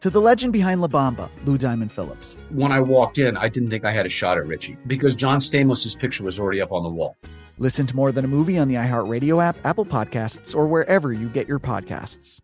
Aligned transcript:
To 0.00 0.10
the 0.10 0.20
legend 0.20 0.52
behind 0.52 0.80
La 0.80 0.88
Bamba, 0.88 1.30
Lou 1.46 1.56
Diamond 1.56 1.90
Phillips. 1.90 2.36
When 2.50 2.70
I 2.70 2.80
walked 2.80 3.18
in, 3.18 3.36
I 3.36 3.48
didn't 3.48 3.70
think 3.70 3.84
I 3.84 3.92
had 3.92 4.04
a 4.04 4.10
shot 4.10 4.36
at 4.36 4.46
Richie 4.46 4.76
because 4.86 5.14
John 5.14 5.38
Stamos' 5.38 5.98
picture 5.98 6.22
was 6.22 6.38
already 6.38 6.60
up 6.60 6.70
on 6.70 6.82
the 6.82 6.88
wall. 6.90 7.16
Listen 7.58 7.86
to 7.86 7.96
More 7.96 8.12
Than 8.12 8.24
a 8.24 8.28
Movie 8.28 8.58
on 8.58 8.68
the 8.68 8.74
iHeartRadio 8.74 9.42
app, 9.42 9.56
Apple 9.64 9.86
Podcasts, 9.86 10.54
or 10.54 10.66
wherever 10.66 11.12
you 11.12 11.28
get 11.30 11.48
your 11.48 11.58
podcasts. 11.58 12.40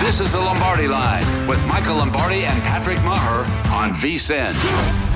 This 0.00 0.20
is 0.20 0.32
the 0.32 0.40
Lombardi 0.40 0.86
Line 0.86 1.48
with 1.48 1.64
Michael 1.66 1.96
Lombardi 1.96 2.44
and 2.44 2.62
Patrick 2.64 2.98
Meagher 2.98 3.70
on 3.70 3.92
VSIN. 3.92 5.13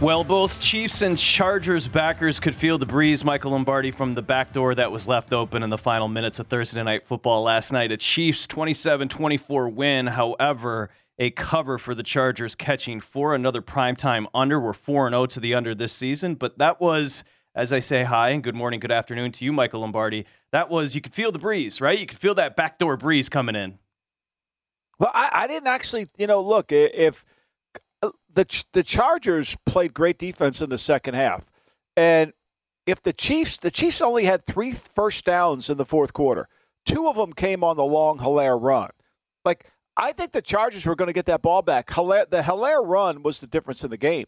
Well, 0.00 0.22
both 0.22 0.60
Chiefs 0.60 1.02
and 1.02 1.18
Chargers 1.18 1.88
backers 1.88 2.38
could 2.38 2.54
feel 2.54 2.78
the 2.78 2.86
breeze, 2.86 3.24
Michael 3.24 3.50
Lombardi, 3.50 3.90
from 3.90 4.14
the 4.14 4.22
back 4.22 4.52
door 4.52 4.72
that 4.76 4.92
was 4.92 5.08
left 5.08 5.32
open 5.32 5.64
in 5.64 5.70
the 5.70 5.78
final 5.78 6.06
minutes 6.06 6.38
of 6.38 6.46
Thursday 6.46 6.80
Night 6.84 7.04
Football 7.04 7.42
last 7.42 7.72
night. 7.72 7.90
A 7.90 7.96
Chiefs 7.96 8.46
27 8.46 9.08
24 9.08 9.68
win, 9.68 10.06
however, 10.06 10.90
a 11.18 11.30
cover 11.30 11.78
for 11.78 11.96
the 11.96 12.04
Chargers 12.04 12.54
catching 12.54 13.00
for 13.00 13.34
another 13.34 13.60
primetime 13.60 14.26
under. 14.32 14.60
We're 14.60 14.72
4 14.72 15.10
0 15.10 15.26
to 15.26 15.40
the 15.40 15.52
under 15.54 15.74
this 15.74 15.94
season, 15.94 16.36
but 16.36 16.58
that 16.58 16.80
was, 16.80 17.24
as 17.56 17.72
I 17.72 17.80
say 17.80 18.04
hi 18.04 18.28
and 18.30 18.40
good 18.40 18.54
morning, 18.54 18.78
good 18.78 18.92
afternoon 18.92 19.32
to 19.32 19.44
you, 19.44 19.52
Michael 19.52 19.80
Lombardi. 19.80 20.26
That 20.52 20.70
was, 20.70 20.94
you 20.94 21.00
could 21.00 21.12
feel 21.12 21.32
the 21.32 21.40
breeze, 21.40 21.80
right? 21.80 21.98
You 21.98 22.06
could 22.06 22.20
feel 22.20 22.36
that 22.36 22.54
backdoor 22.54 22.98
breeze 22.98 23.28
coming 23.28 23.56
in. 23.56 23.80
Well, 25.00 25.10
I, 25.12 25.30
I 25.32 25.46
didn't 25.48 25.66
actually, 25.66 26.06
you 26.16 26.28
know, 26.28 26.40
look, 26.40 26.70
if 26.70 27.24
Uh, 28.02 28.10
the 28.32 28.64
the 28.72 28.82
Chargers 28.82 29.56
played 29.66 29.94
great 29.94 30.18
defense 30.18 30.60
in 30.60 30.70
the 30.70 30.78
second 30.78 31.14
half, 31.14 31.50
and 31.96 32.32
if 32.86 33.02
the 33.02 33.12
Chiefs 33.12 33.58
the 33.58 33.70
Chiefs 33.70 34.00
only 34.00 34.24
had 34.24 34.44
three 34.44 34.72
first 34.72 35.24
downs 35.24 35.68
in 35.68 35.76
the 35.76 35.84
fourth 35.84 36.12
quarter, 36.12 36.48
two 36.86 37.08
of 37.08 37.16
them 37.16 37.32
came 37.32 37.64
on 37.64 37.76
the 37.76 37.84
long 37.84 38.18
Helaire 38.18 38.60
run. 38.60 38.90
Like 39.44 39.70
I 39.96 40.12
think 40.12 40.32
the 40.32 40.42
Chargers 40.42 40.86
were 40.86 40.94
going 40.94 41.08
to 41.08 41.12
get 41.12 41.26
that 41.26 41.42
ball 41.42 41.60
back. 41.62 41.88
Helaire, 41.88 42.30
the 42.30 42.42
Helaire 42.42 42.86
run 42.86 43.22
was 43.22 43.40
the 43.40 43.48
difference 43.48 43.82
in 43.82 43.90
the 43.90 43.96
game. 43.96 44.26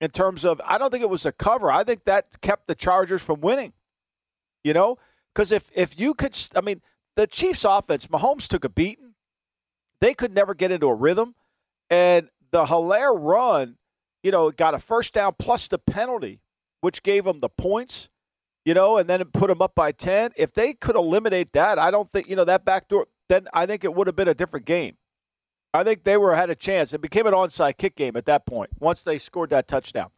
In 0.00 0.10
terms 0.10 0.44
of, 0.44 0.60
I 0.66 0.78
don't 0.78 0.90
think 0.90 1.02
it 1.02 1.10
was 1.10 1.26
a 1.26 1.32
cover. 1.32 1.70
I 1.70 1.84
think 1.84 2.06
that 2.06 2.40
kept 2.40 2.66
the 2.66 2.74
Chargers 2.74 3.22
from 3.22 3.40
winning. 3.40 3.72
You 4.64 4.72
know, 4.72 4.96
because 5.34 5.52
if 5.52 5.64
if 5.74 5.98
you 5.98 6.14
could, 6.14 6.36
I 6.56 6.60
mean, 6.60 6.80
the 7.16 7.26
Chiefs' 7.26 7.64
offense, 7.64 8.06
Mahomes 8.06 8.48
took 8.48 8.64
a 8.64 8.68
beating. 8.68 9.14
They 10.00 10.14
could 10.14 10.34
never 10.34 10.54
get 10.54 10.72
into 10.72 10.86
a 10.86 10.94
rhythm, 10.94 11.34
and 11.90 12.28
the 12.52 12.66
Helaire 12.66 13.16
run, 13.18 13.76
you 14.22 14.30
know, 14.30 14.50
got 14.50 14.74
a 14.74 14.78
first 14.78 15.12
down 15.12 15.34
plus 15.38 15.68
the 15.68 15.78
penalty, 15.78 16.40
which 16.80 17.02
gave 17.02 17.24
them 17.24 17.40
the 17.40 17.48
points, 17.48 18.08
you 18.64 18.74
know, 18.74 18.98
and 18.98 19.08
then 19.08 19.24
put 19.24 19.48
them 19.48 19.60
up 19.60 19.74
by 19.74 19.90
10. 19.90 20.32
If 20.36 20.52
they 20.52 20.74
could 20.74 20.94
eliminate 20.94 21.52
that, 21.52 21.78
I 21.78 21.90
don't 21.90 22.08
think, 22.08 22.28
you 22.28 22.36
know, 22.36 22.44
that 22.44 22.64
backdoor, 22.64 23.08
then 23.28 23.48
I 23.52 23.66
think 23.66 23.84
it 23.84 23.94
would 23.94 24.06
have 24.06 24.16
been 24.16 24.28
a 24.28 24.34
different 24.34 24.66
game. 24.66 24.96
I 25.74 25.84
think 25.84 26.04
they 26.04 26.18
were 26.18 26.36
had 26.36 26.50
a 26.50 26.54
chance. 26.54 26.92
It 26.92 27.00
became 27.00 27.26
an 27.26 27.32
onside 27.32 27.78
kick 27.78 27.96
game 27.96 28.16
at 28.16 28.26
that 28.26 28.44
point 28.46 28.70
once 28.78 29.02
they 29.02 29.18
scored 29.18 29.50
that 29.50 29.66
touchdown. 29.66 30.10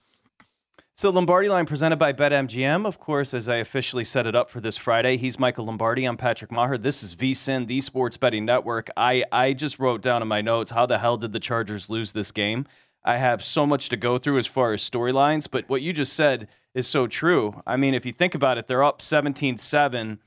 So 0.97 1.10
Lombardi 1.10 1.49
line 1.49 1.66
presented 1.66 1.97
by 1.97 2.12
BetMGM, 2.12 2.87
of 2.87 3.00
course, 3.00 3.34
as 3.34 3.49
I 3.49 3.56
officially 3.56 4.05
set 4.05 4.28
it 4.28 4.37
up 4.37 4.49
for 4.49 4.60
this 4.60 4.77
Friday. 4.77 5.16
He's 5.16 5.41
Michael 5.41 5.65
Lombardi. 5.65 6.05
I'm 6.05 6.16
Patrick 6.16 6.53
Meagher. 6.53 6.81
This 6.81 7.03
is 7.03 7.16
VSIN, 7.16 7.66
the 7.66 7.81
Sports 7.81 8.16
Betting 8.16 8.44
Network. 8.44 8.88
I, 8.97 9.25
I 9.33 9.54
just 9.54 9.81
wrote 9.81 10.03
down 10.03 10.22
in 10.22 10.28
my 10.28 10.41
notes 10.41 10.71
how 10.71 10.87
the 10.87 10.99
hell 10.99 11.16
did 11.16 11.33
the 11.33 11.41
Chargers 11.41 11.91
lose 11.91 12.12
this 12.12 12.31
game? 12.31 12.65
I 13.04 13.16
have 13.16 13.43
so 13.43 13.66
much 13.66 13.88
to 13.88 13.97
go 13.97 14.19
through 14.19 14.38
as 14.38 14.47
far 14.47 14.72
as 14.72 14.88
storylines, 14.88 15.49
but 15.50 15.69
what 15.69 15.83
you 15.83 15.93
just 15.93 16.12
said 16.12 16.47
is 16.75 16.87
so 16.87 17.09
true. 17.09 17.60
I 17.66 17.77
mean, 17.77 17.93
if 17.93 18.06
you 18.06 18.12
think 18.12 18.37
about 18.37 18.56
it, 18.56 18.69
they're 18.69 18.84
up 18.84 19.03
17 19.03 19.59
7. 19.59 20.21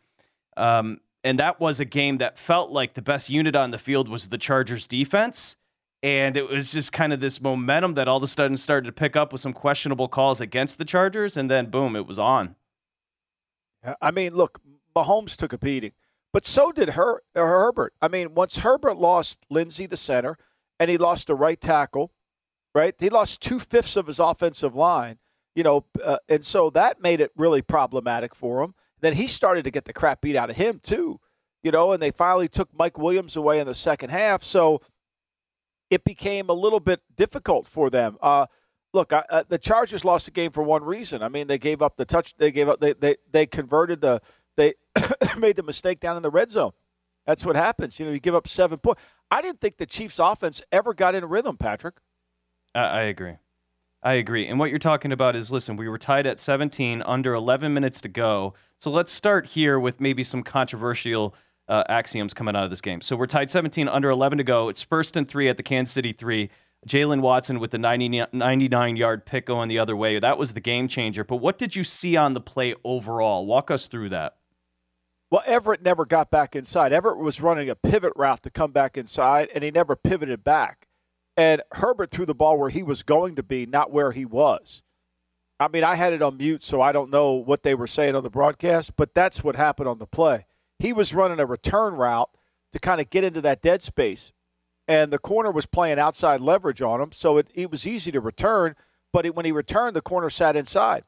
Um, 0.58 1.00
and 1.24 1.40
that 1.40 1.62
was 1.62 1.80
a 1.80 1.86
game 1.86 2.18
that 2.18 2.38
felt 2.38 2.72
like 2.72 2.94
the 2.94 3.02
best 3.02 3.30
unit 3.30 3.56
on 3.56 3.72
the 3.72 3.80
field 3.80 4.10
was 4.10 4.28
the 4.28 4.38
Chargers 4.38 4.86
defense 4.86 5.56
and 6.04 6.38
it 6.38 6.48
was 6.50 6.72
just 6.72 6.94
kind 6.94 7.12
of 7.12 7.20
this 7.20 7.42
momentum 7.42 7.96
that 7.96 8.08
all 8.08 8.18
of 8.18 8.24
a 8.24 8.28
sudden 8.28 8.58
started 8.58 8.86
to 8.86 8.92
pick 8.92 9.16
up 9.16 9.32
with 9.32 9.42
some 9.42 9.54
questionable 9.54 10.08
calls 10.08 10.40
against 10.40 10.78
the 10.78 10.86
Chargers, 10.86 11.38
and 11.38 11.50
then 11.50 11.70
boom, 11.70 11.96
it 11.96 12.06
was 12.06 12.20
on. 12.20 12.56
I 14.02 14.12
mean, 14.12 14.36
look, 14.36 14.60
Mahomes 14.96 15.36
took 15.36 15.54
a 15.54 15.58
beating, 15.58 15.94
but 16.34 16.46
so 16.46 16.72
did 16.72 16.90
Her- 16.90 17.24
Herbert. 17.36 17.94
I 18.02 18.08
mean, 18.08 18.34
once 18.34 18.58
Herbert 18.58 18.98
lost 18.98 19.46
Linsley, 19.52 19.90
the 19.90 19.98
center, 19.98 20.38
and 20.80 20.90
he 20.90 20.98
lost 20.98 21.28
the 21.28 21.36
right 21.36 21.60
tackle, 21.60 22.12
right? 22.76 22.94
He 23.00 23.10
lost 23.10 23.42
two 23.42 23.60
fifths 23.60 23.96
of 23.96 24.08
his 24.08 24.20
offensive 24.20 24.76
line, 24.76 25.20
you 25.56 25.64
know, 25.64 25.86
uh, 26.04 26.18
and 26.30 26.44
so 26.44 26.70
that 26.72 27.02
made 27.02 27.22
it 27.22 27.32
really 27.36 27.62
problematic 27.62 28.36
for 28.36 28.62
him. 28.62 28.76
Then 29.00 29.14
he 29.14 29.28
started 29.28 29.64
to 29.64 29.72
get 29.72 29.86
the 29.86 29.94
crap 29.94 30.22
beat 30.22 30.36
out 30.36 30.50
of 30.50 30.56
him 30.56 30.80
too, 30.84 31.20
you 31.64 31.72
know, 31.72 31.92
and 31.92 32.02
they 32.02 32.12
finally 32.12 32.48
took 32.48 32.70
Mike 32.78 32.98
Williams 32.98 33.36
away 33.36 33.60
in 33.60 33.68
the 33.68 33.76
second 33.76 34.10
half. 34.10 34.44
So 34.44 34.82
it 35.90 36.04
became 36.04 36.50
a 36.50 36.54
little 36.54 36.80
bit 36.80 37.02
difficult 37.16 37.68
for 37.68 37.90
them. 37.90 38.18
Uh, 38.22 38.48
look, 38.94 39.14
I, 39.14 39.24
uh, 39.30 39.44
the 39.48 39.58
Chargers 39.58 40.04
lost 40.04 40.26
the 40.26 40.32
game 40.32 40.52
for 40.52 40.64
one 40.64 40.84
reason. 40.84 41.22
I 41.22 41.30
mean, 41.30 41.48
they 41.48 41.58
gave 41.58 41.82
up 41.82 41.98
the 41.98 42.06
touch. 42.06 42.36
They 42.38 42.52
gave 42.52 42.70
up. 42.70 42.80
They 42.80 42.94
they 42.94 43.18
they 43.32 43.46
converted 43.46 44.02
the. 44.02 44.22
They 44.56 44.74
made 45.38 45.56
the 45.56 45.64
mistake 45.64 46.00
down 46.00 46.18
in 46.18 46.24
the 46.24 46.32
red 46.32 46.50
zone. 46.50 46.72
That's 47.26 47.46
what 47.46 47.56
happens. 47.56 48.00
You 48.00 48.06
know, 48.06 48.12
you 48.12 48.20
give 48.20 48.36
up 48.36 48.48
seven 48.48 48.80
points. 48.80 49.02
I 49.30 49.42
didn't 49.42 49.62
think 49.62 49.78
the 49.78 49.86
Chiefs' 49.86 50.20
offense 50.20 50.62
ever 50.72 50.94
got 50.94 51.14
in 51.14 51.26
rhythm, 51.26 51.58
Patrick. 51.58 51.96
I, 52.74 52.80
I 52.80 53.02
agree. 53.04 53.36
I 54.02 54.14
agree. 54.14 54.48
And 54.48 54.60
what 54.60 54.70
you're 54.70 54.80
talking 54.80 55.12
about 55.12 55.36
is 55.36 55.52
listen, 55.52 55.76
we 55.76 55.90
were 55.90 55.98
tied 55.98 56.26
at 56.26 56.40
17, 56.40 57.02
under 57.06 57.34
11 57.34 57.74
minutes 57.74 58.00
to 58.02 58.10
go. 58.10 58.54
So 58.80 58.90
let's 58.90 59.12
start 59.12 59.48
here 59.48 59.80
with 59.80 60.00
maybe 60.00 60.24
some 60.24 60.44
controversial 60.44 61.36
uh, 61.70 61.84
axioms 61.90 62.34
coming 62.34 62.56
out 62.56 62.64
of 62.64 62.70
this 62.70 62.82
game. 62.82 63.02
So 63.02 63.16
we're 63.16 63.28
tied 63.28 63.50
17, 63.50 63.88
under 63.88 64.10
11 64.10 64.38
to 64.38 64.44
go. 64.44 64.70
It's 64.70 64.82
first 64.82 65.16
and 65.16 65.28
three 65.28 65.50
at 65.50 65.58
the 65.58 65.64
Kansas 65.64 65.94
City 65.94 66.14
three. 66.14 66.50
Jaylen 66.88 67.22
Watson 67.22 67.60
with 67.60 67.72
the 67.72 67.78
90, 67.78 68.26
99 68.32 68.96
yard 68.96 69.26
pick 69.26 69.48
going 69.48 69.68
the 69.68 69.80
other 69.80 69.96
way. 69.96 70.20
That 70.20 70.38
was 70.38 70.54
the 70.54 70.62
game 70.62 70.88
changer. 70.88 71.24
But 71.24 71.38
what 71.38 71.58
did 71.58 71.76
you 71.76 71.84
see 71.84 72.16
on 72.16 72.34
the 72.34 72.42
play 72.42 72.76
overall? 72.84 73.46
Walk 73.46 73.72
us 73.72 73.88
through 73.88 74.10
that. 74.10 74.38
Well, 75.30 75.44
Everett 75.46 75.82
never 75.82 76.06
got 76.06 76.32
back 76.32 76.56
inside. 76.56 76.94
Everett 76.94 77.18
was 77.18 77.42
running 77.42 77.70
a 77.70 77.76
pivot 77.76 78.14
route 78.16 78.44
to 78.44 78.50
come 78.50 78.72
back 78.72 78.96
inside, 78.96 79.50
and 79.54 79.64
he 79.64 79.72
never 79.72 79.96
pivoted 79.98 80.44
back. 80.44 80.88
And 81.36 81.62
Herbert 81.74 82.12
threw 82.12 82.26
the 82.26 82.34
ball 82.34 82.58
where 82.58 82.70
he 82.70 82.82
was 82.82 83.04
going 83.04 83.36
to 83.36 83.44
be, 83.44 83.66
not 83.66 83.92
where 83.92 84.14
he 84.14 84.24
was. 84.24 84.84
I 85.60 85.68
mean, 85.68 85.84
I 85.84 85.96
had 85.96 86.14
it 86.14 86.22
on 86.22 86.38
mute, 86.38 86.64
so 86.64 86.82
I 86.82 86.94
don't 86.94 87.12
know 87.12 87.34
what 87.34 87.64
they 87.64 87.76
were 87.76 87.88
saying 87.88 88.16
on 88.16 88.24
the 88.24 88.30
broadcast, 88.30 88.96
but 88.96 89.14
that's 89.14 89.44
what 89.44 89.56
happened 89.56 89.90
on 89.90 89.98
the 89.98 90.06
play 90.06 90.46
he 90.80 90.94
was 90.94 91.14
running 91.14 91.40
a 91.40 91.46
return 91.46 91.96
route 91.96 92.30
to 92.72 92.80
kind 92.80 93.02
of 93.02 93.10
get 93.10 93.24
into 93.24 93.42
that 93.42 93.62
dead 93.62 93.82
space. 93.82 94.32
And 94.88 95.12
the 95.12 95.20
corner 95.20 95.52
was 95.52 95.66
playing 95.66 96.00
outside 96.00 96.40
leverage 96.40 96.82
on 96.82 97.02
him, 97.02 97.12
so 97.12 97.38
it, 97.38 97.50
it 97.54 97.70
was 97.70 97.86
easy 97.86 98.12
to 98.12 98.22
return. 98.22 98.76
But 99.12 99.26
it, 99.26 99.36
when 99.36 99.46
he 99.46 99.52
returned, 99.52 99.96
the 99.96 100.02
corner 100.02 100.30
sat 100.30 100.56
inside. 100.56 101.04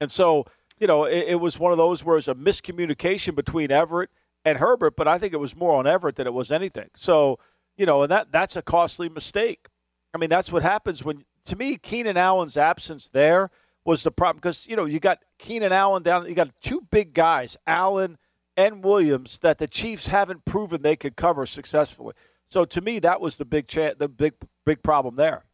And 0.00 0.10
so, 0.10 0.44
you 0.78 0.86
know, 0.86 1.04
it, 1.04 1.26
it 1.28 1.40
was 1.40 1.58
one 1.58 1.72
of 1.72 1.78
those 1.78 2.04
where 2.04 2.14
it 2.14 2.26
was 2.26 2.28
a 2.28 2.34
miscommunication 2.34 3.34
between 3.34 3.70
Everett 3.70 4.10
and 4.44 4.58
Herbert, 4.58 4.96
but 4.96 5.08
I 5.08 5.18
think 5.18 5.32
it 5.32 5.40
was 5.40 5.56
more 5.56 5.76
on 5.76 5.86
Everett 5.86 6.16
than 6.16 6.26
it 6.26 6.34
was 6.34 6.52
anything. 6.52 6.90
So, 6.94 7.38
you 7.76 7.86
know, 7.86 8.02
and 8.02 8.12
that 8.12 8.30
that's 8.30 8.56
a 8.56 8.62
costly 8.62 9.08
mistake. 9.08 9.68
I 10.12 10.18
mean, 10.18 10.30
that's 10.30 10.52
what 10.52 10.62
happens 10.62 11.02
when 11.02 11.24
to 11.46 11.56
me, 11.56 11.76
Keenan 11.76 12.16
Allen's 12.16 12.56
absence 12.56 13.08
there 13.08 13.50
was 13.84 14.02
the 14.02 14.10
problem 14.10 14.38
because 14.38 14.66
you 14.66 14.76
know 14.76 14.84
you 14.84 15.00
got 15.00 15.20
Keenan 15.38 15.72
Allen 15.72 16.02
down. 16.02 16.26
You 16.26 16.34
got 16.34 16.50
two 16.62 16.86
big 16.90 17.14
guys, 17.14 17.56
Allen 17.66 18.18
and 18.56 18.84
Williams, 18.84 19.38
that 19.42 19.58
the 19.58 19.66
Chiefs 19.66 20.06
haven't 20.06 20.44
proven 20.44 20.82
they 20.82 20.96
could 20.96 21.16
cover 21.16 21.46
successfully. 21.46 22.14
So 22.50 22.64
to 22.64 22.80
me, 22.80 22.98
that 23.00 23.20
was 23.20 23.36
the 23.36 23.44
big 23.44 23.68
cha- 23.68 23.94
the 23.98 24.08
big 24.08 24.34
big 24.64 24.82
problem 24.82 25.16
there. 25.16 25.44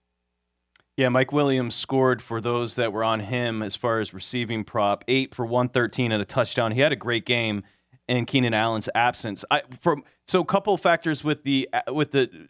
Yeah, 0.97 1.09
Mike 1.09 1.33
Williams 1.33 1.75
scored 1.75 2.21
for 2.21 2.41
those 2.41 2.75
that 2.75 2.93
were 2.93 3.05
on 3.05 3.21
him 3.21 3.63
as 3.63 3.75
far 3.75 4.01
as 4.01 4.13
receiving 4.13 4.65
prop, 4.65 5.05
eight 5.09 5.35
for 5.35 5.47
one 5.47 5.69
thirteen 5.69 6.13
and 6.13 6.21
a 6.21 6.27
touchdown. 6.27 6.73
He 6.73 6.81
had 6.81 6.93
a 6.93 6.97
great 6.97 7.25
game 7.25 7.63
in 8.07 8.27
Keenan 8.27 8.53
Allen's 8.53 8.89
absence. 8.95 9.45
I 9.51 9.63
from 9.81 10.05
so 10.27 10.41
a 10.41 10.45
couple 10.45 10.77
factors 10.77 11.25
with 11.25 11.45
the 11.45 11.69
with 11.89 12.11
the 12.11 12.49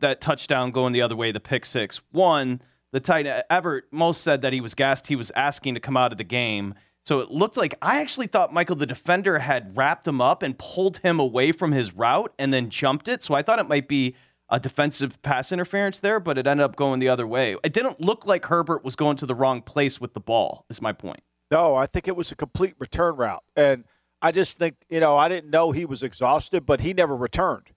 that 0.00 0.20
touchdown 0.20 0.72
going 0.72 0.92
the 0.92 1.02
other 1.02 1.14
way, 1.16 1.30
the 1.30 1.40
pick 1.40 1.64
six. 1.64 2.00
One, 2.10 2.60
the 2.92 3.00
tight 3.00 3.26
Everett 3.48 3.84
most 3.92 4.22
said 4.22 4.42
that 4.42 4.52
he 4.52 4.60
was 4.60 4.74
gassed. 4.74 5.06
He 5.06 5.16
was 5.16 5.30
asking 5.36 5.74
to 5.74 5.80
come 5.80 5.96
out 5.96 6.12
of 6.12 6.18
the 6.18 6.24
game. 6.24 6.74
So 7.06 7.20
it 7.20 7.30
looked 7.30 7.56
like 7.56 7.76
I 7.80 8.00
actually 8.00 8.26
thought 8.26 8.52
Michael, 8.52 8.74
the 8.74 8.86
defender, 8.86 9.38
had 9.38 9.76
wrapped 9.76 10.08
him 10.08 10.20
up 10.20 10.42
and 10.42 10.58
pulled 10.58 10.98
him 10.98 11.20
away 11.20 11.52
from 11.52 11.70
his 11.70 11.94
route 11.94 12.34
and 12.36 12.52
then 12.52 12.68
jumped 12.68 13.06
it. 13.06 13.22
So 13.22 13.32
I 13.32 13.42
thought 13.42 13.60
it 13.60 13.68
might 13.68 13.86
be 13.86 14.16
a 14.48 14.58
defensive 14.58 15.20
pass 15.22 15.52
interference 15.52 16.00
there, 16.00 16.18
but 16.18 16.36
it 16.36 16.48
ended 16.48 16.64
up 16.64 16.74
going 16.74 16.98
the 16.98 17.08
other 17.08 17.26
way. 17.26 17.56
It 17.62 17.72
didn't 17.72 18.00
look 18.00 18.26
like 18.26 18.46
Herbert 18.46 18.84
was 18.84 18.96
going 18.96 19.16
to 19.18 19.26
the 19.26 19.36
wrong 19.36 19.62
place 19.62 20.00
with 20.00 20.14
the 20.14 20.20
ball, 20.20 20.64
is 20.68 20.82
my 20.82 20.92
point. 20.92 21.20
No, 21.50 21.76
I 21.76 21.86
think 21.86 22.08
it 22.08 22.16
was 22.16 22.32
a 22.32 22.36
complete 22.36 22.74
return 22.78 23.14
route. 23.14 23.44
And 23.54 23.84
I 24.20 24.32
just 24.32 24.58
think, 24.58 24.74
you 24.88 24.98
know, 24.98 25.16
I 25.16 25.28
didn't 25.28 25.50
know 25.50 25.70
he 25.70 25.84
was 25.84 26.02
exhausted, 26.02 26.66
but 26.66 26.80
he 26.80 26.92
never 26.92 27.16
returned. 27.16 27.70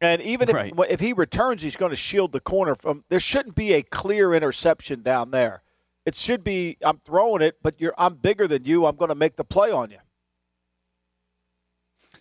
And 0.00 0.20
even 0.22 0.48
if, 0.48 0.54
Right. 0.54 0.72
if 0.88 0.98
he 0.98 1.12
returns, 1.12 1.62
he's 1.62 1.76
going 1.76 1.90
to 1.90 1.96
shield 1.96 2.32
the 2.32 2.40
corner 2.40 2.74
from. 2.74 3.04
There 3.08 3.20
shouldn't 3.20 3.54
be 3.54 3.72
a 3.74 3.82
clear 3.82 4.34
interception 4.34 5.02
down 5.02 5.30
there. 5.30 5.62
It 6.06 6.14
should 6.14 6.44
be 6.44 6.76
I'm 6.82 7.00
throwing 7.04 7.42
it, 7.42 7.58
but 7.62 7.80
you're 7.80 7.94
I'm 7.96 8.14
bigger 8.14 8.46
than 8.46 8.64
you. 8.64 8.86
I'm 8.86 8.96
going 8.96 9.08
to 9.08 9.14
make 9.14 9.36
the 9.36 9.44
play 9.44 9.70
on 9.70 9.90
you. 9.90 9.98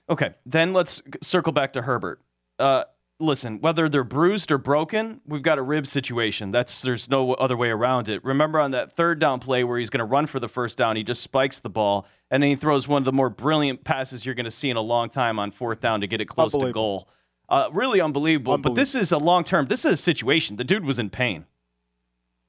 Okay, 0.10 0.34
then 0.46 0.74
let's 0.74 1.02
circle 1.22 1.54
back 1.54 1.74
to 1.74 1.82
Herbert. 1.82 2.22
Uh, 2.60 2.84
listen, 3.20 3.60
whether 3.62 3.88
they're 3.88 4.04
bruised 4.04 4.52
or 4.52 4.58
broken, 4.58 5.22
we've 5.26 5.44
got 5.44 5.58
a 5.58 5.62
rib 5.62 5.88
situation. 5.88 6.52
That's 6.52 6.82
there's 6.82 7.10
no 7.10 7.34
other 7.34 7.56
way 7.56 7.70
around 7.70 8.10
it. 8.10 8.24
Remember 8.24 8.60
on 8.60 8.72
that 8.72 8.96
third 8.96 9.20
down 9.20 9.40
play 9.40 9.64
where 9.64 9.80
he's 9.80 9.90
going 9.90 10.00
to 10.00 10.06
run 10.06 10.26
for 10.28 10.40
the 10.40 10.50
first 10.50 10.78
down, 10.78 10.96
he 10.96 11.04
just 11.04 11.22
spikes 11.22 11.60
the 11.60 11.70
ball 11.70 12.06
and 12.30 12.44
then 12.44 12.50
he 12.50 12.56
throws 12.56 12.88
one 12.88 13.02
of 13.02 13.06
the 13.06 13.14
more 13.14 13.30
brilliant 13.30 13.84
passes 13.84 14.26
you're 14.26 14.36
going 14.36 14.46
to 14.46 14.52
see 14.52 14.70
in 14.70 14.78
a 14.78 14.82
long 14.82 15.10
time 15.10 15.40
on 15.40 15.52
fourth 15.52 15.80
down 15.80 16.02
to 16.02 16.08
get 16.08 16.22
it 16.22 16.26
close 16.26 16.52
to 16.52 16.72
goal. 16.72 17.08
Uh, 17.50 17.70
really 17.72 18.02
unbelievable. 18.02 18.58
But 18.58 18.76
this 18.76 18.96
is 18.96 19.12
a 19.12 19.18
long 19.18 19.44
term. 19.44 19.68
This 19.68 19.86
is 19.86 19.94
a 19.94 19.98
situation. 19.98 20.56
The 20.56 20.64
dude 20.64 20.86
was 20.86 21.00
in 21.00 21.10
pain. 21.10 21.46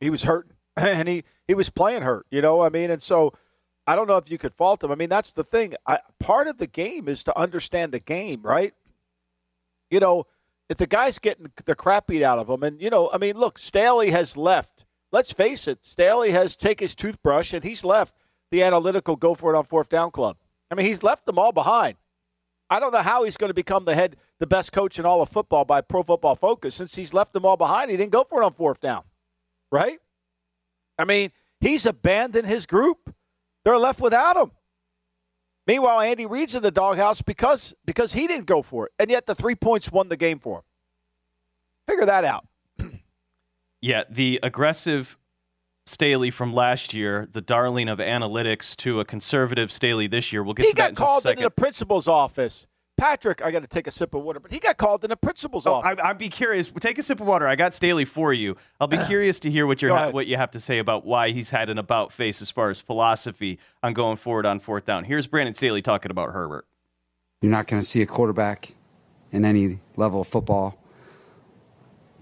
He 0.00 0.10
was 0.10 0.24
hurt, 0.24 0.48
and 0.76 1.08
he 1.08 1.24
he 1.46 1.54
was 1.54 1.70
playing 1.70 2.02
hurt. 2.02 2.26
You 2.30 2.42
know, 2.42 2.62
I 2.62 2.68
mean, 2.68 2.90
and 2.90 3.02
so 3.02 3.32
I 3.86 3.96
don't 3.96 4.08
know 4.08 4.16
if 4.16 4.30
you 4.30 4.38
could 4.38 4.54
fault 4.54 4.82
him. 4.82 4.90
I 4.90 4.94
mean, 4.94 5.08
that's 5.08 5.32
the 5.32 5.44
thing. 5.44 5.74
I, 5.86 5.98
part 6.18 6.46
of 6.46 6.58
the 6.58 6.66
game 6.66 7.08
is 7.08 7.24
to 7.24 7.38
understand 7.38 7.92
the 7.92 8.00
game, 8.00 8.42
right? 8.42 8.74
You 9.90 10.00
know, 10.00 10.26
if 10.68 10.78
the 10.78 10.86
guy's 10.86 11.18
getting 11.18 11.50
the 11.64 11.74
crap 11.74 12.06
beat 12.06 12.22
out 12.22 12.38
of 12.38 12.48
him, 12.48 12.62
and 12.62 12.80
you 12.80 12.90
know, 12.90 13.10
I 13.12 13.18
mean, 13.18 13.36
look, 13.36 13.58
Staley 13.58 14.10
has 14.10 14.36
left. 14.36 14.84
Let's 15.12 15.32
face 15.32 15.68
it, 15.68 15.78
Staley 15.82 16.32
has 16.32 16.56
taken 16.56 16.86
his 16.86 16.94
toothbrush 16.94 17.52
and 17.52 17.62
he's 17.62 17.84
left 17.84 18.16
the 18.50 18.62
analytical 18.62 19.14
go 19.14 19.34
for 19.34 19.54
it 19.54 19.56
on 19.56 19.64
fourth 19.64 19.88
down 19.88 20.10
club. 20.10 20.36
I 20.70 20.74
mean, 20.74 20.86
he's 20.86 21.02
left 21.02 21.26
them 21.26 21.38
all 21.38 21.52
behind. 21.52 21.96
I 22.70 22.80
don't 22.80 22.92
know 22.92 23.02
how 23.02 23.24
he's 23.24 23.36
going 23.36 23.50
to 23.50 23.54
become 23.54 23.84
the 23.84 23.94
head, 23.94 24.16
the 24.40 24.46
best 24.46 24.72
coach 24.72 24.98
in 24.98 25.04
all 25.04 25.22
of 25.22 25.28
football 25.28 25.64
by 25.64 25.82
Pro 25.82 26.02
Football 26.02 26.34
Focus 26.34 26.74
since 26.74 26.94
he's 26.94 27.14
left 27.14 27.32
them 27.32 27.44
all 27.44 27.56
behind. 27.56 27.90
He 27.90 27.96
didn't 27.96 28.12
go 28.12 28.24
for 28.24 28.42
it 28.42 28.44
on 28.44 28.54
fourth 28.54 28.80
down, 28.80 29.02
right? 29.70 30.00
I 30.98 31.04
mean, 31.04 31.30
he's 31.60 31.86
abandoned 31.86 32.46
his 32.46 32.66
group. 32.66 33.14
They're 33.64 33.78
left 33.78 34.00
without 34.00 34.36
him. 34.36 34.50
Meanwhile, 35.66 36.00
Andy 36.00 36.26
Reid's 36.26 36.54
in 36.54 36.62
the 36.62 36.70
doghouse 36.70 37.22
because 37.22 37.74
because 37.86 38.12
he 38.12 38.26
didn't 38.26 38.46
go 38.46 38.62
for 38.62 38.86
it, 38.86 38.92
and 38.98 39.10
yet 39.10 39.26
the 39.26 39.34
three 39.34 39.54
points 39.54 39.90
won 39.90 40.08
the 40.08 40.16
game 40.16 40.38
for 40.38 40.58
him. 40.58 40.64
Figure 41.88 42.06
that 42.06 42.24
out. 42.24 42.46
Yeah, 43.80 44.04
the 44.08 44.40
aggressive 44.42 45.18
Staley 45.84 46.30
from 46.30 46.54
last 46.54 46.94
year, 46.94 47.28
the 47.30 47.42
darling 47.42 47.90
of 47.90 47.98
analytics, 47.98 48.74
to 48.76 48.98
a 49.00 49.04
conservative 49.04 49.70
Staley 49.70 50.06
this 50.06 50.32
year. 50.32 50.42
We'll 50.42 50.54
get 50.54 50.64
he 50.64 50.72
to 50.72 50.76
that 50.76 50.82
got 50.82 50.88
in 50.88 50.94
just 50.94 51.02
a 51.02 51.04
called 51.04 51.26
into 51.26 51.42
the 51.42 51.50
principal's 51.50 52.08
office. 52.08 52.66
Patrick, 52.96 53.42
I 53.42 53.50
got 53.50 53.62
to 53.62 53.66
take 53.66 53.86
a 53.86 53.90
sip 53.90 54.14
of 54.14 54.22
water, 54.22 54.38
but 54.38 54.52
he 54.52 54.58
got 54.60 54.76
called 54.76 55.02
in 55.02 55.10
the 55.10 55.16
principal's 55.16 55.66
Oh, 55.66 55.74
office. 55.74 55.98
I, 56.02 56.10
I'd 56.10 56.18
be 56.18 56.28
curious. 56.28 56.70
Take 56.80 56.96
a 56.98 57.02
sip 57.02 57.20
of 57.20 57.26
water. 57.26 57.46
I 57.46 57.56
got 57.56 57.74
Staley 57.74 58.04
for 58.04 58.32
you. 58.32 58.56
I'll 58.80 58.86
be 58.86 58.98
curious 59.06 59.40
to 59.40 59.50
hear 59.50 59.66
what 59.66 59.82
you 59.82 59.88
ha- 59.88 60.10
what 60.10 60.26
you 60.28 60.36
have 60.36 60.52
to 60.52 60.60
say 60.60 60.78
about 60.78 61.04
why 61.04 61.30
he's 61.30 61.50
had 61.50 61.68
an 61.68 61.78
about 61.78 62.12
face 62.12 62.40
as 62.40 62.50
far 62.52 62.70
as 62.70 62.80
philosophy 62.80 63.58
on 63.82 63.94
going 63.94 64.16
forward 64.16 64.46
on 64.46 64.60
fourth 64.60 64.84
down. 64.86 65.04
Here's 65.04 65.26
Brandon 65.26 65.54
Staley 65.54 65.82
talking 65.82 66.10
about 66.10 66.32
Herbert. 66.32 66.66
You're 67.42 67.50
not 67.52 67.66
going 67.66 67.82
to 67.82 67.86
see 67.86 68.00
a 68.00 68.06
quarterback 68.06 68.72
in 69.32 69.44
any 69.44 69.80
level 69.96 70.20
of 70.20 70.28
football 70.28 70.78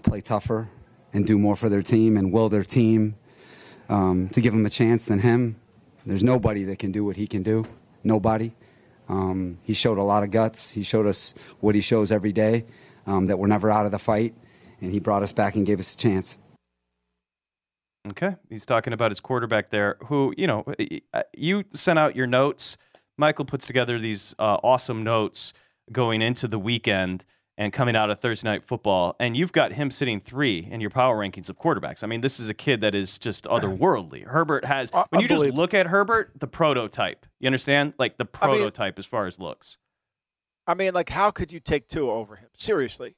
play 0.01 0.21
tougher 0.21 0.69
and 1.13 1.25
do 1.25 1.37
more 1.37 1.55
for 1.55 1.69
their 1.69 1.83
team 1.83 2.17
and 2.17 2.31
will 2.33 2.49
their 2.49 2.63
team 2.63 3.15
um, 3.89 4.27
to 4.29 4.41
give 4.41 4.53
them 4.53 4.65
a 4.65 4.69
chance 4.69 5.05
than 5.05 5.19
him. 5.19 5.55
There's 6.05 6.23
nobody 6.23 6.63
that 6.65 6.79
can 6.79 6.91
do 6.91 7.05
what 7.05 7.15
he 7.15 7.27
can 7.27 7.43
do. 7.43 7.65
Nobody. 8.03 8.51
Um, 9.09 9.59
he 9.63 9.73
showed 9.73 9.97
a 9.97 10.03
lot 10.03 10.23
of 10.23 10.31
guts. 10.31 10.71
He 10.71 10.83
showed 10.83 11.05
us 11.05 11.33
what 11.59 11.75
he 11.75 11.81
shows 11.81 12.11
every 12.11 12.31
day 12.31 12.65
um, 13.05 13.25
that 13.27 13.37
we're 13.37 13.47
never 13.47 13.69
out 13.71 13.85
of 13.85 13.91
the 13.91 13.99
fight, 13.99 14.33
and 14.81 14.91
he 14.91 14.99
brought 14.99 15.23
us 15.23 15.33
back 15.33 15.55
and 15.55 15.65
gave 15.65 15.79
us 15.79 15.93
a 15.93 15.97
chance. 15.97 16.37
Okay, 18.09 18.35
he's 18.49 18.65
talking 18.65 18.91
about 18.91 19.11
his 19.11 19.19
quarterback 19.19 19.69
there, 19.69 19.97
who 20.07 20.33
you 20.37 20.47
know 20.47 20.65
you 21.35 21.63
sent 21.73 21.97
out 21.97 22.15
your 22.15 22.27
notes. 22.27 22.77
Michael 23.17 23.45
puts 23.45 23.67
together 23.67 23.99
these 23.99 24.35
uh, 24.39 24.57
awesome 24.63 25.03
notes 25.03 25.53
going 25.91 26.21
into 26.21 26.47
the 26.47 26.59
weekend 26.59 27.23
and 27.57 27.71
coming 27.71 27.95
out 27.95 28.09
of 28.09 28.19
Thursday 28.19 28.49
night 28.49 28.63
football, 28.63 29.15
and 29.19 29.37
you've 29.37 29.51
got 29.51 29.73
him 29.73 29.91
sitting 29.91 30.19
three 30.19 30.67
in 30.71 30.81
your 30.81 30.89
power 30.89 31.17
rankings 31.17 31.49
of 31.49 31.57
quarterbacks. 31.57 32.03
I 32.03 32.07
mean, 32.07 32.21
this 32.21 32.39
is 32.39 32.49
a 32.49 32.53
kid 32.53 32.81
that 32.81 32.95
is 32.95 33.17
just 33.17 33.45
otherworldly. 33.45 34.23
Herbert 34.27 34.65
has 34.65 34.91
Uh, 34.91 35.05
when 35.09 35.21
you 35.21 35.27
just 35.27 35.43
look 35.53 35.73
at 35.73 35.87
Herbert, 35.87 36.31
the 36.39 36.47
prototype. 36.47 37.25
You 37.39 37.47
understand, 37.47 37.93
like 37.99 38.17
the 38.17 38.27
I 38.41 38.47
mean- 38.47 38.57
prototype 38.57 38.97
as 38.97 39.05
far 39.05 39.27
as 39.27 39.39
looks. 39.39 39.77
I 40.65 40.73
mean, 40.75 40.93
like, 40.93 41.09
how 41.09 41.29
could 41.29 41.51
you 41.51 41.59
take 41.59 41.89
two 41.89 42.09
over 42.09 42.37
him? 42.37 42.47
Seriously. 42.57 43.15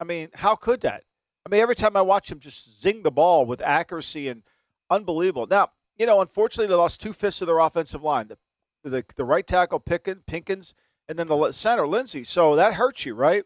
I 0.00 0.04
mean, 0.04 0.28
how 0.34 0.56
could 0.56 0.80
that? 0.80 1.04
I 1.46 1.48
mean, 1.48 1.60
every 1.60 1.76
time 1.76 1.96
I 1.96 2.02
watch 2.02 2.30
him 2.30 2.40
just 2.40 2.80
zing 2.80 3.02
the 3.02 3.12
ball 3.12 3.46
with 3.46 3.62
accuracy 3.62 4.28
and 4.28 4.42
unbelievable. 4.90 5.46
Now, 5.48 5.70
you 5.96 6.06
know, 6.06 6.20
unfortunately, 6.20 6.66
they 6.66 6.74
lost 6.74 7.00
two 7.00 7.12
fifths 7.12 7.40
of 7.40 7.46
their 7.46 7.60
offensive 7.60 8.02
line. 8.02 8.28
The, 8.28 8.38
the, 8.90 9.04
the 9.14 9.24
right 9.24 9.46
tackle, 9.46 9.78
Picken, 9.78 10.22
Pinkins, 10.26 10.74
and 11.08 11.18
then 11.18 11.28
the 11.28 11.52
center, 11.52 11.84
Linsley. 11.84 12.26
So 12.26 12.56
that 12.56 12.74
hurts 12.74 13.06
you, 13.06 13.14
right? 13.14 13.44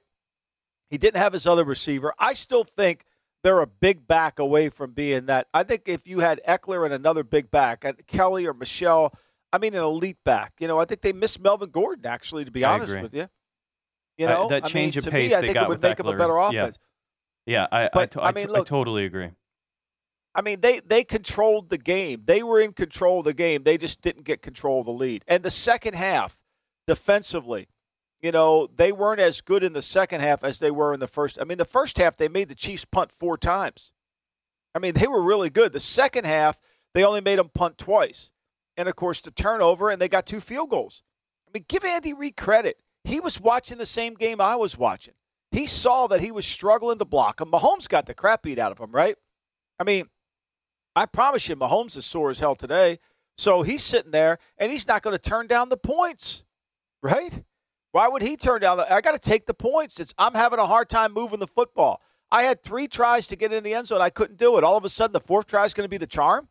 He 0.90 0.98
didn't 0.98 1.18
have 1.20 1.32
his 1.32 1.46
other 1.46 1.64
receiver. 1.64 2.14
I 2.18 2.34
still 2.34 2.64
think 2.64 3.04
they're 3.42 3.60
a 3.60 3.66
big 3.66 4.06
back 4.06 4.38
away 4.38 4.68
from 4.68 4.92
being 4.92 5.26
that. 5.26 5.48
I 5.52 5.62
think 5.64 5.82
if 5.86 6.06
you 6.06 6.20
had 6.20 6.40
Ekeler 6.48 6.84
and 6.84 6.94
another 6.94 7.24
big 7.24 7.50
back, 7.50 7.84
uh, 7.84 7.92
Kelly 8.06 8.46
or 8.46 8.54
Michelle, 8.54 9.12
I 9.52 9.58
mean, 9.58 9.74
an 9.74 9.82
elite 9.82 10.18
back. 10.24 10.52
You 10.60 10.68
know, 10.68 10.78
I 10.78 10.84
think 10.84 11.00
they 11.02 11.12
miss 11.12 11.38
Melvin 11.38 11.70
Gordon, 11.70 12.06
actually, 12.06 12.44
to 12.44 12.50
be 12.50 12.64
I 12.64 12.74
honest 12.74 12.92
agree. 12.92 13.02
with 13.02 13.14
you. 13.14 13.28
You 14.18 14.26
I- 14.28 14.32
know, 14.34 14.48
that 14.48 14.64
I 14.64 14.68
change 14.68 14.94
mean, 14.96 14.98
of 15.00 15.04
to 15.04 15.10
pace 15.10 15.30
me, 15.32 15.36
I 15.36 15.40
they 15.40 15.46
think 15.48 15.54
got 15.54 15.64
it 15.64 15.68
would 15.70 15.82
make 15.82 15.96
them 15.96 16.06
a 16.06 16.16
better 16.16 16.36
yeah. 16.52 16.62
offense. 16.62 16.78
Yeah, 17.46 17.66
I 17.72 17.86
I, 17.86 17.90
But, 17.92 18.16
I 18.16 18.28
I 18.28 18.32
mean, 18.32 18.48
look- 18.48 18.66
totally 18.66 19.04
agree. 19.04 19.30
I 20.36 20.42
mean, 20.42 20.60
they 20.60 20.80
they 20.80 21.04
controlled 21.04 21.68
the 21.68 21.78
game. 21.78 22.22
They 22.24 22.42
were 22.42 22.60
in 22.60 22.72
control 22.72 23.20
of 23.20 23.24
the 23.24 23.34
game. 23.34 23.62
They 23.62 23.78
just 23.78 24.00
didn't 24.02 24.24
get 24.24 24.42
control 24.42 24.80
of 24.80 24.86
the 24.86 24.92
lead. 24.92 25.24
And 25.28 25.42
the 25.44 25.50
second 25.50 25.94
half, 25.94 26.36
defensively, 26.88 27.68
you 28.24 28.32
know, 28.32 28.70
they 28.74 28.90
weren't 28.90 29.20
as 29.20 29.42
good 29.42 29.62
in 29.62 29.74
the 29.74 29.82
second 29.82 30.22
half 30.22 30.42
as 30.42 30.58
they 30.58 30.70
were 30.70 30.94
in 30.94 31.00
the 31.00 31.06
first. 31.06 31.36
I 31.38 31.44
mean, 31.44 31.58
the 31.58 31.66
first 31.66 31.98
half 31.98 32.16
they 32.16 32.26
made 32.26 32.48
the 32.48 32.54
Chiefs 32.54 32.86
punt 32.86 33.12
four 33.12 33.36
times. 33.36 33.92
I 34.74 34.78
mean, 34.78 34.94
they 34.94 35.06
were 35.06 35.22
really 35.22 35.50
good. 35.50 35.74
The 35.74 35.80
second 35.80 36.24
half, 36.24 36.58
they 36.94 37.04
only 37.04 37.20
made 37.20 37.38
them 37.38 37.50
punt 37.52 37.76
twice. 37.76 38.30
And 38.78 38.88
of 38.88 38.96
course, 38.96 39.20
the 39.20 39.30
turnover, 39.30 39.90
and 39.90 40.00
they 40.00 40.08
got 40.08 40.24
two 40.24 40.40
field 40.40 40.70
goals. 40.70 41.02
I 41.46 41.50
mean, 41.52 41.66
give 41.68 41.84
Andy 41.84 42.14
Reid 42.14 42.34
credit. 42.34 42.78
He 43.04 43.20
was 43.20 43.38
watching 43.38 43.76
the 43.76 43.84
same 43.84 44.14
game 44.14 44.40
I 44.40 44.56
was 44.56 44.78
watching. 44.78 45.14
He 45.52 45.66
saw 45.66 46.06
that 46.06 46.22
he 46.22 46.32
was 46.32 46.46
struggling 46.46 46.98
to 47.00 47.04
block 47.04 47.42
him. 47.42 47.50
Mahomes 47.50 47.90
got 47.90 48.06
the 48.06 48.14
crap 48.14 48.42
beat 48.42 48.58
out 48.58 48.72
of 48.72 48.78
him, 48.78 48.90
right? 48.90 49.18
I 49.78 49.84
mean, 49.84 50.08
I 50.96 51.04
promise 51.04 51.46
you, 51.46 51.56
Mahomes 51.56 51.94
is 51.94 52.06
sore 52.06 52.30
as 52.30 52.38
hell 52.38 52.54
today. 52.54 53.00
So 53.36 53.60
he's 53.60 53.82
sitting 53.82 54.12
there 54.12 54.38
and 54.56 54.72
he's 54.72 54.88
not 54.88 55.02
going 55.02 55.14
to 55.14 55.22
turn 55.22 55.46
down 55.46 55.68
the 55.68 55.76
points, 55.76 56.42
right? 57.02 57.44
Why 57.94 58.08
would 58.08 58.22
he 58.22 58.36
turn 58.36 58.60
down 58.60 58.78
the? 58.78 58.92
I 58.92 59.00
got 59.00 59.12
to 59.12 59.20
take 59.20 59.46
the 59.46 59.54
points. 59.54 60.00
It's 60.00 60.12
I'm 60.18 60.34
having 60.34 60.58
a 60.58 60.66
hard 60.66 60.88
time 60.88 61.12
moving 61.12 61.38
the 61.38 61.46
football. 61.46 62.02
I 62.28 62.42
had 62.42 62.60
three 62.60 62.88
tries 62.88 63.28
to 63.28 63.36
get 63.36 63.52
in 63.52 63.62
the 63.62 63.72
end 63.72 63.86
zone. 63.86 64.00
I 64.00 64.10
couldn't 64.10 64.36
do 64.36 64.58
it. 64.58 64.64
All 64.64 64.76
of 64.76 64.84
a 64.84 64.88
sudden, 64.88 65.12
the 65.12 65.20
fourth 65.20 65.46
try 65.46 65.64
is 65.64 65.74
going 65.74 65.84
to 65.84 65.88
be 65.88 65.96
the 65.96 66.08
charm. 66.08 66.48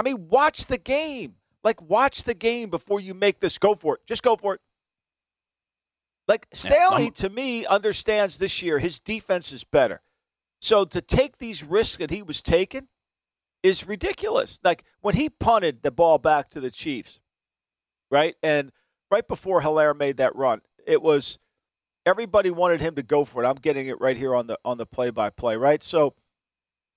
I 0.00 0.02
mean, 0.02 0.26
watch 0.28 0.66
the 0.66 0.78
game. 0.78 1.36
Like, 1.62 1.80
watch 1.80 2.24
the 2.24 2.34
game 2.34 2.70
before 2.70 2.98
you 2.98 3.14
make 3.14 3.38
this. 3.38 3.56
Go 3.56 3.76
for 3.76 3.94
it. 3.94 4.00
Just 4.04 4.24
go 4.24 4.34
for 4.34 4.54
it. 4.54 4.60
Like 6.26 6.48
Staley, 6.52 7.12
to 7.12 7.30
me, 7.30 7.64
understands 7.64 8.36
this 8.36 8.62
year 8.62 8.80
his 8.80 8.98
defense 8.98 9.52
is 9.52 9.62
better. 9.62 10.00
So 10.60 10.84
to 10.86 11.00
take 11.00 11.38
these 11.38 11.62
risks 11.62 11.98
that 11.98 12.10
he 12.10 12.22
was 12.22 12.42
taking 12.42 12.88
is 13.62 13.86
ridiculous. 13.86 14.58
Like 14.64 14.82
when 15.02 15.14
he 15.14 15.28
punted 15.28 15.84
the 15.84 15.92
ball 15.92 16.18
back 16.18 16.50
to 16.50 16.60
the 16.60 16.72
Chiefs, 16.72 17.20
right? 18.10 18.34
And 18.42 18.72
right 19.12 19.28
before 19.28 19.60
Helaire 19.60 19.96
made 19.96 20.16
that 20.16 20.34
run, 20.34 20.62
it 20.86 21.00
was 21.00 21.38
everybody 22.06 22.50
wanted 22.50 22.80
him 22.80 22.94
to 22.96 23.02
go 23.02 23.24
for 23.24 23.44
it. 23.44 23.46
I'm 23.46 23.56
getting 23.56 23.86
it 23.86 24.00
right 24.00 24.16
here 24.16 24.34
on 24.34 24.46
the 24.46 24.58
on 24.64 24.78
the 24.78 24.86
play 24.86 25.10
by 25.10 25.30
play, 25.30 25.56
right? 25.56 25.82
So 25.82 26.14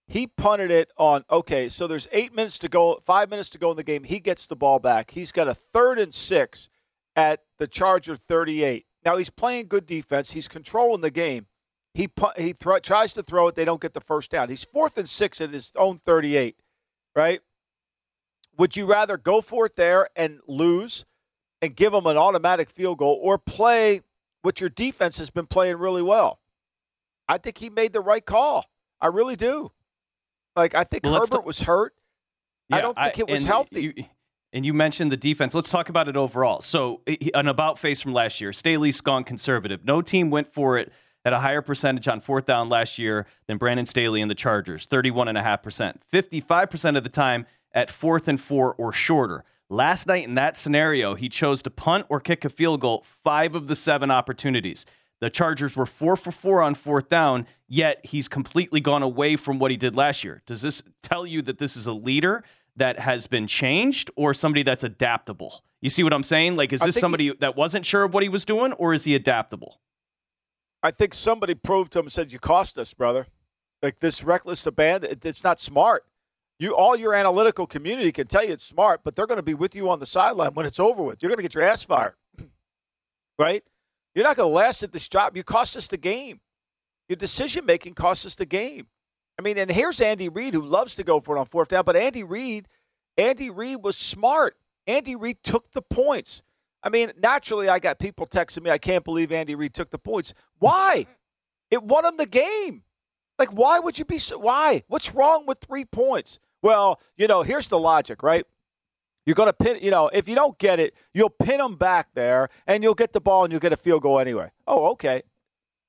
he 0.07 0.25
punted 0.25 0.71
it 0.71 0.89
on 0.97 1.25
okay, 1.29 1.67
so 1.69 1.87
there's 1.87 2.07
eight 2.11 2.33
minutes 2.33 2.57
to 2.59 2.69
go, 2.69 2.99
five 3.05 3.29
minutes 3.29 3.49
to 3.51 3.57
go 3.57 3.71
in 3.71 3.77
the 3.77 3.83
game. 3.83 4.03
He 4.03 4.19
gets 4.19 4.47
the 4.47 4.55
ball 4.55 4.79
back. 4.79 5.11
He's 5.11 5.31
got 5.31 5.47
a 5.47 5.53
third 5.53 5.99
and 5.99 6.13
six 6.13 6.69
at 7.15 7.41
the 7.59 7.67
Charger 7.67 8.15
38. 8.15 8.85
Now 9.03 9.17
he's 9.17 9.29
playing 9.29 9.67
good 9.67 9.85
defense. 9.85 10.31
He's 10.31 10.47
controlling 10.47 11.01
the 11.01 11.11
game. 11.11 11.47
He 11.93 12.09
he 12.37 12.53
th- 12.53 12.81
tries 12.81 13.13
to 13.13 13.23
throw 13.23 13.47
it. 13.49 13.55
They 13.55 13.65
don't 13.65 13.81
get 13.81 13.93
the 13.93 14.01
first 14.01 14.31
down. 14.31 14.49
He's 14.49 14.63
fourth 14.63 14.97
and 14.97 15.07
six 15.07 15.41
at 15.41 15.49
his 15.51 15.71
own 15.75 15.97
38, 15.97 16.55
right? 17.15 17.41
Would 18.57 18.77
you 18.77 18.85
rather 18.85 19.17
go 19.17 19.41
for 19.41 19.65
it 19.65 19.75
there 19.75 20.09
and 20.15 20.39
lose 20.47 21.05
and 21.65 21.75
give 21.75 21.91
them 21.91 22.05
an 22.05 22.17
automatic 22.17 22.69
field 22.69 22.99
goal 22.99 23.19
or 23.21 23.37
play 23.37 24.01
what 24.41 24.61
your 24.61 24.69
defense 24.69 25.17
has 25.17 25.29
been 25.29 25.47
playing 25.47 25.77
really 25.77 26.01
well? 26.01 26.39
I 27.27 27.37
think 27.37 27.57
he 27.57 27.69
made 27.69 27.91
the 27.93 28.01
right 28.01 28.25
call. 28.25 28.65
I 29.01 29.07
really 29.07 29.35
do. 29.35 29.71
Like 30.55 30.75
I 30.75 30.83
think 30.83 31.03
well, 31.03 31.19
Herbert 31.19 31.45
was 31.45 31.59
hurt. 31.59 31.93
Yeah, 32.69 32.77
I 32.77 32.81
don't 32.81 32.95
think 32.95 33.17
I, 33.17 33.19
it 33.19 33.29
was 33.29 33.43
healthy. 33.43 33.81
You, 33.81 34.05
and 34.53 34.65
you 34.65 34.73
mentioned 34.73 35.11
the 35.11 35.17
defense. 35.17 35.53
Let's 35.53 35.69
talk 35.69 35.89
about 35.89 36.07
it 36.07 36.15
overall. 36.15 36.61
So, 36.61 37.01
an 37.33 37.47
about 37.47 37.77
face 37.77 38.01
from 38.01 38.13
last 38.13 38.39
year. 38.39 38.53
Staley's 38.53 39.01
gone 39.01 39.25
conservative. 39.25 39.83
No 39.83 40.01
team 40.01 40.29
went 40.29 40.53
for 40.53 40.77
it 40.77 40.93
at 41.25 41.33
a 41.33 41.39
higher 41.39 41.61
percentage 41.61 42.07
on 42.07 42.21
fourth 42.21 42.45
down 42.45 42.69
last 42.69 42.97
year 42.97 43.25
than 43.47 43.57
Brandon 43.57 43.85
Staley 43.85 44.21
and 44.21 44.31
the 44.31 44.35
Chargers, 44.35 44.87
31.5%. 44.87 45.97
55% 46.13 46.97
of 46.97 47.03
the 47.03 47.09
time 47.09 47.47
at 47.73 47.89
fourth 47.89 48.27
and 48.27 48.39
four 48.39 48.73
or 48.75 48.93
shorter. 48.93 49.43
Last 49.69 50.07
night 50.07 50.25
in 50.27 50.35
that 50.35 50.57
scenario, 50.57 51.15
he 51.15 51.27
chose 51.27 51.63
to 51.63 51.71
punt 51.71 52.05
or 52.07 52.19
kick 52.19 52.45
a 52.45 52.49
field 52.49 52.81
goal 52.81 53.03
five 53.23 53.55
of 53.55 53.67
the 53.67 53.75
seven 53.75 54.11
opportunities. 54.11 54.85
The 55.21 55.29
Chargers 55.29 55.75
were 55.75 55.87
four 55.87 56.15
for 56.15 56.31
four 56.31 56.61
on 56.61 56.75
fourth 56.75 57.09
down, 57.09 57.47
yet 57.67 58.05
he's 58.05 58.27
completely 58.27 58.79
gone 58.79 59.01
away 59.01 59.35
from 59.37 59.57
what 59.57 59.71
he 59.71 59.77
did 59.77 59.95
last 59.95 60.23
year. 60.23 60.43
Does 60.45 60.61
this 60.61 60.83
tell 61.01 61.25
you 61.25 61.41
that 61.43 61.57
this 61.57 61.75
is 61.75 61.87
a 61.87 61.93
leader 61.93 62.43
that 62.75 62.99
has 62.99 63.25
been 63.25 63.47
changed 63.47 64.11
or 64.15 64.33
somebody 64.35 64.61
that's 64.61 64.83
adaptable? 64.83 65.63
You 65.81 65.89
see 65.89 66.03
what 66.03 66.13
I'm 66.13 66.23
saying? 66.23 66.57
Like, 66.57 66.71
is 66.71 66.81
this 66.81 66.95
somebody 66.95 67.29
he, 67.29 67.33
that 67.39 67.55
wasn't 67.55 67.85
sure 67.85 68.03
of 68.03 68.13
what 68.13 68.21
he 68.21 68.29
was 68.29 68.45
doing 68.45 68.73
or 68.73 68.93
is 68.93 69.05
he 69.05 69.15
adaptable? 69.15 69.79
I 70.83 70.91
think 70.91 71.15
somebody 71.15 71.55
proved 71.55 71.93
to 71.93 71.99
him 71.99 72.05
and 72.05 72.13
said, 72.13 72.31
"You 72.31 72.37
cost 72.37 72.77
us, 72.77 72.93
brother." 72.93 73.25
Like 73.81 73.99
this 73.99 74.23
reckless 74.23 74.65
abandon, 74.67 75.19
it's 75.23 75.43
not 75.43 75.59
smart. 75.59 76.05
You 76.59 76.75
all 76.75 76.95
your 76.95 77.13
analytical 77.13 77.67
community 77.67 78.11
can 78.11 78.27
tell 78.27 78.45
you 78.45 78.53
it's 78.53 78.65
smart, 78.65 79.01
but 79.03 79.15
they're 79.15 79.27
going 79.27 79.37
to 79.37 79.43
be 79.43 79.53
with 79.53 79.75
you 79.75 79.89
on 79.89 79.99
the 79.99 80.05
sideline 80.05 80.53
when 80.53 80.65
it's 80.65 80.79
over 80.79 81.03
with. 81.03 81.21
You're 81.21 81.29
going 81.29 81.37
to 81.37 81.43
get 81.43 81.53
your 81.53 81.65
ass 81.65 81.83
fired, 81.83 82.13
right? 83.39 83.63
You're 84.13 84.23
not 84.23 84.37
going 84.37 84.49
to 84.49 84.53
last 84.53 84.81
at 84.81 84.93
this 84.93 85.09
job. 85.09 85.35
You 85.35 85.43
cost 85.43 85.75
us 85.75 85.87
the 85.87 85.97
game. 85.97 86.39
Your 87.09 87.17
decision 87.17 87.65
making 87.65 87.93
costs 87.93 88.25
us 88.25 88.35
the 88.35 88.45
game. 88.45 88.87
I 89.37 89.41
mean, 89.41 89.57
and 89.57 89.69
here's 89.69 89.99
Andy 89.99 90.29
Reid 90.29 90.53
who 90.53 90.65
loves 90.65 90.95
to 90.95 91.03
go 91.03 91.19
for 91.19 91.35
it 91.35 91.39
on 91.39 91.45
fourth 91.45 91.67
down, 91.67 91.83
but 91.85 91.97
Andy 91.97 92.23
Reid, 92.23 92.67
Andy 93.17 93.49
Reid 93.49 93.83
was 93.83 93.97
smart. 93.97 94.55
Andy 94.87 95.15
Reid 95.15 95.37
took 95.43 95.71
the 95.73 95.81
points. 95.81 96.41
I 96.81 96.89
mean, 96.89 97.11
naturally, 97.19 97.67
I 97.67 97.79
got 97.79 97.99
people 97.99 98.27
texting 98.27 98.63
me, 98.63 98.69
I 98.69 98.77
can't 98.77 99.03
believe 99.03 99.31
Andy 99.31 99.55
Reid 99.55 99.73
took 99.73 99.89
the 99.89 99.97
points. 99.97 100.33
Why? 100.59 101.07
It 101.69 101.83
won 101.83 102.05
him 102.05 102.15
the 102.15 102.25
game. 102.25 102.83
Like, 103.37 103.49
why 103.49 103.79
would 103.79 103.99
you 103.99 104.05
be 104.05 104.19
so? 104.19 104.37
Why? 104.37 104.83
What's 104.87 105.13
wrong 105.13 105.45
with 105.45 105.59
three 105.59 105.83
points? 105.83 106.39
Well, 106.65 106.99
you 107.15 107.27
know, 107.27 107.43
here's 107.43 107.67
the 107.67 107.77
logic, 107.77 108.23
right? 108.23 108.43
You're 109.27 109.35
going 109.35 109.49
to 109.49 109.53
pin, 109.53 109.77
you 109.83 109.91
know, 109.91 110.07
if 110.07 110.27
you 110.27 110.33
don't 110.33 110.57
get 110.57 110.79
it, 110.79 110.95
you'll 111.13 111.29
pin 111.29 111.59
them 111.59 111.75
back 111.75 112.07
there 112.15 112.49
and 112.65 112.81
you'll 112.81 112.95
get 112.95 113.13
the 113.13 113.21
ball 113.21 113.43
and 113.43 113.53
you'll 113.53 113.59
get 113.59 113.71
a 113.71 113.77
field 113.77 114.01
goal 114.01 114.19
anyway. 114.19 114.49
Oh, 114.65 114.87
okay. 114.93 115.21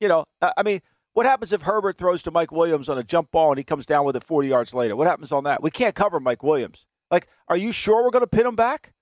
You 0.00 0.08
know, 0.08 0.26
I 0.42 0.62
mean, 0.62 0.82
what 1.14 1.24
happens 1.24 1.54
if 1.54 1.62
Herbert 1.62 1.96
throws 1.96 2.22
to 2.24 2.30
Mike 2.30 2.52
Williams 2.52 2.90
on 2.90 2.98
a 2.98 3.02
jump 3.02 3.30
ball 3.30 3.52
and 3.52 3.56
he 3.56 3.64
comes 3.64 3.86
down 3.86 4.04
with 4.04 4.16
it 4.16 4.24
40 4.24 4.48
yards 4.48 4.74
later? 4.74 4.94
What 4.96 5.06
happens 5.06 5.32
on 5.32 5.44
that? 5.44 5.62
We 5.62 5.70
can't 5.70 5.94
cover 5.94 6.20
Mike 6.20 6.42
Williams. 6.42 6.84
Like, 7.10 7.26
are 7.48 7.56
you 7.56 7.72
sure 7.72 8.04
we're 8.04 8.10
going 8.10 8.20
to 8.20 8.26
pin 8.26 8.46
him 8.46 8.56
back? 8.56 8.92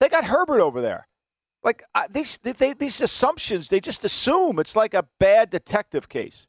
They 0.00 0.08
got 0.08 0.24
Herbert 0.24 0.60
over 0.60 0.80
there 0.80 1.08
like 1.62 1.82
these 2.10 2.38
they, 2.38 2.72
these 2.72 3.00
assumptions 3.00 3.68
they 3.68 3.80
just 3.80 4.04
assume 4.04 4.58
it's 4.60 4.76
like 4.76 4.94
a 4.94 5.04
bad 5.18 5.50
detective 5.50 6.08
case 6.08 6.46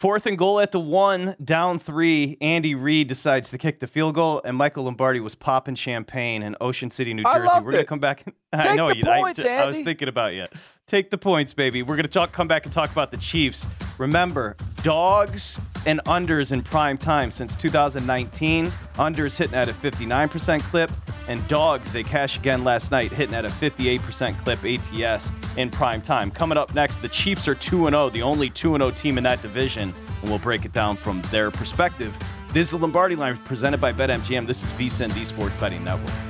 Fourth 0.00 0.24
and 0.24 0.38
goal 0.38 0.60
at 0.60 0.72
the 0.72 0.80
one, 0.80 1.36
down 1.44 1.78
three. 1.78 2.38
Andy 2.40 2.74
Reid 2.74 3.06
decides 3.06 3.50
to 3.50 3.58
kick 3.58 3.80
the 3.80 3.86
field 3.86 4.14
goal, 4.14 4.40
and 4.46 4.56
Michael 4.56 4.84
Lombardi 4.84 5.20
was 5.20 5.34
popping 5.34 5.74
champagne 5.74 6.42
in 6.42 6.56
Ocean 6.58 6.90
City, 6.90 7.12
New 7.12 7.22
Jersey. 7.22 7.46
We're 7.62 7.72
going 7.72 7.74
to 7.76 7.84
come 7.84 8.00
back. 8.00 8.24
I 8.54 8.76
know 8.76 8.90
you. 8.90 9.04
Points, 9.04 9.44
I, 9.44 9.56
I, 9.56 9.66
was 9.66 9.76
thinking 9.76 10.08
about 10.08 10.32
you. 10.32 10.46
Take 10.90 11.08
the 11.08 11.18
points, 11.18 11.54
baby. 11.54 11.84
We're 11.84 11.94
going 11.94 12.02
to 12.02 12.10
talk. 12.10 12.32
Come 12.32 12.48
back 12.48 12.64
and 12.64 12.72
talk 12.72 12.90
about 12.90 13.12
the 13.12 13.16
Chiefs. 13.18 13.68
Remember, 13.98 14.56
dogs 14.82 15.60
and 15.86 16.02
unders 16.02 16.50
in 16.50 16.62
prime 16.62 16.98
time 16.98 17.30
since 17.30 17.54
2019. 17.54 18.66
Unders 18.96 19.38
hitting 19.38 19.54
at 19.54 19.68
a 19.68 19.72
59% 19.72 20.60
clip, 20.62 20.90
and 21.28 21.46
dogs 21.46 21.92
they 21.92 22.02
cash 22.02 22.36
again 22.38 22.64
last 22.64 22.90
night, 22.90 23.12
hitting 23.12 23.36
at 23.36 23.44
a 23.44 23.48
58% 23.50 24.36
clip 24.38 24.64
ATS 24.64 25.30
in 25.56 25.70
prime 25.70 26.02
time. 26.02 26.28
Coming 26.28 26.58
up 26.58 26.74
next, 26.74 26.96
the 26.96 27.08
Chiefs 27.08 27.46
are 27.46 27.54
2 27.54 27.84
0, 27.84 28.10
the 28.10 28.22
only 28.22 28.50
2 28.50 28.76
0 28.76 28.90
team 28.90 29.16
in 29.16 29.22
that 29.22 29.40
division, 29.42 29.94
and 30.22 30.28
we'll 30.28 30.40
break 30.40 30.64
it 30.64 30.72
down 30.72 30.96
from 30.96 31.22
their 31.30 31.52
perspective. 31.52 32.12
This 32.52 32.66
is 32.66 32.70
the 32.72 32.78
Lombardi 32.78 33.14
line 33.14 33.36
presented 33.36 33.80
by 33.80 33.92
BetMGM. 33.92 34.44
This 34.44 34.64
is 34.64 34.70
VSIN, 34.72 35.14
the 35.14 35.24
Sports 35.24 35.54
Betting 35.60 35.84
Network. 35.84 36.29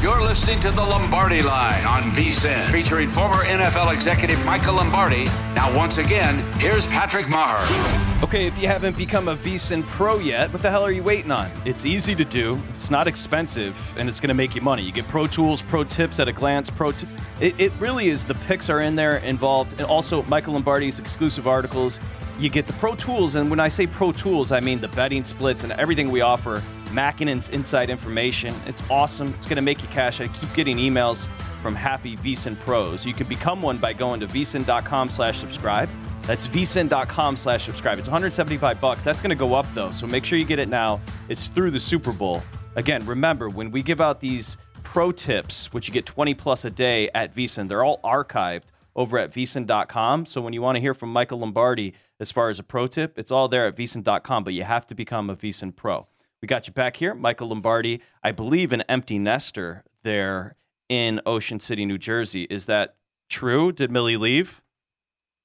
You're 0.00 0.22
listening 0.22 0.60
to 0.60 0.70
the 0.70 0.80
Lombardi 0.80 1.42
Line 1.42 1.84
on 1.84 2.12
VSIN, 2.12 2.70
featuring 2.70 3.08
former 3.08 3.44
NFL 3.44 3.92
executive 3.92 4.42
Michael 4.44 4.74
Lombardi. 4.74 5.24
Now, 5.56 5.76
once 5.76 5.98
again, 5.98 6.38
here's 6.60 6.86
Patrick 6.86 7.26
Meagher. 7.26 8.22
Okay, 8.22 8.46
if 8.46 8.56
you 8.60 8.68
haven't 8.68 8.96
become 8.96 9.26
a 9.26 9.34
VSIN 9.34 9.84
Pro 9.88 10.18
yet, 10.18 10.52
what 10.52 10.62
the 10.62 10.70
hell 10.70 10.84
are 10.84 10.92
you 10.92 11.02
waiting 11.02 11.32
on? 11.32 11.50
It's 11.64 11.84
easy 11.84 12.14
to 12.14 12.24
do, 12.24 12.62
it's 12.76 12.92
not 12.92 13.08
expensive, 13.08 13.76
and 13.98 14.08
it's 14.08 14.20
going 14.20 14.28
to 14.28 14.34
make 14.34 14.54
you 14.54 14.60
money. 14.60 14.82
You 14.82 14.92
get 14.92 15.08
pro 15.08 15.26
tools, 15.26 15.62
pro 15.62 15.82
tips 15.82 16.20
at 16.20 16.28
a 16.28 16.32
glance, 16.32 16.70
pro. 16.70 16.92
T- 16.92 17.08
it, 17.40 17.58
it 17.60 17.72
really 17.80 18.06
is. 18.06 18.24
The 18.24 18.34
picks 18.34 18.70
are 18.70 18.80
in 18.82 18.94
there 18.94 19.16
involved, 19.16 19.80
and 19.80 19.82
also 19.82 20.22
Michael 20.24 20.52
Lombardi's 20.52 21.00
exclusive 21.00 21.48
articles. 21.48 21.98
You 22.38 22.50
get 22.50 22.68
the 22.68 22.72
pro 22.74 22.94
tools, 22.94 23.34
and 23.34 23.50
when 23.50 23.58
I 23.58 23.66
say 23.66 23.88
pro 23.88 24.12
tools, 24.12 24.52
I 24.52 24.60
mean 24.60 24.80
the 24.80 24.88
betting 24.88 25.24
splits 25.24 25.64
and 25.64 25.72
everything 25.72 26.08
we 26.08 26.20
offer. 26.20 26.62
Mackinac 26.92 27.52
inside 27.52 27.90
information. 27.90 28.54
It's 28.66 28.82
awesome. 28.90 29.34
It's 29.34 29.46
going 29.46 29.56
to 29.56 29.62
make 29.62 29.82
you 29.82 29.88
cash. 29.88 30.20
I 30.20 30.28
keep 30.28 30.52
getting 30.54 30.76
emails 30.76 31.26
from 31.62 31.74
happy 31.74 32.16
VSIN 32.16 32.58
pros. 32.60 33.04
You 33.04 33.14
can 33.14 33.26
become 33.26 33.62
one 33.62 33.78
by 33.78 33.92
going 33.92 34.20
to 34.20 34.26
vsin.com 34.26 35.10
slash 35.10 35.38
subscribe. 35.38 35.88
That's 36.22 36.46
vsin.com 36.46 37.36
slash 37.36 37.64
subscribe. 37.64 37.98
It's 37.98 38.08
175 38.08 38.80
bucks. 38.80 39.02
That's 39.04 39.20
going 39.20 39.30
to 39.30 39.36
go 39.36 39.54
up 39.54 39.66
though, 39.74 39.92
so 39.92 40.06
make 40.06 40.24
sure 40.24 40.38
you 40.38 40.44
get 40.44 40.58
it 40.58 40.68
now. 40.68 41.00
It's 41.28 41.48
through 41.48 41.70
the 41.70 41.80
Super 41.80 42.12
Bowl. 42.12 42.42
Again, 42.76 43.04
remember 43.06 43.48
when 43.48 43.70
we 43.70 43.82
give 43.82 44.00
out 44.00 44.20
these 44.20 44.58
pro 44.82 45.10
tips, 45.10 45.72
which 45.72 45.88
you 45.88 45.94
get 45.94 46.06
20 46.06 46.34
plus 46.34 46.64
a 46.64 46.70
day 46.70 47.10
at 47.14 47.34
VSIN, 47.34 47.68
they're 47.68 47.84
all 47.84 48.00
archived 48.04 48.64
over 48.94 49.16
at 49.16 49.32
vsin.com. 49.32 50.26
So 50.26 50.40
when 50.40 50.52
you 50.52 50.60
want 50.60 50.76
to 50.76 50.80
hear 50.80 50.92
from 50.92 51.12
Michael 51.12 51.38
Lombardi 51.38 51.94
as 52.20 52.32
far 52.32 52.48
as 52.50 52.58
a 52.58 52.62
pro 52.62 52.86
tip, 52.86 53.18
it's 53.18 53.30
all 53.30 53.48
there 53.48 53.66
at 53.66 53.76
vsin.com, 53.76 54.44
but 54.44 54.52
you 54.54 54.64
have 54.64 54.86
to 54.88 54.94
become 54.94 55.30
a 55.30 55.36
VSIN 55.36 55.74
pro. 55.74 56.06
We 56.40 56.46
got 56.46 56.66
you 56.68 56.72
back 56.72 56.96
here, 56.96 57.14
Michael 57.14 57.48
Lombardi. 57.48 58.00
I 58.22 58.32
believe 58.32 58.72
an 58.72 58.82
empty 58.82 59.18
nester 59.18 59.84
there 60.04 60.54
in 60.88 61.20
Ocean 61.26 61.58
City, 61.58 61.84
New 61.84 61.98
Jersey. 61.98 62.44
Is 62.44 62.66
that 62.66 62.94
true? 63.28 63.72
Did 63.72 63.90
Millie 63.90 64.16
leave? 64.16 64.62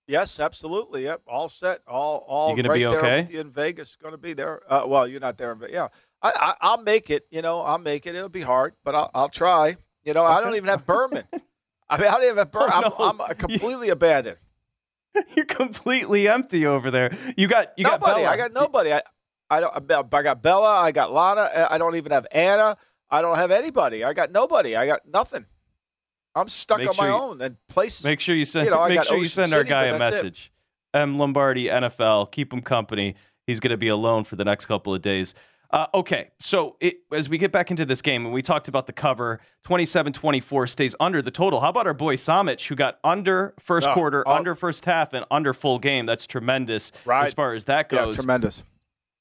Yes, 0.07 0.39
absolutely. 0.39 1.03
Yep, 1.03 1.21
all 1.27 1.49
set. 1.49 1.79
All 1.87 2.25
all 2.27 2.51
you 2.51 2.57
gonna 2.57 2.69
right 2.69 2.77
be 2.77 2.83
there 2.83 2.99
okay? 2.99 3.21
with 3.21 3.31
you 3.31 3.39
in 3.39 3.51
Vegas. 3.51 3.95
Going 3.95 4.11
to 4.11 4.17
be 4.17 4.33
there. 4.33 4.61
Uh, 4.71 4.83
well, 4.85 5.07
you're 5.07 5.21
not 5.21 5.37
there, 5.37 5.55
but 5.55 5.71
yeah, 5.71 5.87
I, 6.21 6.55
I 6.59 6.75
will 6.75 6.83
make 6.83 7.09
it. 7.09 7.25
You 7.31 7.41
know, 7.41 7.61
I'll 7.61 7.77
make 7.77 8.05
it. 8.05 8.13
It'll 8.13 8.29
be 8.29 8.41
hard, 8.41 8.73
but 8.83 8.95
I'll 8.95 9.09
I'll 9.13 9.29
try. 9.29 9.77
You 10.03 10.13
know, 10.13 10.25
I 10.25 10.41
don't 10.41 10.55
even 10.55 10.67
have 10.67 10.85
Berman. 10.85 11.23
I 11.89 11.97
mean, 11.97 12.07
I 12.07 12.11
don't 12.11 12.23
even 12.23 12.37
have 12.37 12.51
Berman. 12.51 12.83
Oh, 12.85 12.95
no. 12.99 13.05
I'm, 13.05 13.21
I'm 13.21 13.35
completely 13.37 13.89
abandoned. 13.89 14.37
You're 15.35 15.45
completely 15.45 16.27
empty 16.27 16.65
over 16.65 16.91
there. 16.91 17.15
You 17.37 17.47
got 17.47 17.71
you 17.77 17.85
got 17.85 18.01
nobody. 18.01 18.23
Bella. 18.23 18.33
I 18.33 18.37
got 18.37 18.53
nobody. 18.53 18.93
I 18.93 19.01
I 19.57 19.59
don't. 19.61 20.13
I 20.13 20.21
got 20.23 20.41
Bella. 20.41 20.79
I 20.81 20.91
got 20.91 21.11
Lana. 21.13 21.67
I 21.69 21.77
don't 21.77 21.95
even 21.95 22.11
have 22.11 22.27
Anna. 22.31 22.77
I 23.09 23.21
don't 23.21 23.35
have 23.37 23.51
anybody. 23.51 24.03
I 24.03 24.13
got 24.13 24.31
nobody. 24.31 24.75
I 24.75 24.85
got 24.85 25.01
nothing. 25.07 25.45
I'm 26.35 26.47
stuck 26.49 26.79
Make 26.79 26.87
on 26.89 26.93
sure 26.95 27.03
my 27.03 27.09
you- 27.09 27.15
own. 27.21 27.41
And 27.41 27.57
places. 27.69 28.03
Make 28.03 28.19
sure 28.19 28.35
you 28.35 28.45
send. 28.45 28.65
You 28.65 28.71
know, 28.71 28.87
make 28.87 29.03
sure 29.03 29.15
you 29.17 29.21
Ocean 29.21 29.29
send 29.49 29.53
our 29.53 29.63
guy 29.63 29.85
a 29.85 29.97
that's 29.97 30.17
it. 30.17 30.23
message. 30.23 30.51
M 30.93 31.17
Lombardi 31.19 31.65
NFL. 31.67 32.31
Keep 32.31 32.53
him 32.53 32.61
company. 32.61 33.15
He's 33.47 33.59
going 33.59 33.71
to 33.71 33.77
be 33.77 33.87
alone 33.89 34.23
for 34.23 34.35
the 34.35 34.45
next 34.45 34.65
couple 34.67 34.93
of 34.95 35.01
days. 35.01 35.33
Uh, 35.71 35.87
okay, 35.95 36.29
so 36.39 36.77
it, 36.79 36.97
as 37.11 37.27
we 37.29 37.37
get 37.39 37.51
back 37.51 37.71
into 37.71 37.83
this 37.83 38.03
game, 38.03 38.25
and 38.25 38.33
we 38.33 38.43
talked 38.43 38.67
about 38.67 38.85
the 38.85 38.93
cover, 38.93 39.39
27-24 39.65 40.69
stays 40.69 40.95
under 40.99 41.19
the 41.19 41.31
total. 41.31 41.59
How 41.61 41.69
about 41.69 41.87
our 41.87 41.95
boy 41.95 42.15
Samich, 42.15 42.67
who 42.67 42.75
got 42.75 42.99
under 43.03 43.55
first 43.59 43.87
Oh, 43.87 43.93
quarter, 43.95 44.23
oh. 44.27 44.33
under 44.35 44.53
first 44.55 44.85
half, 44.85 45.13
and 45.13 45.25
under 45.31 45.51
full 45.51 45.79
game? 45.79 46.05
That's 46.05 46.27
tremendous 46.27 46.91
Right. 47.05 47.25
as 47.25 47.33
far 47.33 47.53
as 47.53 47.65
that 47.65 47.91
Yeah, 47.91 48.05
goes. 48.05 48.17
tremendous. 48.17 48.63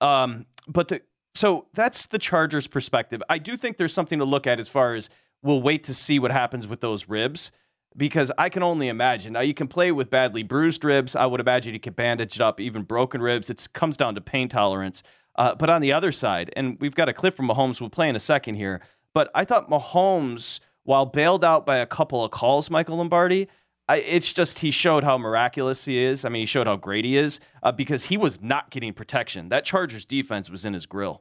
Um, 0.03 0.47
but 0.67 0.89
the, 0.89 1.03
so 1.35 1.67
that's 1.73 2.07
the 2.07 2.19
Chargers' 2.19 2.67
perspective. 2.67 3.23
I 3.29 3.39
do 3.39 3.57
think 3.57 3.77
there's 3.79 3.95
something 3.95 4.19
to 4.19 4.25
look 4.25 4.47
at 4.47 4.61
as 4.61 4.69
far 4.69 4.95
as 4.95 5.09
we'll 5.43 5.63
wait 5.63 5.85
to 5.85 5.95
see 5.95 6.19
what 6.19 6.31
happens 6.31 6.69
with 6.69 6.81
those 6.81 7.09
ribs 7.09 7.53
because 7.97 8.33
I 8.39 8.49
can 8.49 8.63
only 8.63 8.89
imagine. 8.89 9.33
Now 9.33 9.41
you 9.41 9.55
can 9.55 9.69
play 9.69 9.93
with 9.93 10.11
badly 10.11 10.43
bruised 10.43 10.85
ribs. 10.85 11.15
I 11.17 11.27
would 11.27 11.41
imagine 11.41 11.75
you 11.75 11.81
can 11.81 11.93
bandage 11.93 12.37
it 12.37 12.41
up, 12.41 12.61
even 12.61 12.83
broken 12.83 13.23
ribs. 13.23 13.51
It 13.51 13.67
comes 13.73 13.97
down 13.97 14.15
to 14.15 14.21
pain 14.21 14.49
tolerance. 14.49 15.03
Uh, 15.37 15.55
but 15.55 15.71
on 15.71 15.81
the 15.81 15.93
other 15.93 16.13
side, 16.13 16.53
and 16.57 16.79
we've 16.81 16.95
got 16.95 17.09
a 17.09 17.13
clip 17.13 17.35
from 17.35 17.49
Mahomes. 17.49 17.81
We'll 17.81 17.91
play 17.91 18.09
in 18.09 18.17
a 18.17 18.21
second 18.21 18.57
here. 18.57 18.83
But 19.15 19.31
I 19.35 19.45
thought 19.45 19.71
Mahomes, 19.71 20.61
while 20.85 21.07
bailed 21.07 21.45
out 21.45 21.65
by 21.65 21.79
a 21.79 21.87
couple 21.87 22.25
of 22.25 22.31
calls, 22.31 22.71
Michael 22.71 22.97
Lombardi, 22.97 23.49
I, 23.93 23.97
it's 23.97 24.33
just 24.33 24.61
he 24.61 24.71
showed 24.71 25.05
how 25.05 25.19
miraculous 25.19 25.85
he 25.85 26.03
is. 26.03 26.25
I 26.25 26.31
mean, 26.31 26.41
he 26.41 26.47
showed 26.47 26.67
how 26.67 26.77
great 26.77 27.05
he 27.05 27.19
is 27.19 27.41
uh, 27.63 27.73
because 27.73 28.07
he 28.07 28.17
was 28.17 28.41
not 28.41 28.71
getting 28.71 28.95
protection. 28.95 29.51
That 29.51 29.67
Chargers 29.67 30.07
defense 30.07 30.49
was 30.49 30.65
in 30.65 30.73
his 30.73 30.87
grill. 30.87 31.21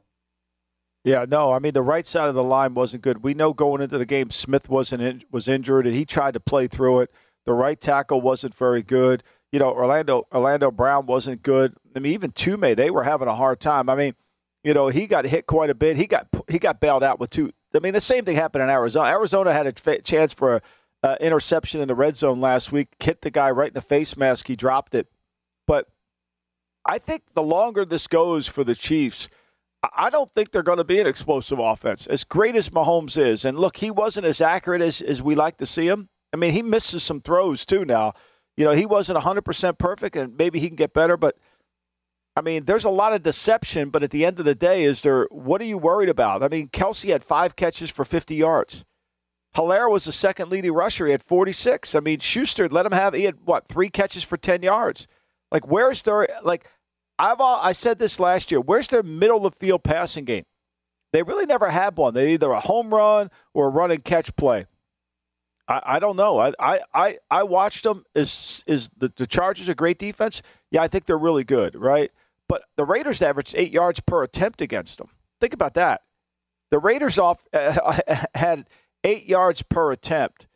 Yeah, 1.04 1.26
no, 1.28 1.52
I 1.52 1.58
mean 1.58 1.74
the 1.74 1.82
right 1.82 2.06
side 2.06 2.30
of 2.30 2.34
the 2.34 2.42
line 2.42 2.72
wasn't 2.72 3.02
good. 3.02 3.22
We 3.22 3.34
know 3.34 3.52
going 3.52 3.82
into 3.82 3.98
the 3.98 4.06
game 4.06 4.30
Smith 4.30 4.70
wasn't 4.70 5.02
in, 5.02 5.22
was 5.30 5.48
injured 5.48 5.86
and 5.86 5.94
he 5.94 6.06
tried 6.06 6.32
to 6.32 6.40
play 6.40 6.66
through 6.66 7.00
it. 7.00 7.10
The 7.44 7.52
right 7.52 7.78
tackle 7.78 8.22
wasn't 8.22 8.54
very 8.54 8.82
good. 8.82 9.22
You 9.50 9.58
know, 9.58 9.68
Orlando 9.70 10.26
Orlando 10.32 10.70
Brown 10.70 11.04
wasn't 11.04 11.42
good. 11.42 11.74
I 11.94 11.98
mean, 11.98 12.14
even 12.14 12.32
Thuney, 12.32 12.74
they 12.74 12.88
were 12.88 13.04
having 13.04 13.28
a 13.28 13.34
hard 13.34 13.60
time. 13.60 13.90
I 13.90 13.96
mean, 13.96 14.14
you 14.64 14.72
know, 14.72 14.88
he 14.88 15.06
got 15.06 15.26
hit 15.26 15.46
quite 15.46 15.68
a 15.68 15.74
bit. 15.74 15.98
He 15.98 16.06
got 16.06 16.28
he 16.48 16.58
got 16.58 16.80
bailed 16.80 17.02
out 17.02 17.20
with 17.20 17.28
two. 17.28 17.52
I 17.74 17.80
mean, 17.80 17.92
the 17.92 18.00
same 18.00 18.24
thing 18.24 18.36
happened 18.36 18.62
in 18.62 18.70
Arizona. 18.70 19.10
Arizona 19.10 19.52
had 19.52 19.66
a 19.66 20.00
chance 20.00 20.32
for 20.32 20.56
a 20.56 20.62
uh, 21.02 21.16
interception 21.20 21.80
in 21.80 21.88
the 21.88 21.94
red 21.94 22.16
zone 22.16 22.40
last 22.40 22.72
week. 22.72 22.88
Hit 23.00 23.22
the 23.22 23.30
guy 23.30 23.50
right 23.50 23.68
in 23.68 23.74
the 23.74 23.82
face 23.82 24.16
mask. 24.16 24.46
He 24.48 24.56
dropped 24.56 24.94
it. 24.94 25.08
But 25.66 25.88
I 26.86 26.98
think 26.98 27.34
the 27.34 27.42
longer 27.42 27.84
this 27.84 28.06
goes 28.06 28.46
for 28.46 28.64
the 28.64 28.74
Chiefs, 28.74 29.28
I- 29.96 30.10
don't 30.10 30.30
think 30.30 30.50
they're 30.50 30.62
going 30.62 30.78
to 30.78 30.84
be 30.84 31.00
an 31.00 31.06
explosive 31.06 31.58
offense. 31.58 32.06
As 32.06 32.24
great 32.24 32.56
as 32.56 32.68
Mahomes 32.68 33.16
is, 33.16 33.44
and 33.44 33.58
look, 33.58 33.78
he 33.78 33.90
wasn't 33.90 34.26
as 34.26 34.40
accurate 34.40 34.82
as, 34.82 35.00
as 35.00 35.22
we 35.22 35.34
like 35.34 35.58
to 35.58 35.66
see 35.66 35.88
him. 35.88 36.08
I 36.32 36.36
mean, 36.36 36.52
he 36.52 36.62
misses 36.62 37.02
some 37.02 37.20
throws 37.20 37.66
too 37.66 37.84
now. 37.84 38.14
You 38.56 38.64
know, 38.64 38.72
he 38.72 38.86
wasn't 38.86 39.18
100% 39.18 39.78
perfect, 39.78 40.14
and 40.16 40.36
maybe 40.36 40.60
he 40.60 40.68
can 40.68 40.76
get 40.76 40.92
better, 40.92 41.16
but 41.16 41.36
I 42.34 42.40
mean, 42.40 42.64
there's 42.64 42.84
a 42.84 42.90
lot 42.90 43.12
of 43.12 43.22
deception, 43.22 43.90
but 43.90 44.02
at 44.02 44.10
the 44.10 44.24
end 44.24 44.38
of 44.38 44.44
the 44.46 44.54
day, 44.54 44.84
is 44.84 45.02
there 45.02 45.26
what 45.30 45.60
are 45.60 45.64
you 45.66 45.76
worried 45.76 46.08
about? 46.08 46.42
I 46.42 46.48
mean, 46.48 46.68
Kelce 46.68 47.10
had 47.10 47.22
five 47.22 47.56
catches 47.56 47.90
for 47.90 48.04
50 48.04 48.34
yards. 48.34 48.84
Helaire 49.54 49.90
was 49.90 50.04
the 50.04 50.12
second 50.12 50.50
leading 50.50 50.72
rusher. 50.72 51.06
He 51.06 51.12
had 51.12 51.22
46. 51.22 51.94
I 51.94 52.00
mean, 52.00 52.20
Schuster 52.20 52.68
let 52.68 52.86
him 52.86 52.92
have 52.92 53.14
he 53.14 53.24
had 53.24 53.38
what 53.44 53.68
three 53.68 53.90
catches 53.90 54.22
for 54.22 54.36
10 54.36 54.62
yards. 54.62 55.06
Like, 55.50 55.66
where's 55.66 56.02
their 56.02 56.26
like? 56.42 56.68
I've 57.18 57.40
I 57.40 57.72
said 57.72 57.98
this 57.98 58.18
last 58.18 58.50
year. 58.50 58.60
Where's 58.60 58.88
their 58.88 59.02
middle 59.02 59.44
of 59.46 59.52
the 59.52 59.58
field 59.58 59.84
passing 59.84 60.24
game? 60.24 60.44
They 61.12 61.22
really 61.22 61.44
never 61.46 61.70
had 61.70 61.96
one. 61.96 62.14
They 62.14 62.32
either 62.32 62.50
a 62.50 62.60
home 62.60 62.92
run 62.92 63.30
or 63.52 63.66
a 63.66 63.70
run 63.70 63.90
and 63.90 64.02
catch 64.02 64.34
play. 64.34 64.66
I, 65.68 65.82
I 65.84 65.98
don't 65.98 66.16
know. 66.16 66.38
I, 66.38 66.52
I, 66.58 66.80
I, 66.94 67.18
I 67.30 67.42
watched 67.42 67.84
them. 67.84 68.04
Is 68.14 68.64
is 68.66 68.90
the, 68.96 69.12
the 69.14 69.26
Chargers 69.26 69.68
a 69.68 69.74
great 69.74 69.98
defense? 69.98 70.42
Yeah, 70.70 70.82
I 70.82 70.88
think 70.88 71.04
they're 71.04 71.18
really 71.18 71.44
good, 71.44 71.74
right? 71.74 72.10
But 72.48 72.64
the 72.76 72.84
Raiders 72.84 73.22
averaged 73.22 73.54
eight 73.56 73.72
yards 73.72 74.00
per 74.00 74.22
attempt 74.22 74.60
against 74.60 74.98
them. 74.98 75.08
Think 75.40 75.52
about 75.52 75.74
that. 75.74 76.02
The 76.70 76.78
Raiders 76.78 77.18
off 77.18 77.44
uh, 77.52 77.98
had 78.34 78.66
eight 79.04 79.26
yards 79.26 79.62
per 79.62 79.92
attempt 79.92 80.46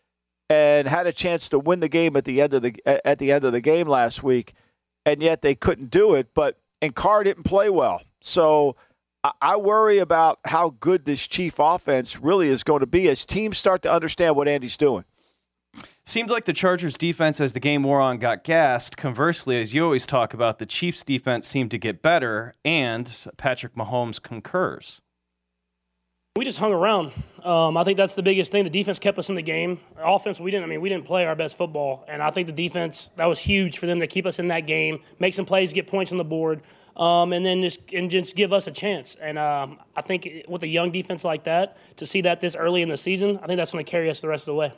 and 0.48 0.86
had 0.86 1.06
a 1.06 1.12
chance 1.12 1.48
to 1.48 1.58
win 1.58 1.80
the 1.80 1.88
game 1.88 2.16
at 2.16 2.24
the 2.24 2.40
end 2.40 2.54
of 2.54 2.62
the 2.62 2.74
at 2.86 3.18
the 3.18 3.32
end 3.32 3.44
of 3.44 3.52
the 3.52 3.60
game 3.60 3.88
last 3.88 4.22
week, 4.22 4.54
and 5.04 5.22
yet 5.22 5.42
they 5.42 5.54
couldn't 5.54 5.90
do 5.90 6.14
it. 6.14 6.28
But 6.34 6.58
and 6.80 6.94
Carr 6.94 7.24
didn't 7.24 7.44
play 7.44 7.70
well, 7.70 8.02
so 8.20 8.76
I, 9.40 9.56
worry 9.56 9.98
about 9.98 10.38
how 10.44 10.76
good 10.80 11.04
this 11.04 11.26
Chief 11.26 11.54
offense 11.58 12.20
really 12.20 12.48
is 12.48 12.62
going 12.62 12.80
to 12.80 12.86
be 12.86 13.08
as 13.08 13.24
teams 13.24 13.58
start 13.58 13.82
to 13.82 13.92
understand 13.92 14.36
what 14.36 14.48
Andy's 14.48 14.76
doing. 14.76 15.04
Seemed 16.04 16.30
like 16.30 16.44
the 16.44 16.52
Chargers 16.52 16.96
defense, 16.96 17.40
as 17.40 17.52
the 17.52 17.60
game 17.60 17.82
wore 17.82 18.00
on, 18.00 18.18
got 18.18 18.44
gassed. 18.44 18.96
Conversely, 18.96 19.60
as 19.60 19.74
you 19.74 19.84
always 19.84 20.06
talk 20.06 20.32
about, 20.32 20.58
the 20.58 20.66
Chiefs 20.66 21.02
defense 21.02 21.46
seemed 21.48 21.70
to 21.72 21.78
get 21.78 22.00
better, 22.00 22.54
and 22.64 23.26
Patrick 23.36 23.74
Mahomes 23.74 24.22
concurs. 24.22 25.00
We 26.36 26.44
just 26.44 26.58
hung 26.58 26.72
around. 26.72 27.12
Um, 27.42 27.78
I 27.78 27.84
think 27.84 27.96
that's 27.96 28.14
the 28.14 28.22
biggest 28.22 28.52
thing. 28.52 28.64
The 28.64 28.70
defense 28.70 28.98
kept 28.98 29.18
us 29.18 29.30
in 29.30 29.36
the 29.36 29.42
game. 29.42 29.80
Offense, 29.96 30.38
we 30.38 30.50
didn't. 30.50 30.64
I 30.64 30.66
mean, 30.66 30.82
we 30.82 30.90
didn't 30.90 31.06
play 31.06 31.24
our 31.24 31.34
best 31.34 31.56
football, 31.56 32.04
and 32.08 32.22
I 32.22 32.30
think 32.30 32.46
the 32.46 32.52
defense 32.52 33.08
that 33.16 33.24
was 33.24 33.38
huge 33.38 33.78
for 33.78 33.86
them 33.86 34.00
to 34.00 34.06
keep 34.06 34.26
us 34.26 34.38
in 34.38 34.48
that 34.48 34.66
game, 34.66 35.00
make 35.18 35.32
some 35.32 35.46
plays, 35.46 35.72
get 35.72 35.86
points 35.86 36.12
on 36.12 36.18
the 36.18 36.24
board, 36.24 36.60
um, 36.96 37.32
and 37.32 37.46
then 37.46 37.62
just 37.62 37.80
and 37.92 38.10
just 38.10 38.36
give 38.36 38.52
us 38.52 38.66
a 38.66 38.70
chance. 38.70 39.16
And 39.20 39.38
um, 39.38 39.78
I 39.96 40.02
think 40.02 40.28
with 40.46 40.62
a 40.62 40.68
young 40.68 40.90
defense 40.90 41.24
like 41.24 41.44
that, 41.44 41.78
to 41.96 42.04
see 42.06 42.20
that 42.22 42.40
this 42.40 42.54
early 42.54 42.82
in 42.82 42.90
the 42.90 42.98
season, 42.98 43.38
I 43.42 43.46
think 43.46 43.56
that's 43.56 43.72
going 43.72 43.84
to 43.84 43.90
carry 43.90 44.10
us 44.10 44.20
the 44.20 44.28
rest 44.28 44.42
of 44.42 44.46
the 44.52 44.56
way. 44.56 44.72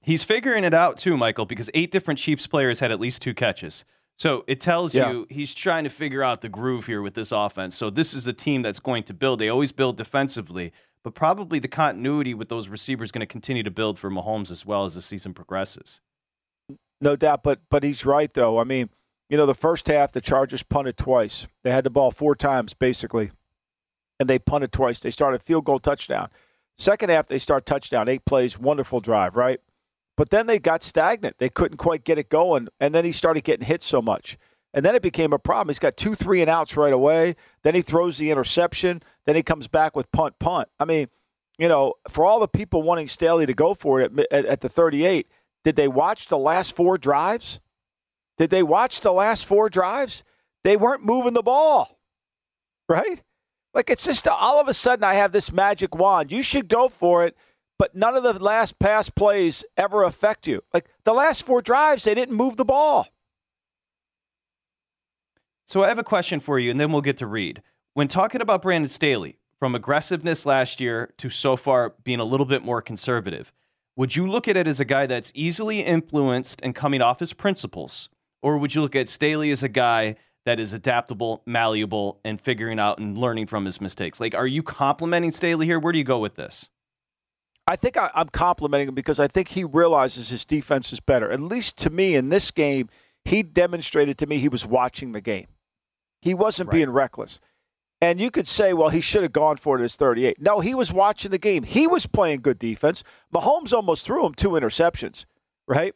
He's 0.00 0.24
figuring 0.24 0.64
it 0.64 0.72
out 0.72 0.96
too, 0.96 1.16
Michael, 1.16 1.44
because 1.44 1.68
eight 1.74 1.90
different 1.90 2.18
Chiefs 2.18 2.46
players 2.46 2.80
had 2.80 2.90
at 2.90 3.00
least 3.00 3.20
two 3.20 3.34
catches. 3.34 3.84
So 4.18 4.44
it 4.46 4.60
tells 4.60 4.94
Yeah. 4.94 5.10
you 5.10 5.26
he's 5.28 5.54
trying 5.54 5.84
to 5.84 5.90
figure 5.90 6.22
out 6.22 6.40
the 6.40 6.48
groove 6.48 6.86
here 6.86 7.02
with 7.02 7.14
this 7.14 7.32
offense. 7.32 7.76
So 7.76 7.90
this 7.90 8.14
is 8.14 8.26
a 8.26 8.32
team 8.32 8.62
that's 8.62 8.80
going 8.80 9.02
to 9.04 9.14
build. 9.14 9.40
They 9.40 9.50
always 9.50 9.72
build 9.72 9.98
defensively, 9.98 10.72
but 11.06 11.14
probably 11.14 11.60
the 11.60 11.68
continuity 11.68 12.34
with 12.34 12.48
those 12.48 12.66
receivers 12.66 13.12
going 13.12 13.20
to 13.20 13.26
continue 13.26 13.62
to 13.62 13.70
build 13.70 13.96
for 13.96 14.10
Mahomes 14.10 14.50
as 14.50 14.66
well 14.66 14.84
as 14.84 14.96
the 14.96 15.00
season 15.00 15.32
progresses. 15.32 16.00
No 17.00 17.14
doubt, 17.14 17.44
but 17.44 17.60
but 17.70 17.84
he's 17.84 18.04
right 18.04 18.32
though. 18.32 18.58
I 18.58 18.64
mean, 18.64 18.90
you 19.30 19.36
know, 19.36 19.46
the 19.46 19.54
first 19.54 19.86
half 19.86 20.10
the 20.10 20.20
Chargers 20.20 20.64
punted 20.64 20.96
twice. 20.96 21.46
They 21.62 21.70
had 21.70 21.84
the 21.84 21.90
ball 21.90 22.10
four 22.10 22.34
times 22.34 22.74
basically, 22.74 23.30
and 24.18 24.28
they 24.28 24.40
punted 24.40 24.72
twice. 24.72 24.98
They 24.98 25.12
started 25.12 25.44
field 25.44 25.66
goal 25.66 25.78
touchdown. 25.78 26.28
Second 26.76 27.10
half 27.10 27.28
they 27.28 27.38
start 27.38 27.66
touchdown, 27.66 28.08
eight 28.08 28.24
plays, 28.24 28.58
wonderful 28.58 28.98
drive, 28.98 29.36
right? 29.36 29.60
But 30.16 30.30
then 30.30 30.48
they 30.48 30.58
got 30.58 30.82
stagnant. 30.82 31.38
They 31.38 31.50
couldn't 31.50 31.76
quite 31.76 32.02
get 32.02 32.18
it 32.18 32.30
going, 32.30 32.66
and 32.80 32.92
then 32.92 33.04
he 33.04 33.12
started 33.12 33.44
getting 33.44 33.66
hit 33.66 33.84
so 33.84 34.02
much. 34.02 34.38
And 34.76 34.84
then 34.84 34.94
it 34.94 35.00
became 35.00 35.32
a 35.32 35.38
problem. 35.38 35.68
He's 35.68 35.78
got 35.78 35.96
two 35.96 36.14
three 36.14 36.42
and 36.42 36.50
outs 36.50 36.76
right 36.76 36.92
away. 36.92 37.34
Then 37.62 37.74
he 37.74 37.80
throws 37.80 38.18
the 38.18 38.30
interception. 38.30 39.02
Then 39.24 39.34
he 39.34 39.42
comes 39.42 39.68
back 39.68 39.96
with 39.96 40.12
punt 40.12 40.38
punt. 40.38 40.68
I 40.78 40.84
mean, 40.84 41.08
you 41.58 41.66
know, 41.66 41.94
for 42.10 42.26
all 42.26 42.38
the 42.38 42.46
people 42.46 42.82
wanting 42.82 43.08
Staley 43.08 43.46
to 43.46 43.54
go 43.54 43.72
for 43.72 44.02
it 44.02 44.12
at, 44.18 44.26
at, 44.30 44.44
at 44.44 44.60
the 44.60 44.68
38, 44.68 45.28
did 45.64 45.76
they 45.76 45.88
watch 45.88 46.26
the 46.26 46.36
last 46.36 46.76
four 46.76 46.98
drives? 46.98 47.58
Did 48.36 48.50
they 48.50 48.62
watch 48.62 49.00
the 49.00 49.12
last 49.12 49.46
four 49.46 49.70
drives? 49.70 50.22
They 50.62 50.76
weren't 50.76 51.02
moving 51.02 51.32
the 51.32 51.42
ball, 51.42 51.98
right? 52.86 53.22
Like 53.72 53.88
it's 53.88 54.04
just 54.04 54.28
all 54.28 54.60
of 54.60 54.68
a 54.68 54.74
sudden 54.74 55.04
I 55.04 55.14
have 55.14 55.32
this 55.32 55.50
magic 55.50 55.94
wand. 55.94 56.30
You 56.30 56.42
should 56.42 56.68
go 56.68 56.90
for 56.90 57.24
it, 57.24 57.34
but 57.78 57.94
none 57.94 58.14
of 58.14 58.22
the 58.22 58.34
last 58.38 58.78
pass 58.78 59.08
plays 59.08 59.64
ever 59.78 60.02
affect 60.02 60.46
you. 60.46 60.62
Like 60.74 60.84
the 61.04 61.14
last 61.14 61.44
four 61.44 61.62
drives, 61.62 62.04
they 62.04 62.14
didn't 62.14 62.36
move 62.36 62.58
the 62.58 62.64
ball. 62.66 63.08
So 65.66 65.82
I 65.82 65.88
have 65.88 65.98
a 65.98 66.04
question 66.04 66.40
for 66.40 66.58
you, 66.58 66.70
and 66.70 66.80
then 66.80 66.92
we'll 66.92 67.02
get 67.02 67.18
to 67.18 67.26
Reid. 67.26 67.60
When 67.94 68.08
talking 68.08 68.40
about 68.40 68.62
Brandon 68.62 68.88
Staley, 68.88 69.38
from 69.58 69.74
aggressiveness 69.74 70.46
last 70.46 70.80
year 70.80 71.12
to 71.18 71.30
so 71.30 71.56
far 71.56 71.94
being 72.04 72.20
a 72.20 72.24
little 72.24 72.46
bit 72.46 72.62
more 72.62 72.82
conservative, 72.82 73.52
would 73.96 74.14
you 74.14 74.30
look 74.30 74.46
at 74.46 74.56
it 74.56 74.68
as 74.68 74.80
a 74.80 74.84
guy 74.84 75.06
that's 75.06 75.32
easily 75.34 75.80
influenced 75.80 76.60
and 76.62 76.74
coming 76.74 77.00
off 77.00 77.20
his 77.20 77.32
principles? 77.32 78.08
Or 78.42 78.58
would 78.58 78.74
you 78.74 78.82
look 78.82 78.94
at 78.94 79.08
Staley 79.08 79.50
as 79.50 79.62
a 79.62 79.68
guy 79.68 80.16
that 80.44 80.60
is 80.60 80.72
adaptable, 80.72 81.42
malleable, 81.46 82.20
and 82.24 82.40
figuring 82.40 82.78
out 82.78 82.98
and 82.98 83.16
learning 83.16 83.46
from 83.46 83.64
his 83.64 83.80
mistakes? 83.80 84.20
Like, 84.20 84.34
are 84.34 84.46
you 84.46 84.62
complimenting 84.62 85.32
Staley 85.32 85.66
here? 85.66 85.80
Where 85.80 85.92
do 85.92 85.98
you 85.98 86.04
go 86.04 86.18
with 86.18 86.36
this? 86.36 86.68
I 87.66 87.74
think 87.74 87.96
I, 87.96 88.10
I'm 88.14 88.28
complimenting 88.28 88.88
him 88.88 88.94
because 88.94 89.18
I 89.18 89.26
think 89.26 89.48
he 89.48 89.64
realizes 89.64 90.28
his 90.28 90.44
defense 90.44 90.92
is 90.92 91.00
better. 91.00 91.32
At 91.32 91.40
least 91.40 91.76
to 91.78 91.90
me 91.90 92.14
in 92.14 92.28
this 92.28 92.50
game, 92.50 92.88
he 93.24 93.42
demonstrated 93.42 94.18
to 94.18 94.26
me 94.26 94.38
he 94.38 94.48
was 94.48 94.64
watching 94.64 95.12
the 95.12 95.20
game. 95.20 95.48
He 96.26 96.34
wasn't 96.34 96.72
being 96.72 96.90
reckless. 96.90 97.38
And 98.00 98.20
you 98.20 98.32
could 98.32 98.48
say, 98.48 98.72
well, 98.72 98.88
he 98.88 99.00
should 99.00 99.22
have 99.22 99.32
gone 99.32 99.58
for 99.58 99.78
it 99.78 99.84
as 99.84 99.94
38. 99.94 100.42
No, 100.42 100.58
he 100.58 100.74
was 100.74 100.92
watching 100.92 101.30
the 101.30 101.38
game. 101.38 101.62
He 101.62 101.86
was 101.86 102.06
playing 102.06 102.40
good 102.40 102.58
defense. 102.58 103.04
Mahomes 103.32 103.72
almost 103.72 104.04
threw 104.04 104.26
him 104.26 104.34
two 104.34 104.50
interceptions, 104.50 105.24
right? 105.68 105.94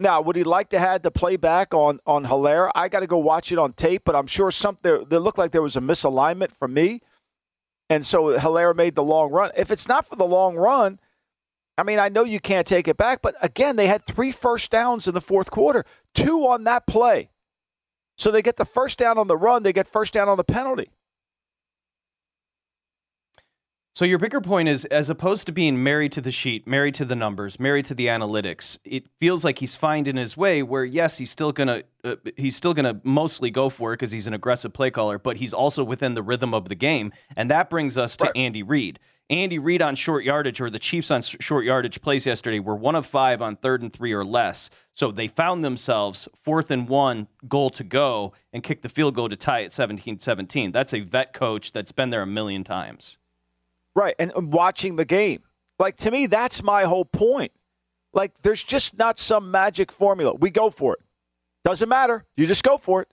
Now, 0.00 0.22
would 0.22 0.34
he 0.34 0.44
like 0.44 0.70
to 0.70 0.78
have 0.78 1.02
the 1.02 1.10
playback 1.10 1.74
on 1.74 2.00
on 2.06 2.24
Helaire? 2.24 2.70
I 2.74 2.88
got 2.88 3.00
to 3.00 3.06
go 3.06 3.18
watch 3.18 3.52
it 3.52 3.58
on 3.58 3.74
tape, 3.74 4.00
but 4.06 4.16
I'm 4.16 4.26
sure 4.26 4.50
something 4.50 5.04
that 5.10 5.20
looked 5.20 5.36
like 5.36 5.50
there 5.50 5.60
was 5.60 5.76
a 5.76 5.80
misalignment 5.80 6.52
for 6.52 6.68
me, 6.68 7.02
and 7.90 8.04
so 8.04 8.38
Helaire 8.38 8.74
made 8.74 8.94
the 8.94 9.02
long 9.02 9.30
run. 9.30 9.50
If 9.58 9.70
it's 9.70 9.86
not 9.86 10.06
for 10.06 10.16
the 10.16 10.24
long 10.24 10.56
run, 10.56 11.00
I 11.76 11.82
mean, 11.82 11.98
I 11.98 12.08
know 12.08 12.24
you 12.24 12.40
can't 12.40 12.66
take 12.66 12.88
it 12.88 12.96
back, 12.96 13.20
but 13.20 13.34
again, 13.42 13.76
they 13.76 13.88
had 13.88 14.06
three 14.06 14.32
first 14.32 14.70
downs 14.70 15.06
in 15.06 15.12
the 15.12 15.20
fourth 15.20 15.50
quarter, 15.50 15.84
two 16.14 16.46
on 16.46 16.64
that 16.64 16.86
play. 16.86 17.28
So 18.16 18.30
they 18.30 18.42
get 18.42 18.56
the 18.56 18.64
first 18.64 18.98
down 18.98 19.18
on 19.18 19.28
the 19.28 19.36
run, 19.36 19.62
they 19.62 19.72
get 19.72 19.86
first 19.86 20.12
down 20.12 20.28
on 20.28 20.36
the 20.36 20.44
penalty. 20.44 20.90
So 23.96 24.04
your 24.04 24.18
bigger 24.18 24.42
point 24.42 24.68
is, 24.68 24.84
as 24.84 25.08
opposed 25.08 25.46
to 25.46 25.52
being 25.52 25.82
married 25.82 26.12
to 26.12 26.20
the 26.20 26.30
sheet, 26.30 26.66
married 26.66 26.94
to 26.96 27.06
the 27.06 27.16
numbers, 27.16 27.58
married 27.58 27.86
to 27.86 27.94
the 27.94 28.08
analytics, 28.08 28.78
it 28.84 29.06
feels 29.20 29.42
like 29.42 29.60
he's 29.60 29.74
finding 29.74 30.16
his 30.16 30.36
way. 30.36 30.62
Where 30.62 30.84
yes, 30.84 31.16
he's 31.16 31.30
still 31.30 31.50
gonna 31.50 31.82
uh, 32.04 32.16
he's 32.36 32.54
still 32.56 32.74
gonna 32.74 33.00
mostly 33.04 33.50
go 33.50 33.70
for 33.70 33.94
it 33.94 33.96
because 33.96 34.12
he's 34.12 34.26
an 34.26 34.34
aggressive 34.34 34.74
play 34.74 34.90
caller, 34.90 35.18
but 35.18 35.38
he's 35.38 35.54
also 35.54 35.82
within 35.82 36.12
the 36.12 36.22
rhythm 36.22 36.52
of 36.52 36.68
the 36.68 36.74
game, 36.74 37.10
and 37.38 37.50
that 37.50 37.70
brings 37.70 37.96
us 37.96 38.18
to 38.18 38.30
Andy 38.36 38.62
Reid. 38.62 38.98
Andy 39.30 39.58
Reid 39.58 39.80
on 39.80 39.94
short 39.94 40.24
yardage, 40.24 40.60
or 40.60 40.68
the 40.68 40.78
Chiefs 40.78 41.10
on 41.10 41.22
short 41.22 41.64
yardage 41.64 42.02
plays 42.02 42.26
yesterday, 42.26 42.58
were 42.58 42.76
one 42.76 42.96
of 42.96 43.06
five 43.06 43.40
on 43.40 43.56
third 43.56 43.80
and 43.80 43.90
three 43.90 44.12
or 44.12 44.26
less. 44.26 44.68
So 44.92 45.10
they 45.10 45.26
found 45.26 45.64
themselves 45.64 46.28
fourth 46.44 46.70
and 46.70 46.86
one, 46.86 47.28
goal 47.48 47.70
to 47.70 47.82
go, 47.82 48.34
and 48.52 48.62
kicked 48.62 48.82
the 48.82 48.90
field 48.90 49.14
goal 49.14 49.30
to 49.30 49.36
tie 49.36 49.64
at 49.64 49.72
17 49.72 50.18
17. 50.18 50.70
That's 50.70 50.92
a 50.92 51.00
vet 51.00 51.32
coach 51.32 51.72
that's 51.72 51.92
been 51.92 52.10
there 52.10 52.20
a 52.20 52.26
million 52.26 52.62
times. 52.62 53.16
Right, 53.96 54.14
and 54.18 54.30
and 54.36 54.52
watching 54.52 54.94
the 54.96 55.04
game. 55.06 55.42
Like 55.80 55.96
to 55.98 56.10
me, 56.12 56.26
that's 56.26 56.62
my 56.62 56.84
whole 56.84 57.04
point. 57.06 57.50
Like 58.12 58.32
there's 58.42 58.62
just 58.62 58.96
not 58.98 59.18
some 59.18 59.50
magic 59.50 59.90
formula. 59.90 60.34
We 60.34 60.50
go 60.50 60.70
for 60.70 60.92
it. 60.94 61.00
Doesn't 61.64 61.88
matter. 61.88 62.24
You 62.36 62.46
just 62.46 62.62
go 62.62 62.78
for 62.78 63.02
it. 63.02 63.08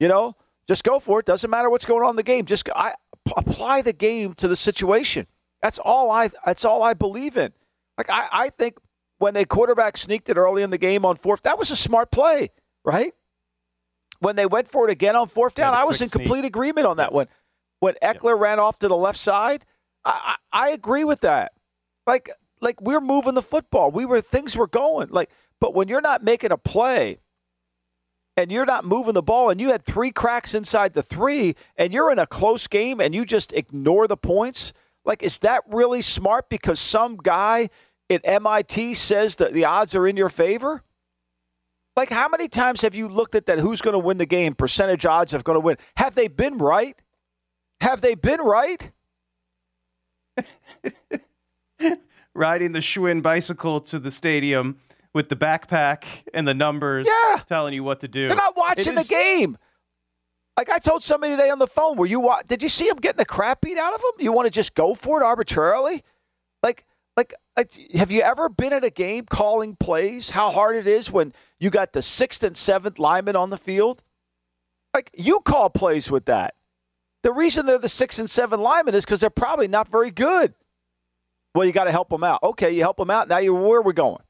You 0.00 0.08
know, 0.08 0.34
just 0.66 0.82
go 0.84 0.98
for 0.98 1.20
it. 1.20 1.26
Doesn't 1.26 1.50
matter 1.50 1.70
what's 1.70 1.84
going 1.84 2.02
on 2.02 2.10
in 2.10 2.16
the 2.16 2.22
game. 2.24 2.46
Just 2.46 2.68
I 2.74 2.94
p- 3.26 3.32
apply 3.36 3.82
the 3.82 3.92
game 3.92 4.34
to 4.34 4.48
the 4.48 4.56
situation. 4.56 5.26
That's 5.62 5.78
all 5.78 6.10
I. 6.10 6.30
That's 6.46 6.64
all 6.64 6.82
I 6.82 6.94
believe 6.94 7.36
in. 7.36 7.52
Like 7.98 8.08
I, 8.10 8.26
I 8.32 8.48
think 8.50 8.78
when 9.18 9.34
they 9.34 9.44
quarterback 9.44 9.96
sneaked 9.98 10.28
it 10.30 10.36
early 10.38 10.62
in 10.62 10.70
the 10.70 10.78
game 10.78 11.04
on 11.04 11.16
fourth, 11.16 11.42
that 11.42 11.58
was 11.58 11.70
a 11.70 11.76
smart 11.76 12.10
play, 12.10 12.50
right? 12.84 13.12
When 14.20 14.36
they 14.36 14.46
went 14.46 14.68
for 14.68 14.88
it 14.88 14.90
again 14.92 15.14
on 15.14 15.28
fourth 15.28 15.54
down, 15.54 15.72
Yeah, 15.74 15.80
I 15.80 15.84
was 15.84 16.00
in 16.00 16.08
sneak. 16.08 16.24
complete 16.24 16.44
agreement 16.44 16.86
on 16.86 16.96
that 16.96 17.12
one. 17.12 17.28
When 17.80 17.94
Ekeler 18.02 18.38
ran 18.38 18.58
off 18.58 18.78
to 18.80 18.88
the 18.88 18.96
left 18.96 19.18
side, 19.18 19.64
I, 20.04 20.36
I, 20.52 20.70
agree 20.70 21.04
with 21.04 21.20
that. 21.20 21.52
Like 22.06 22.30
like 22.60 22.80
we're 22.80 23.00
moving 23.00 23.34
the 23.34 23.42
football. 23.42 23.90
We 23.90 24.04
were 24.04 24.20
things 24.20 24.56
were 24.56 24.66
going. 24.66 25.08
Like 25.10 25.30
but 25.60 25.74
when 25.74 25.88
you're 25.88 26.00
not 26.00 26.24
making 26.24 26.50
a 26.50 26.56
play 26.56 27.18
and 28.36 28.50
you're 28.50 28.66
not 28.66 28.84
moving 28.84 29.14
the 29.14 29.22
ball 29.22 29.50
and 29.50 29.60
you 29.60 29.70
had 29.70 29.82
three 29.82 30.10
cracks 30.10 30.54
inside 30.54 30.94
the 30.94 31.02
3 31.02 31.54
and 31.76 31.92
you're 31.92 32.10
in 32.10 32.18
a 32.18 32.26
close 32.26 32.66
game 32.66 33.00
and 33.00 33.14
you 33.14 33.24
just 33.24 33.52
ignore 33.52 34.08
the 34.08 34.16
points, 34.16 34.72
like 35.04 35.22
is 35.22 35.38
that 35.40 35.62
really 35.68 36.02
smart 36.02 36.48
because 36.48 36.80
some 36.80 37.16
guy 37.16 37.68
at 38.10 38.20
MIT 38.24 38.94
says 38.94 39.36
that 39.36 39.52
the 39.52 39.64
odds 39.64 39.94
are 39.94 40.06
in 40.06 40.16
your 40.16 40.30
favor? 40.30 40.82
Like 41.94 42.10
how 42.10 42.28
many 42.28 42.48
times 42.48 42.80
have 42.80 42.94
you 42.94 43.06
looked 43.06 43.34
at 43.34 43.46
that 43.46 43.58
who's 43.58 43.82
going 43.82 43.92
to 43.92 43.98
win 43.98 44.18
the 44.18 44.26
game, 44.26 44.54
percentage 44.54 45.04
odds 45.04 45.34
of 45.34 45.44
going 45.44 45.56
to 45.56 45.60
win? 45.60 45.76
Have 45.96 46.14
they 46.14 46.28
been 46.28 46.58
right? 46.58 46.96
Have 47.80 48.00
they 48.00 48.14
been 48.14 48.40
right? 48.40 48.90
riding 52.34 52.72
the 52.72 52.78
Schwinn 52.80 53.22
bicycle 53.22 53.80
to 53.82 53.98
the 53.98 54.10
stadium 54.10 54.78
with 55.14 55.28
the 55.28 55.36
backpack 55.36 56.04
and 56.32 56.46
the 56.48 56.54
numbers 56.54 57.06
Yeah. 57.08 57.40
telling 57.46 57.74
you 57.74 57.84
what 57.84 58.00
to 58.00 58.08
do. 58.08 58.28
They're 58.28 58.36
not 58.36 58.56
watching 58.56 58.94
the 58.94 59.04
game. 59.04 59.58
Like 60.56 60.68
I 60.70 60.78
told 60.78 61.02
somebody 61.02 61.34
today 61.34 61.50
on 61.50 61.58
the 61.58 61.66
phone, 61.66 61.96
were 61.96 62.06
you 62.06 62.20
wa- 62.20 62.42
did 62.46 62.62
you 62.62 62.68
see 62.68 62.88
him 62.88 62.96
getting 62.96 63.18
the 63.18 63.24
crap 63.24 63.60
beat 63.62 63.78
out 63.78 63.94
of 63.94 64.00
him? 64.00 64.24
You 64.24 64.32
want 64.32 64.46
to 64.46 64.50
just 64.50 64.74
go 64.74 64.94
for 64.94 65.20
it 65.20 65.24
arbitrarily? 65.24 66.02
Like, 66.62 66.84
like, 67.16 67.34
like, 67.56 67.72
have 67.94 68.10
you 68.10 68.22
ever 68.22 68.48
been 68.48 68.72
at 68.72 68.84
a 68.84 68.90
game 68.90 69.26
calling 69.26 69.76
plays? 69.76 70.30
How 70.30 70.50
hard 70.50 70.76
it 70.76 70.86
is 70.86 71.10
when 71.10 71.32
you 71.58 71.68
got 71.68 71.92
the 71.92 72.00
sixth 72.02 72.42
and 72.42 72.56
seventh 72.56 72.98
linemen 72.98 73.36
on 73.36 73.50
the 73.50 73.58
field? 73.58 74.02
Like, 74.94 75.10
you 75.14 75.40
call 75.40 75.68
plays 75.70 76.10
with 76.10 76.26
that. 76.26 76.54
The 77.22 77.32
reason 77.32 77.66
they're 77.66 77.78
the 77.78 77.88
six 77.88 78.18
and 78.18 78.28
seven 78.28 78.60
linemen 78.60 78.94
is 78.94 79.04
because 79.04 79.20
they're 79.20 79.30
probably 79.30 79.68
not 79.68 79.88
very 79.88 80.10
good. 80.10 80.54
Well, 81.54 81.66
you 81.66 81.72
got 81.72 81.84
to 81.84 81.92
help 81.92 82.08
them 82.08 82.24
out. 82.24 82.42
Okay, 82.42 82.72
you 82.72 82.80
help 82.80 82.96
them 82.96 83.10
out. 83.10 83.28
Now 83.28 83.38
you 83.38 83.54
where 83.54 83.82
we're 83.82 83.92
going. 83.92 84.22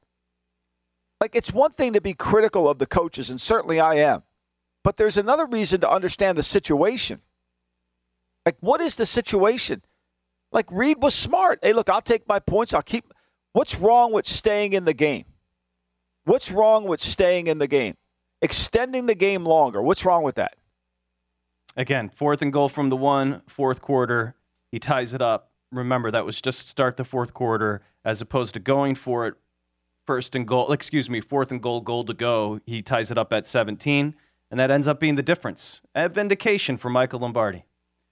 Like, 1.21 1.35
it's 1.35 1.53
one 1.53 1.71
thing 1.71 1.93
to 1.93 2.01
be 2.01 2.13
critical 2.13 2.69
of 2.69 2.79
the 2.79 2.85
coaches, 2.85 3.29
and 3.29 3.39
certainly 3.39 3.79
I 3.79 3.95
am. 3.95 4.23
But 4.83 4.97
there's 4.97 5.15
another 5.15 5.45
reason 5.45 5.79
to 5.81 5.89
understand 5.89 6.37
the 6.37 6.43
situation. 6.43 7.21
Like, 8.45 8.57
what 8.59 8.81
is 8.81 8.97
the 8.97 9.05
situation? 9.05 9.83
Like, 10.51 10.69
Reid 10.69 11.01
was 11.01 11.15
smart. 11.15 11.59
Hey, 11.63 11.71
look, 11.71 11.89
I'll 11.89 12.01
take 12.01 12.27
my 12.27 12.39
points. 12.39 12.73
I'll 12.73 12.81
keep. 12.81 13.13
What's 13.53 13.79
wrong 13.79 14.11
with 14.11 14.25
staying 14.25 14.73
in 14.73 14.83
the 14.83 14.93
game? 14.93 15.25
What's 16.25 16.51
wrong 16.51 16.85
with 16.85 16.99
staying 16.99 17.47
in 17.47 17.57
the 17.57 17.67
game? 17.67 17.95
Extending 18.41 19.05
the 19.05 19.15
game 19.15 19.45
longer. 19.45 19.81
What's 19.81 20.03
wrong 20.03 20.23
with 20.23 20.35
that? 20.35 20.55
Again, 21.75 22.09
fourth 22.09 22.41
and 22.41 22.53
goal 22.53 22.69
from 22.69 22.89
the 22.89 22.97
one, 22.97 23.41
fourth 23.47 23.81
quarter. 23.81 24.35
He 24.71 24.79
ties 24.79 25.13
it 25.13 25.21
up. 25.21 25.51
Remember, 25.71 26.11
that 26.11 26.25
was 26.25 26.39
just 26.39 26.69
start 26.69 26.97
the 26.97 27.03
fourth 27.03 27.33
quarter, 27.33 27.81
as 28.05 28.21
opposed 28.21 28.53
to 28.53 28.59
going 28.59 28.95
for 28.95 29.27
it 29.27 29.35
first 30.05 30.35
and 30.35 30.47
goal, 30.47 30.71
excuse 30.71 31.09
me, 31.09 31.21
fourth 31.21 31.51
and 31.51 31.61
goal, 31.61 31.81
goal 31.81 32.03
to 32.03 32.13
go. 32.13 32.59
He 32.65 32.81
ties 32.81 33.09
it 33.09 33.17
up 33.17 33.33
at 33.33 33.47
17, 33.47 34.13
and 34.51 34.59
that 34.59 34.69
ends 34.69 34.87
up 34.87 34.99
being 34.99 35.15
the 35.15 35.23
difference. 35.23 35.81
A 35.95 36.09
vindication 36.09 36.77
for 36.77 36.89
Michael 36.89 37.19
Lombardi. 37.19 37.65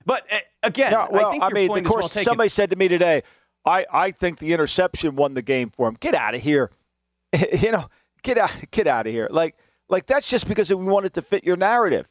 But 0.06 0.26
uh, 0.32 0.38
again, 0.64 0.92
well, 0.92 1.28
I 1.28 1.32
think 1.32 1.44
I 1.44 1.50
mean, 1.50 1.68
point 1.68 1.86
of 1.86 1.92
well 1.92 2.02
course, 2.02 2.14
taken. 2.14 2.26
somebody 2.26 2.50
said 2.50 2.72
to 2.72 2.76
me 2.76 2.88
today, 2.88 3.22
I, 3.66 3.86
I 3.92 4.12
think 4.12 4.40
the 4.40 4.54
interception 4.54 5.16
won 5.16 5.36
the 5.36 5.42
game 5.42 5.70
for 5.70 5.88
him. 5.88 5.98
Get 6.00 6.16
out 6.16 6.34
of 6.34 6.42
here. 6.42 6.72
you 7.62 7.72
know, 7.72 7.90
get 8.24 8.38
out 8.38 8.52
get 8.72 8.88
out 8.88 9.06
of 9.08 9.14
here. 9.14 9.28
Like 9.30 9.56
Like 9.90 10.08
that's 10.08 10.28
just 10.28 10.48
because 10.48 10.70
we 10.70 10.84
wanted 10.84 11.14
to 11.14 11.22
fit 11.22 11.44
your 11.44 11.58
narrative. 11.58 12.08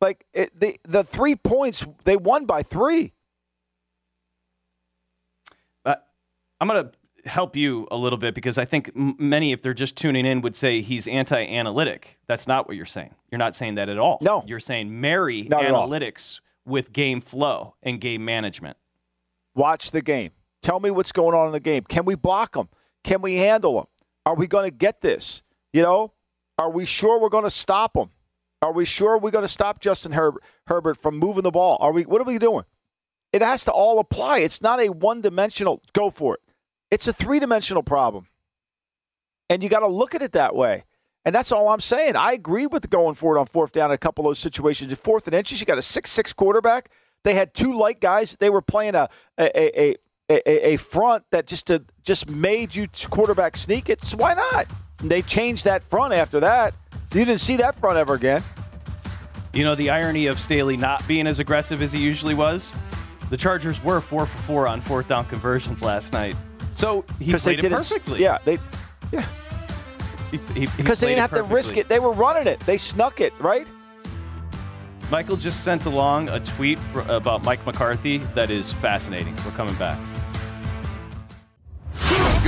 Like 0.00 0.24
it, 0.32 0.58
the 0.58 0.78
the 0.84 1.04
three 1.04 1.36
points 1.36 1.84
they 2.04 2.16
won 2.16 2.46
by 2.46 2.62
three. 2.62 3.12
Uh, 5.84 5.96
I'm 6.60 6.68
gonna 6.68 6.90
help 7.26 7.54
you 7.54 7.86
a 7.90 7.96
little 7.96 8.18
bit 8.18 8.34
because 8.34 8.56
I 8.56 8.64
think 8.64 8.90
m- 8.96 9.14
many, 9.18 9.52
if 9.52 9.60
they're 9.60 9.74
just 9.74 9.96
tuning 9.96 10.24
in, 10.24 10.40
would 10.40 10.56
say 10.56 10.80
he's 10.80 11.06
anti-analytic. 11.06 12.18
That's 12.26 12.46
not 12.48 12.66
what 12.66 12.76
you're 12.76 12.86
saying. 12.86 13.14
You're 13.30 13.38
not 13.38 13.54
saying 13.54 13.74
that 13.74 13.90
at 13.90 13.98
all. 13.98 14.18
No, 14.22 14.42
you're 14.46 14.60
saying 14.60 15.00
marry 15.00 15.42
Not 15.42 15.62
analytics 15.62 16.40
with 16.64 16.92
game 16.92 17.20
flow 17.20 17.74
and 17.82 18.00
game 18.00 18.24
management. 18.24 18.76
Watch 19.54 19.90
the 19.90 20.00
game. 20.00 20.30
Tell 20.62 20.80
me 20.80 20.90
what's 20.90 21.12
going 21.12 21.34
on 21.34 21.46
in 21.46 21.52
the 21.52 21.60
game. 21.60 21.84
Can 21.84 22.04
we 22.04 22.14
block 22.14 22.52
them? 22.52 22.68
Can 23.02 23.22
we 23.22 23.36
handle 23.36 23.74
them? 23.74 23.86
Are 24.26 24.34
we 24.34 24.46
going 24.46 24.64
to 24.64 24.70
get 24.70 25.00
this? 25.00 25.42
You 25.72 25.82
know, 25.82 26.12
are 26.58 26.70
we 26.70 26.84
sure 26.84 27.18
we're 27.18 27.30
going 27.30 27.44
to 27.44 27.50
stop 27.50 27.94
them? 27.94 28.10
Are 28.62 28.72
we 28.72 28.84
sure 28.84 29.16
we're 29.16 29.30
going 29.30 29.44
to 29.44 29.48
stop 29.48 29.80
Justin 29.80 30.12
Her- 30.12 30.34
Herbert 30.66 31.00
from 31.00 31.18
moving 31.18 31.42
the 31.42 31.50
ball? 31.50 31.78
Are 31.80 31.92
we? 31.92 32.02
What 32.02 32.20
are 32.20 32.24
we 32.24 32.38
doing? 32.38 32.64
It 33.32 33.42
has 33.42 33.64
to 33.64 33.70
all 33.72 33.98
apply. 34.00 34.40
It's 34.40 34.60
not 34.60 34.80
a 34.80 34.88
one-dimensional. 34.88 35.82
Go 35.92 36.10
for 36.10 36.34
it. 36.34 36.40
It's 36.90 37.06
a 37.06 37.12
three-dimensional 37.12 37.82
problem, 37.84 38.26
and 39.48 39.62
you 39.62 39.68
got 39.68 39.80
to 39.80 39.86
look 39.88 40.14
at 40.14 40.22
it 40.22 40.32
that 40.32 40.54
way. 40.54 40.84
And 41.24 41.34
that's 41.34 41.52
all 41.52 41.68
I'm 41.68 41.80
saying. 41.80 42.16
I 42.16 42.32
agree 42.32 42.66
with 42.66 42.90
going 42.90 43.14
for 43.14 43.36
it 43.36 43.40
on 43.40 43.46
fourth 43.46 43.72
down 43.72 43.90
in 43.90 43.94
a 43.94 43.98
couple 43.98 44.24
of 44.24 44.30
those 44.30 44.38
situations. 44.38 44.90
At 44.90 44.98
fourth 44.98 45.26
and 45.26 45.34
inches, 45.36 45.60
you 45.60 45.66
got 45.66 45.78
a 45.78 45.82
six-six 45.82 46.32
quarterback. 46.32 46.90
They 47.24 47.34
had 47.34 47.54
two 47.54 47.76
light 47.76 48.00
guys. 48.00 48.36
They 48.40 48.50
were 48.50 48.62
playing 48.62 48.94
a 48.94 49.08
a 49.38 49.90
a, 49.90 49.96
a, 50.30 50.72
a 50.72 50.76
front 50.76 51.24
that 51.30 51.46
just 51.46 51.70
uh, 51.70 51.80
just 52.02 52.28
made 52.28 52.74
you 52.74 52.88
quarterback 53.10 53.56
sneak 53.56 53.88
it. 53.88 54.00
So 54.02 54.16
why 54.16 54.34
not? 54.34 54.66
They 55.02 55.22
changed 55.22 55.64
that 55.64 55.82
front 55.82 56.12
after 56.12 56.40
that. 56.40 56.74
You 57.14 57.24
didn't 57.24 57.40
see 57.40 57.56
that 57.56 57.78
front 57.80 57.96
ever 57.96 58.14
again. 58.14 58.42
You 59.52 59.64
know, 59.64 59.74
the 59.74 59.90
irony 59.90 60.26
of 60.26 60.38
Staley 60.40 60.76
not 60.76 61.06
being 61.08 61.26
as 61.26 61.38
aggressive 61.40 61.82
as 61.82 61.92
he 61.92 62.00
usually 62.00 62.34
was? 62.34 62.72
The 63.30 63.36
Chargers 63.36 63.82
were 63.82 64.00
four 64.00 64.26
for 64.26 64.38
four 64.42 64.68
on 64.68 64.80
fourth 64.80 65.08
down 65.08 65.24
conversions 65.26 65.82
last 65.82 66.12
night. 66.12 66.36
So 66.76 67.04
he 67.18 67.34
played 67.34 67.64
it 67.64 67.70
perfectly. 67.72 68.20
yeah, 68.22 68.38
they 68.44 68.58
yeah. 69.12 69.26
He, 70.30 70.36
he- 70.54 70.60
he 70.60 70.66
Because 70.76 71.00
they 71.00 71.08
didn't 71.08 71.20
have 71.20 71.34
to 71.34 71.42
risk 71.42 71.76
it. 71.76 71.88
They 71.88 71.98
were 71.98 72.12
running 72.12 72.46
it. 72.46 72.60
They 72.60 72.76
snuck 72.76 73.20
it, 73.20 73.32
right? 73.40 73.66
Michael 75.10 75.36
just 75.36 75.64
sent 75.64 75.86
along 75.86 76.28
a 76.28 76.38
tweet 76.38 76.78
about 77.08 77.42
Mike 77.42 77.64
McCarthy 77.66 78.18
that 78.34 78.50
is 78.50 78.72
fascinating. 78.74 79.34
We're 79.44 79.50
coming 79.52 79.74
back. 79.74 79.98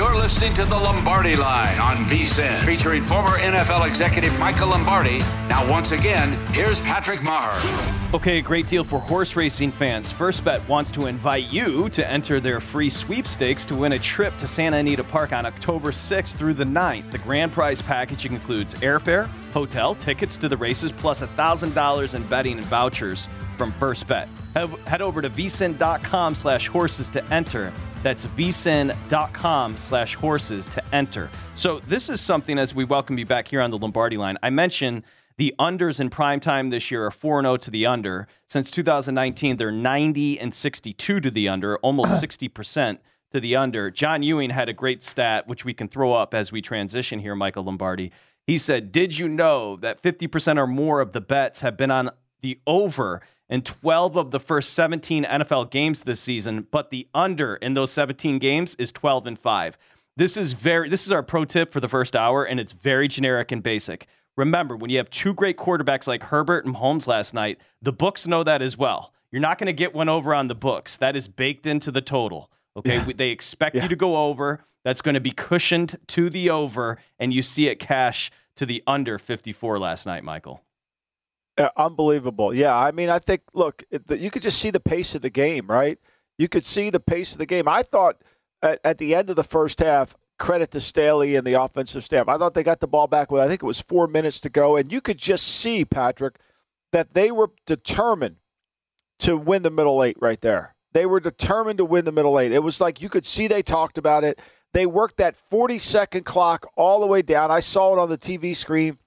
You're 0.02 0.16
listening 0.16 0.52
to 0.54 0.64
the 0.64 0.74
Lombardi 0.74 1.36
Line 1.36 1.78
on 1.78 1.98
VSIN, 2.06 2.66
featuring 2.66 3.04
former 3.04 3.38
NFL 3.38 3.86
executive 3.86 4.36
Michael 4.36 4.70
Lombardi. 4.70 5.20
Now, 5.48 5.70
once 5.70 5.92
again, 5.92 6.32
here's 6.52 6.80
Patrick 6.80 7.20
Meagher. 7.20 8.12
Okay, 8.12 8.40
great 8.40 8.66
deal 8.66 8.82
for 8.82 8.98
horse 8.98 9.36
racing 9.36 9.70
fans. 9.70 10.10
First 10.10 10.44
Bet 10.44 10.68
wants 10.68 10.90
to 10.90 11.06
invite 11.06 11.52
you 11.52 11.88
to 11.90 12.10
enter 12.10 12.40
their 12.40 12.60
free 12.60 12.90
sweepstakes 12.90 13.64
to 13.66 13.76
win 13.76 13.92
a 13.92 13.98
trip 14.00 14.36
to 14.38 14.48
Santa 14.48 14.78
Anita 14.78 15.04
Park 15.04 15.32
on 15.32 15.46
October 15.46 15.92
6th 15.92 16.34
through 16.34 16.54
the 16.54 16.64
9th. 16.64 17.12
The 17.12 17.18
grand 17.18 17.52
prize 17.52 17.80
package 17.80 18.26
includes 18.26 18.74
airfare, 18.74 19.26
hotel, 19.52 19.94
tickets 19.94 20.36
to 20.38 20.48
the 20.48 20.56
races, 20.56 20.90
plus 20.90 21.22
$1,000 21.22 22.14
in 22.16 22.22
betting 22.24 22.58
and 22.58 22.66
vouchers 22.66 23.28
from 23.56 23.70
First 23.70 24.08
Bet. 24.08 24.28
Head 24.56 25.00
over 25.00 25.22
to 25.22 25.30
vsin.com 25.30 26.34
slash 26.34 26.66
horses 26.66 27.08
to 27.10 27.24
enter. 27.32 27.72
That's 28.02 28.26
vsin.com 28.26 29.76
slash 29.76 30.14
horses 30.14 30.66
to 30.66 30.82
enter. 30.94 31.30
So 31.54 31.80
this 31.80 32.10
is 32.10 32.20
something 32.20 32.58
as 32.58 32.74
we 32.74 32.84
welcome 32.84 33.18
you 33.18 33.26
back 33.26 33.48
here 33.48 33.60
on 33.60 33.70
the 33.70 33.78
Lombardi 33.78 34.16
line. 34.16 34.38
I 34.42 34.50
mentioned 34.50 35.04
the 35.38 35.54
unders 35.58 36.00
in 36.00 36.10
prime 36.10 36.40
time 36.40 36.70
this 36.70 36.90
year 36.90 37.06
are 37.06 37.10
4 37.10 37.42
0 37.42 37.56
to 37.58 37.70
the 37.70 37.86
under. 37.86 38.26
Since 38.48 38.70
2019, 38.70 39.56
they're 39.56 39.70
90 39.70 40.40
and 40.40 40.52
62 40.52 41.20
to 41.20 41.30
the 41.30 41.48
under, 41.48 41.76
almost 41.78 42.22
60% 42.22 42.98
to 43.30 43.40
the 43.40 43.56
under. 43.56 43.90
John 43.90 44.22
Ewing 44.22 44.50
had 44.50 44.68
a 44.68 44.72
great 44.72 45.02
stat, 45.02 45.48
which 45.48 45.64
we 45.64 45.74
can 45.74 45.88
throw 45.88 46.12
up 46.12 46.34
as 46.34 46.52
we 46.52 46.60
transition 46.60 47.20
here, 47.20 47.34
Michael 47.34 47.64
Lombardi. 47.64 48.12
He 48.46 48.58
said, 48.58 48.92
Did 48.92 49.18
you 49.18 49.28
know 49.28 49.76
that 49.76 50.02
50% 50.02 50.58
or 50.58 50.66
more 50.66 51.00
of 51.00 51.12
the 51.12 51.20
bets 51.20 51.60
have 51.60 51.76
been 51.76 51.90
on 51.90 52.10
the 52.40 52.60
over 52.66 53.22
in 53.52 53.60
12 53.60 54.16
of 54.16 54.30
the 54.30 54.40
first 54.40 54.72
17 54.72 55.24
NFL 55.24 55.70
games 55.70 56.04
this 56.04 56.20
season, 56.20 56.66
but 56.70 56.88
the 56.88 57.06
under 57.14 57.56
in 57.56 57.74
those 57.74 57.92
17 57.92 58.38
games 58.38 58.74
is 58.76 58.90
12 58.90 59.26
and 59.26 59.38
5. 59.38 59.76
This 60.16 60.38
is 60.38 60.54
very 60.54 60.88
this 60.88 61.04
is 61.04 61.12
our 61.12 61.22
pro 61.22 61.44
tip 61.44 61.70
for 61.70 61.78
the 61.78 61.88
first 61.88 62.16
hour 62.16 62.44
and 62.44 62.58
it's 62.58 62.72
very 62.72 63.08
generic 63.08 63.52
and 63.52 63.62
basic. 63.62 64.06
Remember, 64.38 64.74
when 64.74 64.88
you 64.88 64.96
have 64.96 65.10
two 65.10 65.34
great 65.34 65.58
quarterbacks 65.58 66.06
like 66.06 66.22
Herbert 66.24 66.64
and 66.64 66.76
Holmes 66.76 67.06
last 67.06 67.34
night, 67.34 67.60
the 67.82 67.92
books 67.92 68.26
know 68.26 68.42
that 68.42 68.62
as 68.62 68.78
well. 68.78 69.12
You're 69.30 69.42
not 69.42 69.58
going 69.58 69.66
to 69.66 69.74
get 69.74 69.94
one 69.94 70.08
over 70.08 70.34
on 70.34 70.48
the 70.48 70.54
books. 70.54 70.96
That 70.96 71.14
is 71.14 71.28
baked 71.28 71.66
into 71.66 71.90
the 71.90 72.00
total. 72.00 72.50
Okay, 72.74 72.96
Yeah. 72.96 73.12
They 73.14 73.28
expect 73.28 73.76
you 73.76 73.88
to 73.88 73.96
go 73.96 74.16
over. 74.28 74.64
That's 74.82 75.02
going 75.02 75.14
to 75.14 75.20
be 75.20 75.30
cushioned 75.30 75.98
to 76.08 76.30
the 76.30 76.48
over, 76.48 76.98
and 77.18 77.34
you 77.34 77.42
see 77.42 77.68
it 77.68 77.78
cash 77.78 78.30
to 78.56 78.64
the 78.64 78.82
under 78.86 79.18
54 79.18 79.78
last 79.78 80.06
night, 80.06 80.24
Michael. 80.24 80.62
Uh, 81.58 81.68
unbelievable. 81.76 82.54
Yeah, 82.54 82.74
I 82.74 82.92
mean, 82.92 83.10
I 83.10 83.18
think 83.18 83.42
look, 83.52 83.84
it, 83.90 84.06
the, 84.06 84.18
you 84.18 84.30
could 84.30 84.42
just 84.42 84.58
see 84.58 84.70
the 84.70 84.80
pace 84.80 85.14
of 85.14 85.22
the 85.22 85.30
game, 85.30 85.66
right? 85.66 85.98
You 86.38 86.48
could 86.48 86.64
see 86.64 86.88
the 86.90 87.00
pace 87.00 87.32
of 87.32 87.38
the 87.38 87.46
game. 87.46 87.68
I 87.68 87.82
thought 87.82 88.22
at, 88.62 88.80
at 88.84 88.98
the 88.98 89.14
end 89.14 89.28
of 89.28 89.36
the 89.36 89.44
first 89.44 89.80
half, 89.80 90.16
credit 90.38 90.70
to 90.72 90.80
Staley 90.80 91.36
and 91.36 91.46
the 91.46 91.60
offensive 91.60 92.04
staff. 92.04 92.26
I 92.26 92.38
thought 92.38 92.54
they 92.54 92.62
got 92.62 92.80
the 92.80 92.88
ball 92.88 93.06
back 93.06 93.30
with 93.30 93.42
I 93.42 93.48
think 93.48 93.62
it 93.62 93.66
was 93.66 93.80
four 93.80 94.06
minutes 94.06 94.40
to 94.40 94.48
go, 94.48 94.76
and 94.76 94.90
you 94.90 95.00
could 95.00 95.18
just 95.18 95.46
see 95.46 95.84
Patrick 95.84 96.36
that 96.92 97.14
they 97.14 97.30
were 97.30 97.50
determined 97.66 98.36
to 99.20 99.36
win 99.36 99.62
the 99.62 99.70
middle 99.70 100.02
eight 100.02 100.16
right 100.20 100.40
there. 100.40 100.74
They 100.92 101.06
were 101.06 101.20
determined 101.20 101.78
to 101.78 101.84
win 101.84 102.04
the 102.04 102.12
middle 102.12 102.38
eight. 102.40 102.52
It 102.52 102.62
was 102.62 102.80
like 102.80 103.00
you 103.00 103.08
could 103.08 103.24
see 103.24 103.46
they 103.46 103.62
talked 103.62 103.98
about 103.98 104.24
it. 104.24 104.38
They 104.72 104.86
worked 104.86 105.18
that 105.18 105.36
40 105.50 105.78
second 105.78 106.24
clock 106.24 106.66
all 106.76 107.00
the 107.00 107.06
way 107.06 107.22
down. 107.22 107.50
I 107.50 107.60
saw 107.60 107.92
it 107.94 107.98
on 107.98 108.08
the 108.08 108.18
TV 108.18 108.56
screen. 108.56 108.98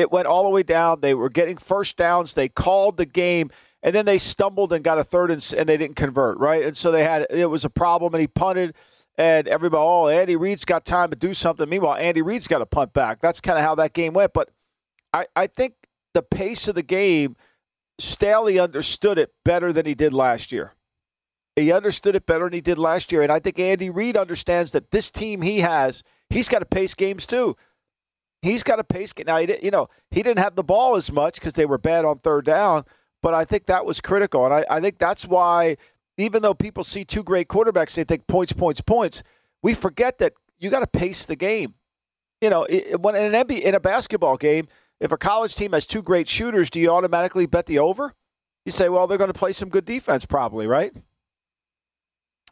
It 0.00 0.10
went 0.10 0.26
all 0.26 0.44
the 0.44 0.50
way 0.50 0.62
down. 0.62 1.00
They 1.00 1.14
were 1.14 1.28
getting 1.28 1.56
first 1.56 1.96
downs. 1.96 2.34
They 2.34 2.48
called 2.48 2.96
the 2.96 3.06
game, 3.06 3.50
and 3.82 3.94
then 3.94 4.06
they 4.06 4.18
stumbled 4.18 4.72
and 4.72 4.82
got 4.82 4.98
a 4.98 5.04
third 5.04 5.30
and, 5.30 5.54
and 5.56 5.68
they 5.68 5.76
didn't 5.76 5.96
convert, 5.96 6.38
right? 6.38 6.64
And 6.64 6.76
so 6.76 6.90
they 6.90 7.04
had 7.04 7.26
it 7.30 7.46
was 7.46 7.64
a 7.64 7.70
problem, 7.70 8.14
and 8.14 8.20
he 8.20 8.26
punted, 8.26 8.74
and 9.16 9.46
everybody, 9.46 9.82
oh, 9.82 10.08
Andy 10.08 10.36
Reid's 10.36 10.64
got 10.64 10.84
time 10.84 11.10
to 11.10 11.16
do 11.16 11.34
something. 11.34 11.68
Meanwhile, 11.68 11.96
Andy 11.96 12.22
Reid's 12.22 12.48
got 12.48 12.58
to 12.58 12.66
punt 12.66 12.92
back. 12.92 13.20
That's 13.20 13.40
kind 13.40 13.58
of 13.58 13.64
how 13.64 13.74
that 13.76 13.92
game 13.92 14.14
went. 14.14 14.32
But 14.32 14.50
I, 15.12 15.26
I 15.36 15.46
think 15.46 15.74
the 16.14 16.22
pace 16.22 16.68
of 16.68 16.74
the 16.74 16.82
game, 16.82 17.36
Staley 17.98 18.58
understood 18.58 19.18
it 19.18 19.32
better 19.44 19.72
than 19.72 19.86
he 19.86 19.94
did 19.94 20.14
last 20.14 20.52
year. 20.52 20.74
He 21.56 21.72
understood 21.72 22.14
it 22.14 22.26
better 22.26 22.44
than 22.44 22.54
he 22.54 22.60
did 22.60 22.78
last 22.78 23.12
year. 23.12 23.22
And 23.22 23.30
I 23.30 23.40
think 23.40 23.58
Andy 23.58 23.90
Reid 23.90 24.16
understands 24.16 24.72
that 24.72 24.90
this 24.90 25.10
team 25.10 25.42
he 25.42 25.58
has, 25.58 26.02
he's 26.30 26.48
got 26.48 26.60
to 26.60 26.64
pace 26.64 26.94
games 26.94 27.26
too. 27.26 27.56
He's 28.42 28.62
got 28.62 28.76
to 28.76 28.84
pace. 28.84 29.12
Now, 29.26 29.38
he 29.38 29.46
didn't, 29.46 29.64
you 29.64 29.70
know, 29.70 29.88
he 30.10 30.22
didn't 30.22 30.38
have 30.38 30.56
the 30.56 30.64
ball 30.64 30.96
as 30.96 31.12
much 31.12 31.34
because 31.34 31.52
they 31.52 31.66
were 31.66 31.78
bad 31.78 32.04
on 32.04 32.18
third 32.20 32.46
down, 32.46 32.84
but 33.22 33.34
I 33.34 33.44
think 33.44 33.66
that 33.66 33.84
was 33.84 34.00
critical. 34.00 34.44
And 34.44 34.54
I, 34.54 34.64
I 34.70 34.80
think 34.80 34.98
that's 34.98 35.26
why, 35.26 35.76
even 36.16 36.42
though 36.42 36.54
people 36.54 36.84
see 36.84 37.04
two 37.04 37.22
great 37.22 37.48
quarterbacks, 37.48 37.94
they 37.94 38.04
think 38.04 38.26
points, 38.26 38.52
points, 38.52 38.80
points. 38.80 39.22
We 39.62 39.74
forget 39.74 40.18
that 40.18 40.32
you 40.58 40.70
got 40.70 40.80
to 40.80 40.86
pace 40.86 41.26
the 41.26 41.36
game. 41.36 41.74
You 42.40 42.48
know, 42.48 42.64
it, 42.64 43.00
when 43.00 43.14
in 43.14 43.34
an 43.34 43.46
NBA, 43.46 43.60
in 43.60 43.74
a 43.74 43.80
basketball 43.80 44.38
game, 44.38 44.68
if 45.00 45.12
a 45.12 45.18
college 45.18 45.54
team 45.54 45.72
has 45.72 45.86
two 45.86 46.02
great 46.02 46.28
shooters, 46.28 46.70
do 46.70 46.80
you 46.80 46.90
automatically 46.90 47.46
bet 47.46 47.66
the 47.66 47.78
over? 47.78 48.14
You 48.64 48.72
say, 48.72 48.88
well, 48.88 49.06
they're 49.06 49.18
going 49.18 49.32
to 49.32 49.38
play 49.38 49.52
some 49.52 49.68
good 49.68 49.84
defense, 49.84 50.24
probably, 50.24 50.66
right? 50.66 50.92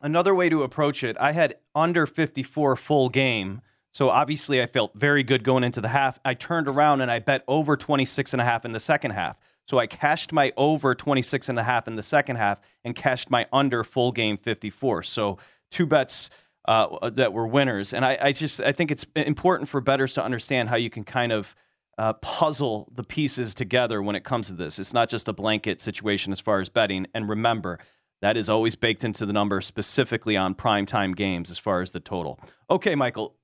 Another 0.01 0.35
way 0.35 0.49
to 0.49 0.63
approach 0.63 1.03
it, 1.03 1.17
I 1.19 1.33
had 1.33 1.57
under 1.75 2.07
54 2.07 2.77
full 2.77 3.09
game. 3.09 3.63
So 3.93 4.11
obviously 4.11 4.63
I 4.63 4.67
felt 4.67 4.95
very 4.95 5.23
good 5.23 5.45
going 5.45 5.65
into 5.65 5.81
the 5.81 5.89
half. 5.89 6.19
I 6.25 6.35
turned 6.35 6.69
around 6.69 7.01
and 7.01 7.11
I 7.11 7.19
bet 7.19 7.43
over 7.49 7.77
26 7.77 8.33
and 8.33 8.43
a 8.43 8.45
half 8.45 8.65
in 8.65 8.73
the 8.73 8.81
second 8.81 9.13
half. 9.13 9.39
So 9.67 9.79
I 9.79 9.87
cashed 9.87 10.33
my 10.33 10.53
over 10.57 10.95
26 10.95 11.49
and 11.49 11.59
a 11.59 11.63
half 11.63 11.89
in 11.89 11.97
the 11.97 12.03
second 12.03 12.37
half 12.37 12.61
and 12.85 12.95
cashed 12.95 13.31
my 13.31 13.47
under 13.53 13.85
full 13.85 14.13
game 14.13 14.37
54. 14.37 15.03
So 15.03 15.39
two 15.71 15.87
bets 15.87 16.31
uh, 16.67 17.11
that 17.11 17.33
were 17.33 17.47
winners. 17.47 17.93
And 17.93 18.05
I, 18.05 18.19
I 18.21 18.33
just 18.33 18.61
I 18.61 18.73
think 18.73 18.91
it's 18.91 19.05
important 19.15 19.69
for 19.69 19.81
bettors 19.81 20.15
to 20.15 20.25
understand 20.25 20.69
how 20.69 20.77
you 20.77 20.91
can 20.91 21.05
kind 21.05 21.33
of 21.33 21.55
uh, 21.99 22.13
puzzle 22.15 22.89
the 22.95 23.03
pieces 23.05 23.55
together 23.55 24.03
when 24.03 24.17
it 24.17 24.25
comes 24.25 24.49
to 24.49 24.55
this. 24.55 24.79
It's 24.79 24.95
not 24.95 25.09
just 25.09 25.29
a 25.29 25.33
blanket 25.33 25.81
situation 25.81 26.33
as 26.33 26.41
far 26.41 26.61
as 26.61 26.69
betting. 26.69 27.07
And 27.13 27.29
remember, 27.29 27.79
that 28.21 28.37
is 28.37 28.49
always 28.49 28.77
baked 28.77 29.05
into 29.05 29.27
the 29.27 29.33
number 29.33 29.61
specifically 29.61 30.37
on 30.37 30.55
primetime 30.55 31.15
games 31.15 31.51
as 31.51 31.59
far 31.59 31.81
as 31.81 31.91
the 31.91 32.01
total. 32.01 32.39
Okay, 32.71 32.95
Michael, 32.95 33.35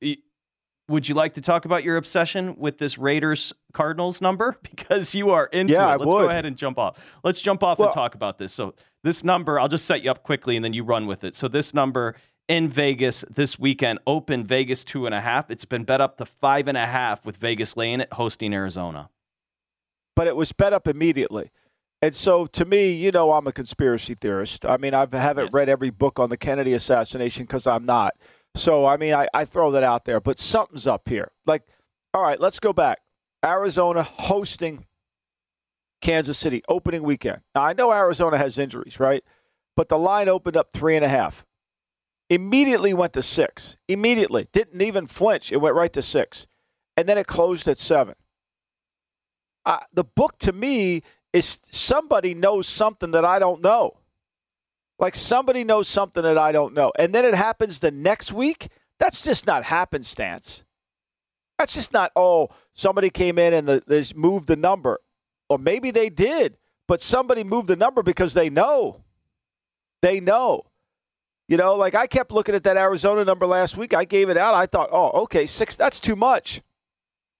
would 0.89 1.09
you 1.09 1.15
like 1.15 1.35
to 1.35 1.41
talk 1.41 1.65
about 1.65 1.83
your 1.85 1.97
obsession 1.97 2.57
with 2.59 2.79
this 2.79 2.99
Raiders 2.99 3.53
Cardinals 3.73 4.21
number? 4.21 4.57
Because 4.75 5.15
you 5.15 5.31
are 5.31 5.47
into 5.47 5.73
Yeah, 5.73 5.95
it. 5.95 6.01
Let's 6.01 6.13
go 6.13 6.29
ahead 6.29 6.45
and 6.45 6.57
jump 6.57 6.79
off. 6.79 7.19
Let's 7.25 7.41
jump 7.41 7.63
off 7.63 7.79
Well- 7.79 7.89
and 7.89 7.95
talk 7.95 8.15
about 8.15 8.39
this. 8.39 8.53
So, 8.53 8.75
this 9.03 9.25
number, 9.25 9.59
I'll 9.59 9.69
just 9.69 9.85
set 9.87 10.03
you 10.03 10.11
up 10.11 10.23
quickly 10.23 10.57
and 10.57 10.65
then 10.65 10.73
you 10.75 10.85
run 10.85 11.07
with 11.07 11.25
it. 11.25 11.35
So, 11.35 11.49
this 11.49 11.73
number 11.75 12.15
in 12.49 12.69
Vegas 12.69 13.25
this 13.31 13.59
weekend. 13.59 13.99
Open 14.07 14.45
Vegas 14.45 14.85
two 14.85 15.07
and 15.07 15.15
a 15.15 15.21
half. 15.23 15.51
It's 15.51 15.65
been 15.65 15.85
bet 15.85 16.01
up 16.03 16.19
to 16.19 16.27
five 16.27 16.69
and 16.69 16.77
a 16.77 16.85
half 16.87 17.25
with 17.25 17.39
Vegas 17.39 17.77
laying 17.77 18.01
it, 18.01 18.13
hosting 18.13 18.53
Arizona. 18.53 19.09
But 20.17 20.27
it 20.27 20.37
was 20.37 20.53
bet 20.53 20.73
up 20.75 20.87
immediately. 20.87 21.51
And 22.03 22.15
so 22.15 22.45
to 22.47 22.65
me, 22.67 22.93
you 22.93 23.11
know, 23.11 23.33
I'm 23.33 23.47
a 23.47 23.53
conspiracy 23.53 24.15
theorist. 24.15 24.67
I 24.67 24.77
mean, 24.77 24.93
I 24.95 25.07
haven't 25.11 25.45
Yes. 25.47 25.55
read 25.55 25.69
every 25.71 25.89
book 25.91 26.19
on 26.19 26.29
the 26.29 26.37
Kennedy 26.37 26.75
assassination 26.75 27.45
because 27.45 27.67
I'm 27.67 27.87
not. 27.87 28.13
So, 28.57 28.87
I 28.87 28.97
mean, 28.97 29.15
I, 29.15 29.29
I 29.35 29.45
throw 29.45 29.73
that 29.73 29.83
out 29.83 30.05
there, 30.05 30.21
but 30.21 30.39
something's 30.39 30.87
up 30.87 31.09
here. 31.09 31.31
Like, 31.47 31.63
all 32.13 32.23
right, 32.23 32.39
let's 32.41 32.61
go 32.61 32.73
back. 32.73 33.01
Arizona 33.45 34.03
hosting 34.03 34.87
Kansas 36.01 36.39
City 36.39 36.63
opening 36.69 37.03
weekend. 37.03 37.41
Now, 37.55 37.63
I 37.63 37.73
know 37.73 37.93
Arizona 37.93 38.39
has 38.39 38.59
injuries, 38.59 39.01
right? 39.01 39.25
But 39.77 39.89
the 39.89 39.99
line 39.99 40.29
opened 40.29 40.57
up 40.57 40.69
three 40.73 40.97
and 40.97 41.05
a 41.05 41.09
half. 41.09 41.45
Immediately 42.31 42.95
went 42.95 43.13
to 43.15 43.23
six. 43.23 43.77
Immediately. 43.89 44.49
Didn't 44.53 44.81
even 44.83 45.07
flinch. 45.07 45.51
It 45.51 45.57
went 45.57 45.75
right 45.75 45.93
to 45.93 46.03
six. 46.03 46.47
And 46.97 47.09
then 47.09 47.19
it 47.19 47.27
closed 47.27 47.67
at 47.69 47.79
seven. 47.79 48.15
Uh, 49.67 49.81
the 49.93 50.05
book 50.05 50.39
to 50.41 50.53
me 50.53 51.03
is 51.33 51.59
somebody 51.71 52.35
knows 52.35 52.69
something 52.69 53.11
that 53.11 53.25
I 53.25 53.39
don't 53.39 53.63
know. 53.63 53.99
Like 55.05 55.17
somebody 55.17 55.65
knows 55.65 55.87
something 55.87 56.23
that 56.23 56.39
I 56.39 56.51
don't 56.51 56.73
know. 56.73 56.91
And 56.99 57.15
then 57.15 57.27
it 57.27 57.35
happens 57.35 57.79
the 57.79 57.91
next 57.91 58.33
week. 58.33 58.69
That's 58.99 59.23
just 59.23 59.47
not 59.47 59.63
happenstance. 59.63 60.63
That's 61.59 61.75
just 61.75 61.93
not, 61.93 62.11
oh, 62.17 62.49
somebody 62.73 63.11
came 63.11 63.39
in 63.39 63.53
and 63.53 63.69
the, 63.69 63.83
they 63.87 64.03
moved 64.15 64.49
the 64.49 64.57
number. 64.57 65.03
Or 65.51 65.59
maybe 65.59 65.91
they 65.91 66.09
did, 66.09 66.57
but 66.89 67.03
somebody 67.03 67.45
moved 67.45 67.69
the 67.69 67.77
number 67.77 68.03
because 68.03 68.33
they 68.33 68.49
know. 68.49 69.03
They 70.01 70.21
know. 70.21 70.63
You 71.49 71.59
know, 71.59 71.75
like 71.75 71.95
I 71.95 72.07
kept 72.07 72.33
looking 72.33 72.55
at 72.55 72.65
that 72.65 72.79
Arizona 72.79 73.27
number 73.27 73.45
last 73.45 73.77
week. 73.77 73.93
I 73.93 74.07
gave 74.07 74.31
it 74.31 74.39
out. 74.39 74.55
I 74.55 74.65
thought, 74.65 74.89
oh, 74.91 75.11
okay, 75.25 75.45
six, 75.45 75.77
that's 75.77 76.01
too 76.01 76.17
much. 76.17 76.63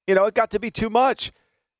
You 0.07 0.15
know, 0.15 0.27
it 0.27 0.35
got 0.35 0.51
to 0.51 0.61
be 0.61 0.71
too 0.71 0.91
much, 0.91 1.33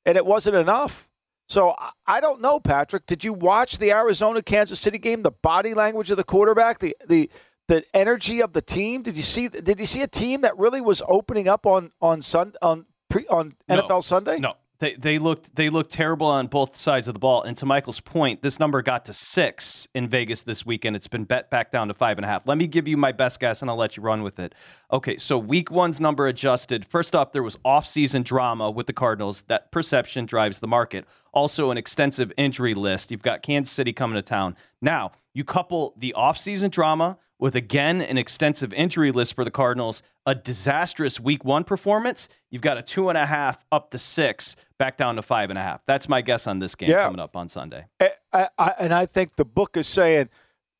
and 0.03 0.17
it 0.17 0.25
wasn't 0.25 0.55
enough. 0.55 1.07
So 1.47 1.75
I- 2.07 2.19
don't 2.21 2.41
know, 2.41 2.59
Patrick. 2.59 3.05
Did 3.05 3.23
you 3.23 3.33
watch 3.33 3.77
the 3.77 3.91
Arizona 3.91 4.41
Kansas 4.41 4.79
City 4.79 4.97
game? 4.97 5.21
The 5.21 5.31
body 5.31 5.73
language 5.73 6.09
of 6.11 6.17
the 6.17 6.23
quarterback, 6.23 6.79
the 6.79 6.95
the 7.07 7.29
the 7.67 7.83
energy 7.95 8.41
of 8.41 8.53
the 8.53 8.61
team. 8.61 9.01
Did 9.03 9.17
you 9.17 9.23
see? 9.23 9.47
Did 9.47 9.79
you 9.79 9.85
see 9.85 10.01
a 10.01 10.07
team 10.07 10.41
that 10.41 10.57
really 10.57 10.81
was 10.81 11.01
opening 11.07 11.47
up 11.47 11.65
on 11.65 11.91
on 12.01 12.21
Sun 12.21 12.53
on 12.61 12.85
pre 13.09 13.25
on 13.27 13.55
No. 13.67 13.81
NFL 13.81 14.03
Sunday? 14.03 14.39
No, 14.39 14.53
they 14.79 14.93
they 14.95 15.19
looked 15.19 15.55
they 15.55 15.69
looked 15.69 15.91
terrible 15.91 16.27
on 16.27 16.47
both 16.47 16.77
sides 16.77 17.07
of 17.07 17.13
the 17.13 17.19
ball. 17.19 17.43
And 17.43 17.55
to 17.57 17.65
Michael's 17.65 17.99
point, 17.99 18.41
this 18.41 18.59
number 18.59 18.81
got 18.81 19.05
to 19.05 19.13
six 19.13 19.87
in 19.93 20.07
Vegas 20.07 20.43
this 20.43 20.65
weekend. 20.65 20.95
It's 20.95 21.07
been 21.07 21.23
bet 21.23 21.49
back 21.49 21.71
down 21.71 21.87
to 21.87 21.93
five 21.93 22.17
and 22.17 22.25
a 22.25 22.27
half. 22.27 22.47
Let 22.47 22.57
me 22.57 22.67
give 22.67 22.87
you 22.87 22.97
my 22.97 23.11
best 23.11 23.39
guess, 23.39 23.61
and 23.61 23.71
I'll 23.71 23.77
let 23.77 23.97
you 23.97 24.03
run 24.03 24.23
with 24.23 24.39
it. 24.39 24.53
Okay, 24.91 25.17
so 25.17 25.37
week 25.37 25.71
one's 25.71 25.99
number 25.99 26.27
adjusted. 26.27 26.85
First 26.85 27.15
off, 27.15 27.31
there 27.31 27.43
was 27.43 27.57
off-season 27.63 28.23
drama 28.23 28.69
with 28.69 28.87
the 28.87 28.93
Cardinals. 28.93 29.43
That 29.43 29.71
perception 29.71 30.25
drives 30.25 30.59
the 30.59 30.67
market. 30.67 31.05
Also, 31.33 31.71
an 31.71 31.77
extensive 31.77 32.31
injury 32.37 32.73
list. 32.73 33.11
You've 33.11 33.21
got 33.21 33.41
Kansas 33.41 33.73
City 33.73 33.93
coming 33.93 34.15
to 34.15 34.21
town. 34.21 34.55
Now, 34.81 35.11
you 35.33 35.43
couple 35.43 35.93
the 35.97 36.13
off-season 36.13 36.69
drama 36.69 37.17
with 37.39 37.55
again 37.55 38.01
an 38.01 38.17
extensive 38.17 38.73
injury 38.73 39.11
list 39.11 39.35
for 39.35 39.43
the 39.43 39.51
Cardinals, 39.51 40.01
a 40.25 40.33
disastrous 40.35 41.19
week 41.19 41.43
one 41.43 41.63
performance, 41.63 42.29
you've 42.49 42.61
got 42.61 42.77
a 42.77 42.81
two 42.81 43.09
and 43.09 43.17
a 43.17 43.25
half 43.25 43.63
up 43.71 43.91
to 43.91 43.97
six, 43.99 44.55
back 44.79 44.97
down 44.97 45.15
to 45.17 45.21
five 45.21 45.49
and 45.49 45.59
a 45.59 45.61
half. 45.61 45.81
That's 45.85 46.07
my 46.07 46.21
guess 46.21 46.47
on 46.47 46.59
this 46.59 46.75
game 46.75 46.89
Yeah. 46.89 47.03
coming 47.05 47.19
up 47.19 47.35
on 47.35 47.49
Sunday. 47.49 47.85
I, 47.99 48.11
I, 48.31 48.49
I- 48.57 48.73
and 48.79 48.93
I 48.93 49.05
think 49.05 49.35
the 49.35 49.45
book 49.45 49.75
is 49.77 49.87
saying 49.87 50.29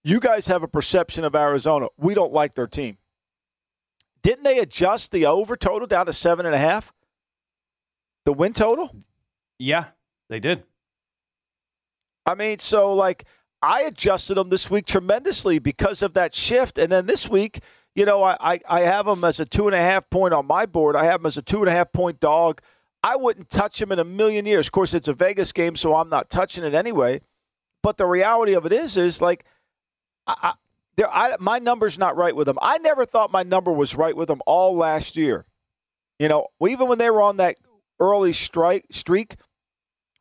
you 0.04 0.20
guys 0.20 0.48
have 0.48 0.63
a 0.63 0.68
perception 0.68 1.24
of 1.24 1.36
Arizona. 1.36 1.88
We 1.98 2.13
don't 2.13 2.32
like 2.34 2.56
their 2.56 2.68
team. 2.68 2.98
Didn't 4.24 4.44
they 4.44 4.60
adjust 4.60 5.12
the 5.12 5.26
over 5.26 5.56
total 5.58 5.88
down 5.88 6.06
to 6.08 6.13
seven 6.13 6.46
and 6.46 6.56
a 6.56 6.60
half? 6.60 6.91
The 8.24 8.34
win 8.34 8.54
total? 8.54 8.96
Yeah, 9.60 9.86
they 10.30 10.39
did. 10.39 10.63
I 12.26 12.34
mean, 12.36 12.58
so 12.60 12.94
like 12.94 13.26
I 13.65 13.82
adjusted 13.82 14.36
them 14.36 14.49
this 14.49 14.69
week 14.69 14.86
tremendously 14.86 15.58
because 15.58 16.01
of 16.04 16.13
that 16.13 16.36
shift. 16.36 16.78
And 16.78 16.91
then 16.91 17.08
this 17.08 17.28
week, 17.28 17.62
you 17.95 18.06
know, 18.06 18.23
I, 18.23 18.60
I, 18.69 18.82
have 18.82 19.08
them 19.08 19.23
as 19.23 19.39
a 19.39 19.45
two 19.45 19.67
and 19.67 19.75
a 19.75 19.80
half 19.80 20.08
point 20.10 20.34
on 20.36 20.45
my 20.45 20.67
board. 20.67 20.95
I 20.95 21.06
have 21.06 21.21
them 21.21 21.25
as 21.25 21.38
a 21.38 21.41
two 21.41 21.60
and 21.62 21.67
a 21.67 21.71
half 21.71 21.91
point 21.91 22.19
dog. 22.19 22.62
I 23.04 23.15
wouldn't 23.15 23.49
touch 23.49 23.80
them 23.80 23.91
in 23.91 23.97
a 23.97 24.04
million 24.04 24.45
years. 24.45 24.67
Of 24.67 24.71
course, 24.71 24.93
it's 24.93 25.08
a 25.08 25.13
Vegas 25.13 25.51
game, 25.51 25.75
so 25.75 25.95
I'm 25.95 26.10
not 26.10 26.30
touching 26.30 26.63
it 26.63 26.75
anyway. 26.75 27.21
But 27.82 27.97
the 27.97 28.06
reality 28.06 28.54
of 28.54 28.65
it 28.65 28.73
is, 28.73 28.97
is 28.97 29.21
like, 29.21 29.45
I, 30.28 30.54
I, 30.99 31.36
my 31.39 31.60
number's 31.60 31.97
not 31.97 32.17
right 32.17 32.36
with 32.36 32.45
them. 32.45 32.60
I 32.62 32.78
never 32.78 33.06
thought 33.06 33.32
my 33.32 33.43
number 33.43 33.71
was 33.71 33.95
right 33.95 34.15
with 34.15 34.28
them 34.28 34.41
all 34.45 34.75
last 34.75 35.15
year. 35.15 35.45
You 36.19 36.28
know, 36.28 36.47
even 36.67 36.88
when 36.88 36.97
they 36.97 37.10
were 37.10 37.21
on 37.21 37.38
that 37.38 37.58
early 37.99 38.34
strike 38.34 38.86
streak, 38.91 39.38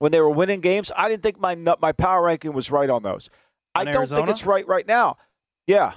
when 0.04 0.12
they 0.12 0.20
were 0.20 0.28
winning 0.28 0.60
games, 0.60 0.92
I 0.94 1.08
didn't 1.08 1.22
think 1.22 1.40
my 1.40 1.54
my 1.56 1.92
power 1.92 2.22
ranking 2.22 2.52
was 2.52 2.70
right 2.70 2.90
on 2.90 3.02
those. 3.02 3.30
I 3.74 3.84
don't 3.84 3.94
Arizona? 3.94 4.20
think 4.20 4.28
it's 4.36 4.44
right 4.44 4.66
right 4.68 4.86
now. 4.86 5.16
Yeah, 5.66 5.94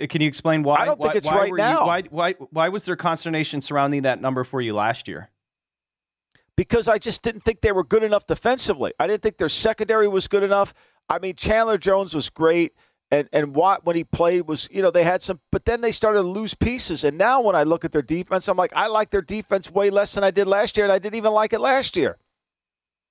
Uh, 0.00 0.06
Can 0.08 0.22
you 0.22 0.28
explain 0.28 0.62
why? 0.62 0.76
I 0.76 0.84
don't 0.84 1.00
think 1.00 1.12
why- 1.14 1.18
it's 1.18 1.26
why 1.26 1.36
right 1.38 1.48
you- 1.48 1.56
now. 1.56 1.86
why, 1.88 2.02
why, 2.02 2.32
why 2.50 2.68
was 2.68 2.84
there 2.84 2.94
consternation 2.96 3.60
surrounding 3.60 4.02
that 4.02 4.20
number 4.20 4.44
for 4.44 4.60
you 4.60 4.74
last 4.74 5.08
year? 5.08 5.30
because 6.56 6.86
I 6.86 6.98
just 6.98 7.22
didn't 7.22 7.40
think 7.42 7.62
they 7.62 7.72
were 7.72 7.82
good 7.82 8.04
enough 8.04 8.28
defensively. 8.28 8.92
I 9.00 9.08
didn't 9.08 9.22
think 9.24 9.38
their 9.38 9.48
secondary 9.48 10.06
was 10.06 10.28
good 10.28 10.44
enough. 10.44 10.72
I 11.08 11.18
mean, 11.18 11.34
Chandler 11.34 11.78
Jones 11.78 12.14
was 12.14 12.30
great, 12.30 12.74
and 13.10 13.28
and 13.32 13.56
Watt 13.56 13.84
when 13.84 13.96
he 13.96 14.04
played 14.04 14.42
was 14.46 14.68
you 14.70 14.80
know 14.82 14.92
they 14.92 15.02
had 15.02 15.20
some, 15.20 15.40
but 15.50 15.64
then 15.64 15.80
they 15.80 15.90
started 15.90 16.22
to 16.22 16.28
lose 16.28 16.54
pieces. 16.54 17.02
And 17.02 17.18
now 17.18 17.40
when 17.40 17.56
I 17.56 17.64
look 17.64 17.84
at 17.84 17.90
their 17.90 18.02
defense, 18.02 18.46
I'm 18.46 18.56
like, 18.56 18.72
I 18.76 18.86
like 18.86 19.10
their 19.10 19.20
defense 19.22 19.68
way 19.68 19.90
less 19.90 20.12
than 20.14 20.22
I 20.22 20.30
did 20.30 20.46
last 20.46 20.76
year, 20.76 20.86
and 20.86 20.92
I 20.92 21.00
didn't 21.00 21.16
even 21.16 21.32
like 21.32 21.52
it 21.52 21.58
last 21.60 21.96
year. 21.96 22.18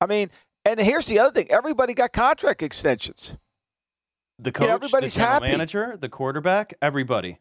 I 0.03 0.05
mean, 0.05 0.29
and 0.65 0.79
here's 0.79 1.05
the 1.05 1.19
other 1.19 1.31
thing: 1.33 1.49
everybody 1.49 1.93
got 1.93 2.11
contract 2.11 2.61
extensions. 2.61 3.35
The 4.39 4.49
You 4.49 4.51
coach, 4.51 4.67
know, 4.67 4.73
everybody's 4.73 5.13
the 5.13 5.19
general 5.19 5.33
happy. 5.41 5.51
manager, 5.51 5.97
the 5.99 6.09
quarterback, 6.09 6.73
everybody. 6.81 7.39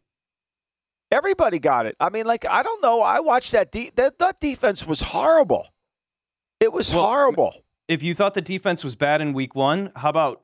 Everybody 1.10 1.58
got 1.58 1.86
it. 1.86 1.96
I 2.00 2.08
mean, 2.08 2.24
like 2.24 2.44
I 2.48 2.62
don't 2.62 2.82
know. 2.82 3.02
I 3.02 3.20
watched 3.20 3.52
that. 3.52 3.72
De- 3.72 3.90
that 3.96 4.18
that 4.18 4.40
defense 4.40 4.86
was 4.86 5.00
horrible. 5.00 5.66
It 6.60 6.72
was 6.72 6.90
Well, 6.92 7.04
horrible. 7.04 7.54
If 7.88 8.02
you 8.02 8.14
thought 8.14 8.34
the 8.34 8.40
defense 8.40 8.84
was 8.84 8.94
bad 8.94 9.20
in 9.20 9.32
week 9.32 9.54
one, 9.54 9.90
how 9.96 10.08
about 10.08 10.42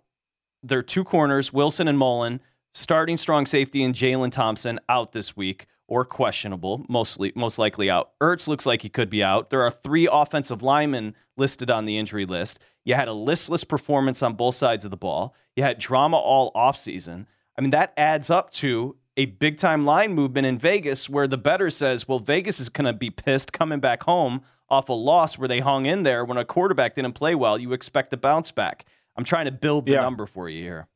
their 0.63 0.83
two 0.83 1.05
corners, 1.05 1.53
Wilson 1.53 1.87
and 1.89 1.97
Mullen, 1.97 2.41
starting 2.75 3.17
strong 3.17 3.47
safety 3.47 3.83
and 3.85 3.95
Jalen 3.95 4.33
Thompson 4.33 4.81
out 4.89 5.13
this 5.13 5.37
week 5.37 5.67
or 5.89 6.05
questionable, 6.05 6.85
mostly 6.89 7.33
most 7.35 7.59
likely 7.59 7.91
out. 7.91 8.11
Ertz 8.21 8.47
looks 8.47 8.67
like 8.67 8.83
he 8.83 8.89
could 8.89 9.11
be 9.11 9.23
out. 9.25 9.51
There 9.51 9.63
are 9.63 9.71
three 9.71 10.07
offensive 10.11 10.63
linemen 10.63 11.15
listed 11.37 11.71
on 11.71 11.87
the 11.87 11.99
injury 11.99 12.27
list. 12.27 12.61
You 12.85 12.95
had 12.95 13.09
a 13.09 13.13
listless 13.13 13.65
performance 13.65 14.23
on 14.23 14.35
both 14.35 14.55
sides 14.55 14.85
of 14.85 14.91
the 14.91 14.97
ball. 14.97 15.35
You 15.57 15.63
had 15.65 15.79
drama 15.79 16.17
all 16.19 16.53
offseason. 16.53 17.27
I 17.57 17.61
mean, 17.61 17.71
that 17.71 17.93
adds 17.97 18.31
up 18.31 18.51
to 18.53 18.97
a 19.17 19.25
big 19.27 19.59
time 19.59 19.85
line 19.85 20.15
movement 20.15 20.47
in 20.47 20.59
Vegas 20.59 21.09
where 21.11 21.27
the 21.27 21.37
better 21.39 21.71
says, 21.71 22.07
well, 22.07 22.21
Vegas 22.21 22.61
is 22.61 22.69
going 22.69 22.85
to 22.87 22.93
be 22.93 23.11
pissed 23.11 23.53
coming 23.53 23.81
back 23.81 24.05
home 24.05 24.43
off 24.71 24.89
a 24.89 24.93
loss 24.93 25.39
where 25.39 25.49
they 25.49 25.61
hung 25.61 25.87
in 25.87 26.03
there 26.05 26.25
when 26.25 26.39
a 26.39 26.45
quarterback 26.45 26.95
didn't 26.95 27.15
play 27.15 27.35
well. 27.35 27.59
You 27.59 27.73
expect 27.73 28.13
a 28.13 28.17
bounce 28.17 28.53
back. 28.53 28.85
I'm 29.17 29.25
trying 29.25 29.47
to 29.47 29.51
build 29.53 29.87
the 29.87 29.93
Yeah. 29.93 30.03
number 30.03 30.27
for 30.27 30.49
you 30.49 30.63
here. 30.63 30.87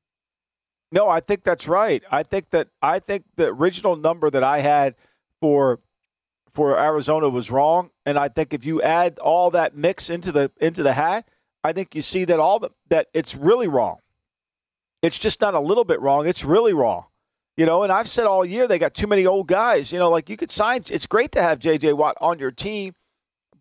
No, 0.93 1.09
I 1.09 1.21
think 1.21 1.43
that's 1.43 1.67
right. 1.67 2.03
I 2.11 2.23
think 2.23 2.51
that 2.51 2.69
I 2.83 2.99
think 2.99 3.25
the 3.37 3.47
original 3.47 3.97
number 3.97 4.29
that 4.31 4.45
I 4.45 4.61
had 4.61 4.95
for 5.41 5.81
for 6.53 6.79
Arizona 6.79 7.31
was 7.31 7.51
wrong, 7.51 7.91
and 8.05 8.19
I 8.19 8.29
think 8.29 8.53
if 8.53 8.67
you 8.67 8.83
add 8.83 9.19
all 9.19 9.51
that 9.53 9.75
mix 9.75 10.11
into 10.11 10.31
the 10.31 10.51
into 10.61 10.83
the 10.83 10.93
hat, 10.93 11.27
I 11.65 11.73
think 11.73 11.95
you 11.95 12.03
see 12.03 12.27
that 12.27 12.39
all 12.39 12.59
the, 12.59 12.71
that 12.91 13.09
it's 13.15 13.35
really 13.35 13.69
wrong. 13.69 13.97
It's 15.01 15.19
just 15.19 15.41
not 15.41 15.55
a 15.55 15.61
little 15.61 15.85
bit 15.85 16.01
wrong; 16.03 16.29
it's 16.29 16.45
really 16.45 16.75
wrong. 16.75 17.07
You 17.57 17.65
know, 17.65 17.83
and 17.83 17.93
I've 17.93 18.09
said 18.09 18.27
all 18.27 18.45
year 18.45 18.69
they 18.69 18.79
got 18.79 18.93
too 18.93 19.07
many 19.07 19.25
old 19.25 19.47
guys. 19.47 19.93
You 19.93 19.99
know, 19.99 20.11
like 20.11 20.29
you 20.29 20.37
could 20.37 20.51
sign. 20.51 20.85
It's 20.91 21.07
great 21.07 21.33
to 21.33 21.43
have 21.43 21.59
J.J. 21.59 21.95
Watt 21.95 22.19
on 22.21 22.39
your 22.39 22.51
team, 22.51 22.95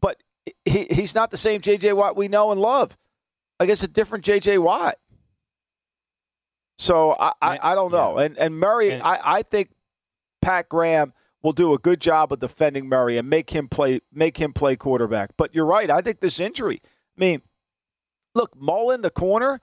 but 0.01 0.17
he, 0.65 0.86
he's 0.91 1.15
not 1.15 1.32
the 1.32 1.38
same 1.38 1.61
J.J. 1.61 1.93
Watt 1.93 2.17
we 2.17 2.27
know 2.27 2.51
and 2.51 2.59
love. 2.59 2.97
Like 3.57 3.69
it's 3.69 3.84
a 3.84 3.88
different 3.88 4.25
J.J. 4.25 4.57
Watt. 4.57 4.97
So 6.82 7.15
I, 7.19 7.32
I, 7.41 7.71
I 7.71 7.75
don't 7.75 7.91
know. 7.91 8.17
And 8.17 8.36
and 8.39 8.57
Murray, 8.59 8.91
And- 8.91 9.03
I, 9.03 9.19
I 9.23 9.43
think 9.43 9.69
Pat 10.41 10.67
Graham 10.67 11.13
will 11.43 11.53
do 11.53 11.73
a 11.73 11.77
good 11.77 12.01
job 12.01 12.34
of 12.34 12.39
defending 12.39 12.89
Murray 12.89 13.17
and 13.17 13.29
make 13.29 13.51
him 13.51 13.67
play 13.67 14.01
make 14.11 14.38
him 14.38 14.51
play 14.51 14.75
quarterback. 14.75 15.32
But 15.38 15.53
you're 15.53 15.65
right. 15.65 15.89
I 15.91 16.01
think 16.01 16.19
this 16.21 16.39
injury. 16.39 16.82
I 16.84 17.19
mean, 17.19 17.41
look, 18.34 18.55
Mullen, 18.59 19.01
the 19.01 19.11
corner. 19.11 19.61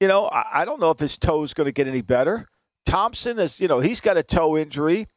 You 0.00 0.08
know, 0.08 0.26
I, 0.26 0.62
I 0.62 0.64
don't 0.66 0.80
know 0.80 0.90
if 0.90 0.98
his 0.98 1.16
toe 1.16 1.42
is 1.44 1.54
going 1.54 1.64
to 1.66 1.72
get 1.72 1.86
any 1.86 2.02
better. 2.02 2.46
Thompson 2.84 3.38
is, 3.38 3.58
you 3.58 3.68
know, 3.68 3.80
he's 3.80 4.00
got 4.02 4.18
a 4.18 4.22
toe 4.22 4.58
injury. 4.58 5.08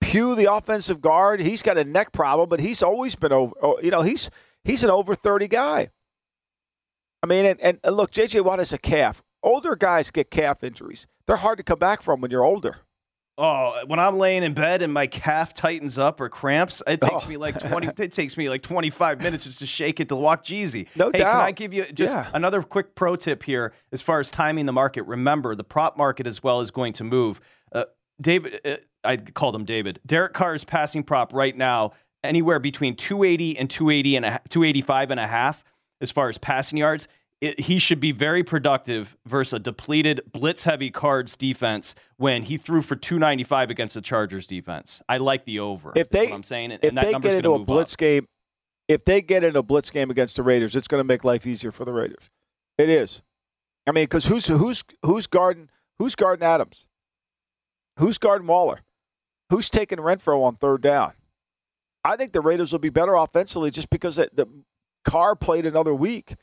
Pugh, 0.00 0.36
the 0.36 0.52
offensive 0.52 1.00
guard, 1.00 1.40
he's 1.40 1.60
got 1.62 1.76
a 1.76 1.82
neck 1.82 2.12
problem, 2.12 2.48
but 2.48 2.60
he's 2.60 2.82
always 2.84 3.16
been 3.16 3.32
over. 3.32 3.52
oh, 3.60 3.80
You 3.82 3.90
know, 3.90 4.02
he's 4.02 4.30
he's 4.62 4.84
an 4.84 4.90
over 4.90 5.16
thirty 5.16 5.48
guy. 5.48 5.90
I 7.20 7.26
mean, 7.26 7.46
and, 7.46 7.60
and, 7.60 7.80
and 7.82 7.96
look, 7.96 8.12
J.J. 8.12 8.42
Watt 8.42 8.60
is 8.60 8.72
a 8.72 8.78
calf. 8.78 9.24
Older 9.42 9.76
guys 9.76 10.10
get 10.10 10.30
calf 10.30 10.62
injuries. 10.64 11.06
They're 11.26 11.36
hard 11.36 11.58
to 11.58 11.64
come 11.64 11.78
back 11.78 12.02
from 12.02 12.20
when 12.20 12.30
you're 12.30 12.44
older. 12.44 12.78
Oh, 13.40 13.80
when 13.86 14.00
I'm 14.00 14.16
laying 14.16 14.42
in 14.42 14.52
bed 14.52 14.82
and 14.82 14.92
my 14.92 15.06
calf 15.06 15.54
tightens 15.54 15.96
up 15.96 16.20
or 16.20 16.28
cramps, 16.28 16.82
it 16.88 17.00
takes 17.00 17.24
Oh. 17.24 17.28
me 17.28 17.36
like 17.36 17.56
20 17.56 17.86
it 17.98 18.12
takes 18.12 18.36
me 18.36 18.48
like 18.48 18.62
25 18.62 19.20
minutes 19.20 19.44
just 19.44 19.60
to 19.60 19.66
shake 19.66 20.00
it 20.00 20.08
to 20.08 20.16
walk 20.16 20.42
Jeezy. 20.44 20.88
No 20.96 21.12
hey, 21.12 21.18
can 21.20 21.36
I 21.36 21.52
give 21.52 21.72
you 21.72 21.84
just 21.92 22.16
Yeah. 22.16 22.28
another 22.34 22.62
quick 22.64 22.96
pro 22.96 23.14
tip 23.14 23.44
here 23.44 23.72
as 23.92 24.02
far 24.02 24.18
as 24.18 24.32
timing 24.32 24.66
the 24.66 24.72
market? 24.72 25.02
Remember, 25.02 25.54
the 25.54 25.62
prop 25.62 25.96
market 25.96 26.26
as 26.26 26.42
well 26.42 26.60
is 26.60 26.72
going 26.72 26.92
to 26.94 27.04
move. 27.04 27.40
Uh, 27.70 27.84
David 28.20 28.60
uh, 28.64 28.76
I 29.04 29.18
called 29.18 29.54
him 29.54 29.64
David. 29.64 30.00
Derek 30.04 30.32
Carr's 30.32 30.64
passing 30.64 31.04
prop 31.04 31.32
right 31.32 31.56
now 31.56 31.92
anywhere 32.24 32.58
between 32.58 32.96
280 32.96 33.56
and 33.56 33.70
280 33.70 34.16
and 34.16 34.24
a, 34.26 34.40
285 34.48 35.12
and 35.12 35.20
a 35.20 35.26
half 35.28 35.62
as 36.00 36.10
far 36.10 36.28
as 36.28 36.38
passing 36.38 36.78
yards. 36.78 37.06
It, 37.40 37.60
he 37.60 37.78
should 37.78 38.00
be 38.00 38.10
very 38.10 38.42
productive 38.42 39.16
versus 39.24 39.52
a 39.52 39.58
depleted 39.60 40.22
blitz 40.32 40.64
heavy 40.64 40.90
cards 40.90 41.36
defense 41.36 41.94
when 42.16 42.42
he 42.42 42.56
threw 42.56 42.82
for 42.82 42.96
295 42.96 43.70
against 43.70 43.94
the 43.94 44.00
Chargers 44.00 44.46
defense. 44.46 45.00
I 45.08 45.18
like 45.18 45.44
the 45.44 45.60
over. 45.60 45.92
If 45.94 46.10
they, 46.10 46.26
what 46.26 46.34
I'm 46.34 46.42
saying, 46.42 46.72
and, 46.72 46.80
if 46.82 46.88
and 46.88 46.98
they 46.98 47.12
get 47.12 47.36
into 47.36 47.54
a 47.54 47.60
blitz 47.60 47.92
up. 47.92 47.98
game, 47.98 48.26
if 48.88 49.04
they 49.04 49.22
get 49.22 49.44
into 49.44 49.60
a 49.60 49.62
blitz 49.62 49.90
game 49.90 50.10
against 50.10 50.34
the 50.34 50.42
Raiders, 50.42 50.74
it's 50.74 50.88
going 50.88 50.98
to 50.98 51.04
make 51.04 51.22
life 51.22 51.46
easier 51.46 51.70
for 51.70 51.84
the 51.84 51.92
Raiders. 51.92 52.24
It 52.76 52.88
is. 52.88 53.22
I 53.86 53.92
mean, 53.92 54.04
because 54.04 54.26
who's 54.26 54.46
who's 54.46 54.82
who's 55.04 55.26
guarding 55.26 55.68
who's 55.98 56.14
guarding 56.14 56.44
Adams? 56.44 56.86
Who's 57.98 58.18
guarding 58.18 58.46
Waller? 58.46 58.80
Who's 59.50 59.70
taking 59.70 59.98
Renfrow 59.98 60.44
on 60.44 60.56
third 60.56 60.82
down? 60.82 61.12
I 62.04 62.16
think 62.16 62.32
the 62.32 62.40
Raiders 62.40 62.72
will 62.72 62.78
be 62.78 62.90
better 62.90 63.14
offensively 63.14 63.70
just 63.70 63.90
because 63.90 64.16
the, 64.16 64.30
the 64.32 64.46
Carr 65.04 65.34
played 65.36 65.66
another 65.66 65.94
week. 65.94 66.36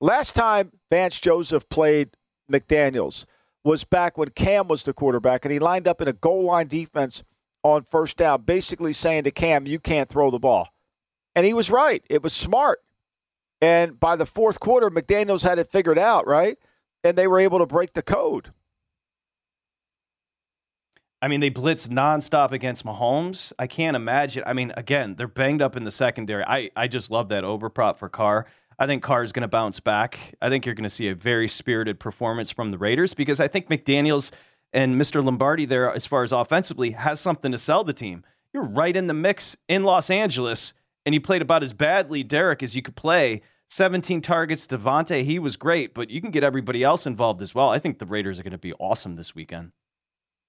Last 0.00 0.34
time 0.34 0.72
Vance 0.90 1.18
Joseph 1.18 1.68
played 1.68 2.10
McDaniels 2.50 3.24
was 3.64 3.84
back 3.84 4.16
when 4.16 4.30
Cam 4.30 4.68
was 4.68 4.84
the 4.84 4.92
quarterback, 4.92 5.44
and 5.44 5.52
he 5.52 5.58
lined 5.58 5.88
up 5.88 6.00
in 6.00 6.08
a 6.08 6.12
goal 6.12 6.44
line 6.44 6.68
defense 6.68 7.22
on 7.64 7.84
first 7.90 8.16
down, 8.16 8.42
basically 8.42 8.92
saying 8.92 9.24
to 9.24 9.30
Cam, 9.30 9.66
"You 9.66 9.80
can't 9.80 10.08
throw 10.08 10.30
the 10.30 10.38
ball," 10.38 10.68
and 11.34 11.44
he 11.44 11.52
was 11.52 11.70
right. 11.70 12.04
It 12.08 12.22
was 12.22 12.32
smart. 12.32 12.80
And 13.60 13.98
by 13.98 14.14
the 14.14 14.26
fourth 14.26 14.60
quarter, 14.60 14.88
McDaniels 14.88 15.42
had 15.42 15.58
it 15.58 15.70
figured 15.72 15.98
out, 15.98 16.26
right? 16.26 16.56
And 17.02 17.18
they 17.18 17.26
were 17.26 17.40
able 17.40 17.58
to 17.58 17.66
break 17.66 17.92
the 17.92 18.02
code. 18.02 18.52
I 21.20 21.26
mean, 21.26 21.40
they 21.40 21.48
blitz 21.48 21.88
nonstop 21.88 22.52
against 22.52 22.84
Mahomes. 22.84 23.52
I 23.58 23.66
can't 23.66 23.96
imagine. 23.96 24.44
I 24.46 24.52
mean, 24.52 24.72
again, 24.76 25.16
they're 25.16 25.26
banged 25.26 25.60
up 25.60 25.76
in 25.76 25.82
the 25.82 25.90
secondary. 25.90 26.44
I, 26.44 26.70
I 26.76 26.86
just 26.86 27.10
love 27.10 27.28
that 27.30 27.42
overprop 27.42 27.96
for 27.96 28.08
Carr. 28.08 28.46
I 28.78 28.86
think 28.86 29.02
Carr 29.02 29.22
is 29.22 29.32
going 29.32 29.42
to 29.42 29.48
bounce 29.48 29.80
back. 29.80 30.34
I 30.40 30.48
think 30.48 30.64
you're 30.64 30.74
going 30.74 30.84
to 30.84 30.90
see 30.90 31.08
a 31.08 31.14
very 31.14 31.48
spirited 31.48 31.98
performance 31.98 32.50
from 32.52 32.70
the 32.70 32.78
Raiders 32.78 33.12
because 33.12 33.40
I 33.40 33.48
think 33.48 33.68
McDaniels 33.68 34.30
and 34.72 34.94
Mr. 34.94 35.24
Lombardi 35.24 35.64
there, 35.64 35.92
as 35.92 36.06
far 36.06 36.22
as 36.22 36.32
offensively, 36.32 36.92
has 36.92 37.20
something 37.20 37.50
to 37.52 37.58
sell 37.58 37.82
the 37.82 37.92
team. 37.92 38.24
You're 38.52 38.64
right 38.64 38.96
in 38.96 39.08
the 39.08 39.14
mix 39.14 39.56
in 39.68 39.82
Los 39.82 40.10
Angeles, 40.10 40.74
and 41.04 41.14
you 41.14 41.20
played 41.20 41.42
about 41.42 41.62
as 41.62 41.72
badly, 41.72 42.22
Derek, 42.22 42.62
as 42.62 42.76
you 42.76 42.82
could 42.82 42.96
play. 42.96 43.42
17 43.70 44.22
targets, 44.22 44.66
Davante, 44.66 45.24
he 45.24 45.38
was 45.38 45.56
great, 45.56 45.92
but 45.92 46.08
you 46.08 46.20
can 46.20 46.30
get 46.30 46.42
everybody 46.44 46.82
else 46.82 47.06
involved 47.06 47.42
as 47.42 47.54
well. 47.54 47.68
I 47.68 47.78
think 47.78 47.98
the 47.98 48.06
Raiders 48.06 48.38
are 48.38 48.42
going 48.42 48.52
to 48.52 48.58
be 48.58 48.72
awesome 48.74 49.16
this 49.16 49.34
weekend. 49.34 49.72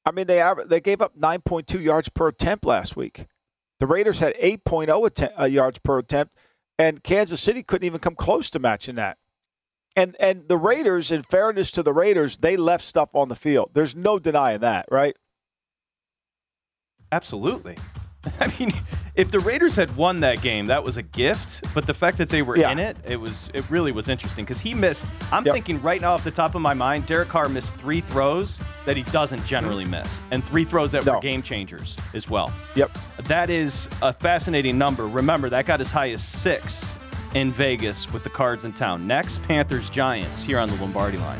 I 0.06 0.12
mean, 0.12 0.28
they 0.28 0.42
they 0.68 0.80
gave 0.80 1.02
up 1.02 1.20
9.2 1.20 1.82
yards 1.82 2.10
per 2.10 2.30
attempt 2.30 2.66
last 2.66 2.96
week. 2.96 3.26
The 3.80 3.88
Raiders 3.88 4.20
had 4.20 4.36
8.0 4.36 5.06
atte- 5.06 5.34
uh, 5.40 5.46
yards 5.46 5.80
per 5.80 6.00
attempt, 6.00 6.36
and 6.80 7.04
Kansas 7.04 7.42
City 7.42 7.62
couldn't 7.62 7.86
even 7.86 8.00
come 8.00 8.16
close 8.16 8.50
to 8.52 8.60
matching 8.60 8.96
that. 8.96 9.18
And 9.96 10.16
and 10.20 10.48
the 10.48 10.58
Raiders, 10.58 11.12
in 11.12 11.24
fairness 11.24 11.72
to 11.72 11.84
the 11.84 11.94
Raiders, 11.94 12.38
they 12.38 12.56
left 12.56 12.86
stuff 12.86 13.10
on 13.14 13.28
the 13.28 13.36
field. 13.36 13.72
There's 13.74 13.96
no 13.96 14.18
denying 14.18 14.62
that, 14.62 14.86
right? 14.90 15.16
Absolutely. 17.12 17.76
I 18.40 18.52
mean, 18.60 18.72
if 19.20 19.32
the 19.32 19.40
Raiders 19.40 19.76
had 19.76 19.96
won 19.96 20.20
that 20.22 20.42
game, 20.42 20.68
that 20.68 20.84
was 20.84 20.98
a 20.98 21.02
gift. 21.02 21.64
But 21.74 21.86
the 21.86 21.94
fact 21.94 22.18
that 22.18 22.30
they 22.30 22.42
were 22.42 22.58
Yeah. 22.58 22.72
in 22.72 22.80
it, 22.80 22.98
it 23.08 23.20
was 23.20 23.50
it 23.54 23.70
really 23.70 23.92
was 23.92 24.10
interesting 24.10 24.46
because 24.46 24.62
he 24.62 24.74
missed. 24.74 25.06
I'm 25.32 25.46
Yep. 25.46 25.54
thinking 25.54 25.82
right 25.82 26.00
now 26.02 26.14
off 26.14 26.24
the 26.24 26.32
top 26.32 26.56
of 26.56 26.62
my 26.62 26.74
mind, 26.74 27.06
Derek 27.06 27.30
Carr 27.30 27.50
missed 27.50 27.74
three 27.76 28.02
throws 28.02 28.62
that 28.86 28.96
he 28.98 29.04
doesn't 29.04 29.46
generally 29.46 29.86
miss, 29.86 30.22
and 30.32 30.44
three 30.44 30.66
throws 30.66 30.92
that 30.94 31.06
were 31.06 31.20
game 31.20 31.42
changers 31.42 31.98
as 32.14 32.30
well. 32.30 32.52
Yep. 32.76 32.92
That 33.26 33.50
is 33.50 33.90
a 34.02 34.14
fascinating 34.14 34.78
number. 34.78 35.06
Remember, 35.08 35.50
that 35.50 35.66
got 35.66 35.82
as 35.82 35.92
high 35.92 36.10
as 36.12 36.24
six 36.24 36.96
in 37.36 37.52
Vegas 37.52 38.12
with 38.12 38.24
the 38.24 38.30
Cards 38.30 38.66
in 38.66 38.74
town. 38.74 39.06
Next, 39.06 39.44
Panthers 39.44 39.90
Giants 39.90 40.42
here 40.44 40.58
on 40.60 40.70
the 40.70 40.76
Lombardi 40.78 41.18
line. 41.18 41.40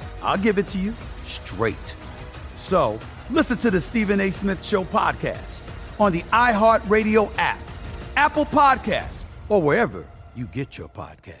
I'll 0.21 0.37
give 0.37 0.57
it 0.57 0.67
to 0.67 0.77
you 0.77 0.93
straight. 1.23 1.95
So 2.57 2.99
listen 3.29 3.57
to 3.57 3.71
the 3.71 3.81
Stephen 3.81 4.19
A. 4.21 4.31
Smith 4.31 4.63
Show 4.63 4.83
podcast 4.83 5.59
on 5.99 6.11
the 6.11 6.21
iHeartRadio 6.33 7.31
app, 7.37 7.59
Apple 8.15 8.45
Podcasts, 8.45 9.23
or 9.49 9.61
wherever 9.61 10.05
you 10.35 10.45
get 10.45 10.77
your 10.77 10.89
podcast. 10.89 11.37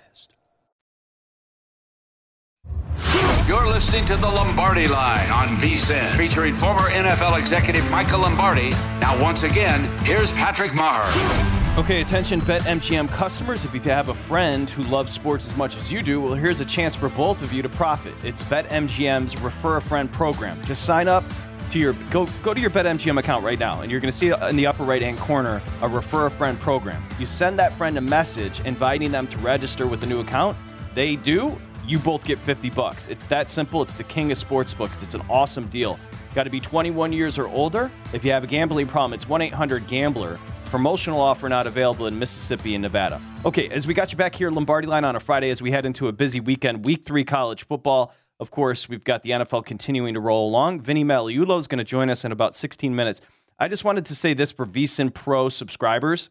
You're 3.47 3.67
listening 3.67 4.05
to 4.05 4.15
the 4.15 4.27
Lombardi 4.27 4.87
Line 4.87 5.29
on 5.29 5.57
VSIN, 5.57 6.15
featuring 6.15 6.53
former 6.53 6.89
NFL 6.89 7.37
executive 7.37 7.89
Michael 7.91 8.21
Lombardi. 8.21 8.69
Now, 9.01 9.21
once 9.21 9.43
again, 9.43 9.83
here's 10.05 10.31
Patrick 10.31 10.71
Meagher. 10.71 11.60
Okay, 11.77 12.01
attention 12.01 12.41
BetMGM 12.41 13.07
customers. 13.07 13.63
If 13.63 13.73
you 13.73 13.79
have 13.79 14.09
a 14.09 14.13
friend 14.13 14.69
who 14.69 14.81
loves 14.83 15.13
sports 15.13 15.47
as 15.47 15.55
much 15.55 15.77
as 15.77 15.89
you 15.89 16.01
do, 16.01 16.19
well, 16.19 16.33
here's 16.33 16.59
a 16.59 16.65
chance 16.65 16.97
for 16.97 17.07
both 17.07 17.41
of 17.41 17.53
you 17.53 17.61
to 17.61 17.69
profit. 17.69 18.13
It's 18.25 18.43
BetMGM's 18.43 19.39
Refer 19.39 19.77
a 19.77 19.81
Friend 19.81 20.11
program. 20.11 20.61
Just 20.65 20.83
sign 20.83 21.07
up, 21.07 21.23
to 21.69 21.79
your 21.79 21.93
go 22.11 22.27
go 22.43 22.53
to 22.53 22.59
your 22.59 22.69
BetMGM 22.69 23.17
account 23.17 23.45
right 23.45 23.57
now, 23.57 23.79
and 23.79 23.89
you're 23.89 24.01
going 24.01 24.11
to 24.11 24.17
see 24.17 24.33
in 24.49 24.57
the 24.57 24.67
upper 24.67 24.83
right 24.83 25.01
hand 25.01 25.17
corner 25.19 25.61
a 25.81 25.87
refer 25.87 26.25
a 26.25 26.29
friend 26.29 26.59
program. 26.59 27.01
You 27.17 27.25
send 27.25 27.57
that 27.59 27.71
friend 27.77 27.97
a 27.97 28.01
message 28.01 28.59
inviting 28.65 29.09
them 29.09 29.25
to 29.27 29.37
register 29.37 29.87
with 29.87 30.03
a 30.03 30.05
new 30.05 30.19
account. 30.19 30.57
They 30.93 31.15
do. 31.15 31.57
You 31.87 31.99
both 31.99 32.25
get 32.25 32.37
50 32.39 32.69
bucks. 32.71 33.07
It's 33.07 33.25
that 33.27 33.49
simple. 33.49 33.81
It's 33.81 33.93
the 33.93 34.03
king 34.03 34.29
of 34.29 34.37
sports 34.37 34.73
books. 34.73 35.01
It's 35.01 35.13
an 35.13 35.21
awesome 35.29 35.67
deal. 35.67 35.97
Got 36.35 36.43
to 36.43 36.49
be 36.49 36.59
21 36.59 37.13
years 37.13 37.37
or 37.37 37.47
older. 37.47 37.89
If 38.11 38.25
you 38.25 38.31
have 38.31 38.43
a 38.43 38.47
gambling 38.47 38.87
problem, 38.87 39.13
it's 39.13 39.29
1 39.29 39.41
800 39.41 39.87
Gambler. 39.87 40.37
Promotional 40.71 41.19
offer 41.19 41.49
not 41.49 41.67
available 41.67 42.07
in 42.07 42.17
Mississippi 42.17 42.75
and 42.75 42.81
Nevada. 42.81 43.21
Okay, 43.43 43.67
as 43.67 43.85
we 43.85 43.93
got 43.93 44.13
you 44.13 44.17
back 44.17 44.33
here, 44.33 44.49
Lombardi 44.49 44.87
line 44.87 45.03
on 45.03 45.17
a 45.17 45.19
Friday 45.19 45.49
as 45.49 45.61
we 45.61 45.69
head 45.69 45.85
into 45.85 46.07
a 46.07 46.13
busy 46.13 46.39
weekend, 46.39 46.85
week 46.85 47.03
three 47.03 47.25
college 47.25 47.67
football. 47.67 48.13
Of 48.39 48.51
course, 48.51 48.87
we've 48.87 49.03
got 49.03 49.21
the 49.21 49.31
NFL 49.31 49.65
continuing 49.65 50.13
to 50.13 50.21
roll 50.21 50.47
along. 50.47 50.79
Vinny 50.79 51.03
Magliulo 51.03 51.59
is 51.59 51.67
going 51.67 51.79
to 51.79 51.83
join 51.83 52.09
us 52.09 52.23
in 52.23 52.31
about 52.31 52.55
16 52.55 52.95
minutes. 52.95 53.19
I 53.59 53.67
just 53.67 53.83
wanted 53.83 54.05
to 54.05 54.15
say 54.15 54.33
this 54.33 54.53
for 54.53 54.65
VSIN 54.65 55.13
Pro 55.13 55.49
subscribers. 55.49 56.29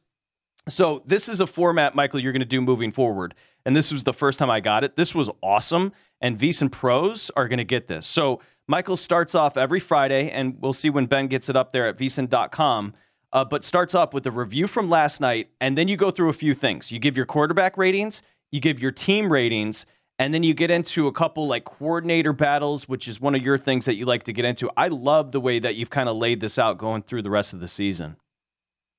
So, 0.70 1.03
this 1.05 1.28
is 1.28 1.43
a 1.43 1.47
format, 1.47 1.95
Michael, 1.95 2.20
you're 2.20 2.32
going 2.32 2.41
to 2.41 2.47
do 2.47 2.62
moving 2.62 2.93
forward. 2.93 3.34
And 3.66 3.76
this 3.76 3.93
was 3.93 4.05
the 4.05 4.14
first 4.14 4.38
time 4.38 4.49
I 4.49 4.61
got 4.61 4.84
it. 4.84 4.97
This 4.97 5.14
was 5.14 5.28
awesome. 5.43 5.93
And 6.22 6.38
VSIN 6.38 6.72
Pros 6.72 7.30
are 7.36 7.47
going 7.47 7.59
to 7.59 7.64
get 7.64 7.88
this. 7.88 8.07
So, 8.07 8.41
Michael 8.66 8.97
starts 8.97 9.34
off 9.34 9.59
every 9.59 9.80
Friday, 9.80 10.30
and 10.30 10.57
we'll 10.62 10.72
see 10.72 10.88
when 10.88 11.05
Ben 11.05 11.26
gets 11.26 11.51
it 11.51 11.57
up 11.57 11.72
there 11.72 11.86
at 11.86 11.99
vsin.com. 11.99 12.95
Uh, 13.33 13.45
but 13.45 13.62
starts 13.62 13.95
off 13.95 14.12
with 14.12 14.26
a 14.26 14.31
review 14.31 14.66
from 14.66 14.91
last 14.91 15.20
night, 15.20 15.51
and 15.61 15.78
then 15.78 15.87
you 15.87 15.97
go 15.97 16.11
through 16.11 16.28
a 16.28 16.35
few 16.35 16.53
things. 16.53 16.91
You 16.91 16.99
give 16.99 17.16
your 17.16 17.26
quarterback 17.26 17.76
ratings, 17.78 18.22
you 18.51 18.61
give 18.61 18.81
your 18.81 18.91
team 18.91 19.33
ratings, 19.33 19.87
and 20.18 20.35
then 20.35 20.43
you 20.43 20.53
get 20.53 20.70
into 20.70 21.07
a 21.07 21.12
couple 21.12 21.47
like 21.47 21.64
coordinator 21.64 22.33
battles, 22.33 22.89
which 22.89 23.09
is 23.09 23.20
one 23.20 23.35
of 23.35 23.43
your 23.43 23.57
things 23.57 23.87
that 23.87 23.95
you 23.95 24.05
like 24.05 24.24
to 24.24 24.33
get 24.33 24.45
into. 24.45 24.70
I 24.76 24.89
love 24.89 25.33
the 25.33 25.41
way 25.41 25.59
that 25.61 25.76
you've 25.76 25.91
kind 25.91 26.09
of 26.09 26.16
laid 26.16 26.41
this 26.41 26.59
out 26.59 26.76
going 26.76 27.03
through 27.03 27.22
the 27.22 27.31
rest 27.31 27.55
of 27.55 27.61
the 27.61 27.68
season. 27.68 28.16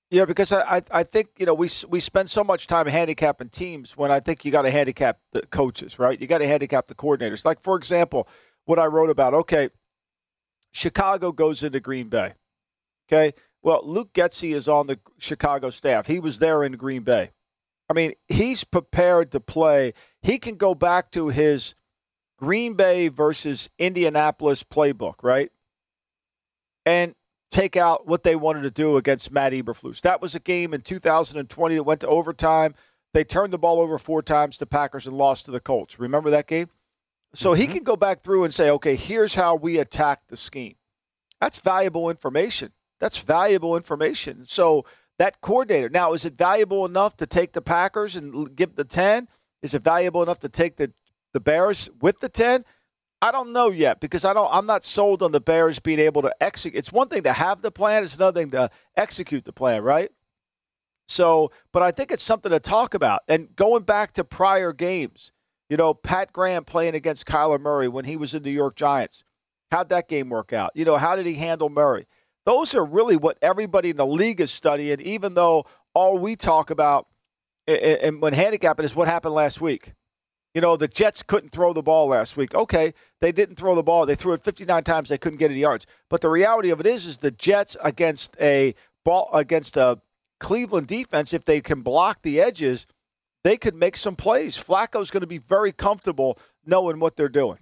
Yeah, 0.09 0.25
because 0.25 0.51
I, 0.51 0.81
I 0.91 1.03
think 1.03 1.29
you 1.37 1.45
know 1.45 1.53
we 1.53 1.69
we 1.87 1.99
spend 1.99 2.29
so 2.29 2.43
much 2.43 2.67
time 2.67 2.87
handicapping 2.87 3.49
teams 3.49 3.95
when 3.95 4.11
I 4.11 4.19
think 4.19 4.43
you 4.43 4.51
got 4.51 4.63
to 4.63 4.71
handicap 4.71 5.19
the 5.31 5.41
coaches, 5.43 5.99
right? 5.99 6.19
You 6.19 6.27
got 6.27 6.39
to 6.39 6.47
handicap 6.47 6.87
the 6.87 6.95
coordinators. 6.95 7.45
Like 7.45 7.61
for 7.61 7.77
example, 7.77 8.27
what 8.65 8.79
I 8.79 8.87
wrote 8.87 9.09
about. 9.09 9.33
Okay, 9.33 9.69
Chicago 10.71 11.31
goes 11.31 11.63
into 11.63 11.79
Green 11.79 12.09
Bay. 12.09 12.33
Okay, 13.07 13.33
well, 13.63 13.81
Luke 13.83 14.13
Getsy 14.13 14.53
is 14.53 14.67
on 14.67 14.87
the 14.87 14.99
Chicago 15.17 15.69
staff. 15.69 16.07
He 16.07 16.19
was 16.19 16.39
there 16.39 16.63
in 16.63 16.73
Green 16.73 17.03
Bay. 17.03 17.31
I 17.89 17.93
mean, 17.93 18.13
he's 18.27 18.63
prepared 18.63 19.31
to 19.33 19.39
play. 19.39 19.93
He 20.21 20.39
can 20.39 20.55
go 20.55 20.73
back 20.73 21.11
to 21.11 21.27
his 21.27 21.75
Green 22.37 22.73
Bay 22.73 23.09
versus 23.09 23.69
Indianapolis 23.77 24.63
playbook, 24.63 25.15
right? 25.21 25.51
And 26.85 27.15
take 27.51 27.75
out 27.75 28.07
what 28.07 28.23
they 28.23 28.35
wanted 28.35 28.61
to 28.63 28.71
do 28.71 28.97
against 28.97 29.31
Matt 29.31 29.53
Eberflus. 29.53 30.01
That 30.01 30.21
was 30.21 30.33
a 30.33 30.39
game 30.39 30.73
in 30.73 30.81
2020 30.81 31.75
that 31.75 31.83
went 31.83 32.01
to 32.01 32.07
overtime. 32.07 32.73
They 33.13 33.23
turned 33.23 33.53
the 33.53 33.59
ball 33.59 33.79
over 33.81 33.97
four 33.97 34.21
times 34.21 34.57
to 34.57 34.65
Packers 34.65 35.05
and 35.05 35.17
lost 35.17 35.45
to 35.45 35.51
the 35.51 35.59
Colts. 35.59 35.99
Remember 35.99 36.29
that 36.29 36.47
game? 36.47 36.69
So 37.35 37.51
mm-hmm. 37.51 37.61
he 37.61 37.67
can 37.67 37.83
go 37.83 37.95
back 37.95 38.21
through 38.21 38.45
and 38.45 38.53
say, 38.53 38.69
okay, 38.71 38.95
here's 38.95 39.35
how 39.35 39.55
we 39.55 39.77
attack 39.77 40.21
the 40.29 40.37
scheme. 40.37 40.75
That's 41.39 41.59
valuable 41.59 42.09
information. 42.09 42.71
That's 43.01 43.17
valuable 43.17 43.75
information. 43.75 44.45
So 44.45 44.85
that 45.17 45.41
coordinator, 45.41 45.89
now, 45.89 46.13
is 46.13 46.23
it 46.23 46.37
valuable 46.37 46.85
enough 46.85 47.17
to 47.17 47.25
take 47.25 47.51
the 47.51 47.61
Packers 47.61 48.15
and 48.15 48.55
give 48.55 48.75
the 48.75 48.85
10? 48.85 49.27
Is 49.61 49.73
it 49.73 49.83
valuable 49.83 50.23
enough 50.23 50.39
to 50.39 50.49
take 50.49 50.77
the, 50.77 50.93
the 51.33 51.39
Bears 51.39 51.89
with 51.99 52.19
the 52.21 52.29
10? 52.29 52.63
I 53.23 53.31
don't 53.31 53.53
know 53.53 53.69
yet 53.69 53.99
because 53.99 54.25
I 54.25 54.33
don't. 54.33 54.49
I'm 54.51 54.65
not 54.65 54.83
sold 54.83 55.21
on 55.21 55.31
the 55.31 55.39
Bears 55.39 55.77
being 55.77 55.99
able 55.99 56.23
to 56.23 56.33
execute. 56.41 56.79
It's 56.79 56.91
one 56.91 57.07
thing 57.07 57.21
to 57.23 57.33
have 57.33 57.61
the 57.61 57.69
plan; 57.69 58.01
it's 58.01 58.15
another 58.15 58.39
thing 58.41 58.49
to 58.51 58.71
execute 58.97 59.45
the 59.45 59.53
plan, 59.53 59.83
right? 59.83 60.09
So, 61.07 61.51
but 61.71 61.83
I 61.83 61.91
think 61.91 62.09
it's 62.09 62.23
something 62.23 62.51
to 62.51 62.59
talk 62.59 62.95
about. 62.95 63.21
And 63.27 63.55
going 63.55 63.83
back 63.83 64.13
to 64.13 64.23
prior 64.23 64.73
games, 64.73 65.31
you 65.69 65.77
know, 65.77 65.93
Pat 65.93 66.33
Graham 66.33 66.65
playing 66.65 66.95
against 66.95 67.27
Kyler 67.27 67.59
Murray 67.59 67.87
when 67.87 68.05
he 68.05 68.17
was 68.17 68.33
in 68.33 68.41
New 68.41 68.49
York 68.49 68.75
Giants. 68.75 69.23
How'd 69.71 69.89
that 69.89 70.09
game 70.09 70.29
work 70.29 70.51
out? 70.51 70.71
You 70.73 70.83
know, 70.83 70.97
how 70.97 71.15
did 71.15 71.27
he 71.27 71.35
handle 71.35 71.69
Murray? 71.69 72.07
Those 72.45 72.73
are 72.75 72.83
really 72.83 73.17
what 73.17 73.37
everybody 73.41 73.91
in 73.91 73.97
the 73.97 74.05
league 74.05 74.41
is 74.41 74.51
studying, 74.51 74.99
even 75.01 75.33
though 75.33 75.65
all 75.93 76.17
we 76.17 76.35
talk 76.35 76.69
about 76.69 77.07
and 77.67 78.21
when 78.21 78.33
handicapping 78.33 78.85
is 78.85 78.95
what 78.95 79.07
happened 79.07 79.35
last 79.35 79.61
week. 79.61 79.93
You 80.53 80.59
know, 80.59 80.75
the 80.75 80.87
Jets 80.87 81.23
couldn't 81.23 81.51
throw 81.51 81.71
the 81.71 81.81
ball 81.81 82.07
last 82.07 82.35
week. 82.35 82.53
Okay, 82.53 82.93
they 83.21 83.31
didn't 83.31 83.55
throw 83.55 83.75
the 83.75 83.83
ball. 83.83 84.05
They 84.05 84.15
threw 84.15 84.33
it 84.33 84.43
59 84.43 84.83
times. 84.83 85.07
They 85.07 85.17
couldn't 85.17 85.39
get 85.39 85.51
any 85.51 85.61
yards. 85.61 85.85
But 86.09 86.19
the 86.19 86.29
reality 86.29 86.71
of 86.71 86.81
it 86.81 86.85
is, 86.85 87.05
is 87.05 87.19
the 87.19 87.31
Jets 87.31 87.77
against 87.81 88.35
a 88.41 88.75
ball 89.05 89.29
against 89.33 89.77
a 89.77 90.01
Cleveland 90.39 90.87
defense, 90.87 91.33
if 91.33 91.45
they 91.45 91.61
can 91.61 91.81
block 91.81 92.21
the 92.23 92.41
edges– 92.41 92.85
they 93.43 93.57
could 93.57 93.75
make 93.75 93.97
some 93.97 94.15
plays. 94.15 94.57
Flacco's 94.57 95.11
going 95.11 95.21
to 95.21 95.27
be 95.27 95.39
very 95.39 95.71
comfortable 95.71 96.37
knowing 96.65 96.99
what 96.99 97.15
they're 97.15 97.29
doing. 97.29 97.57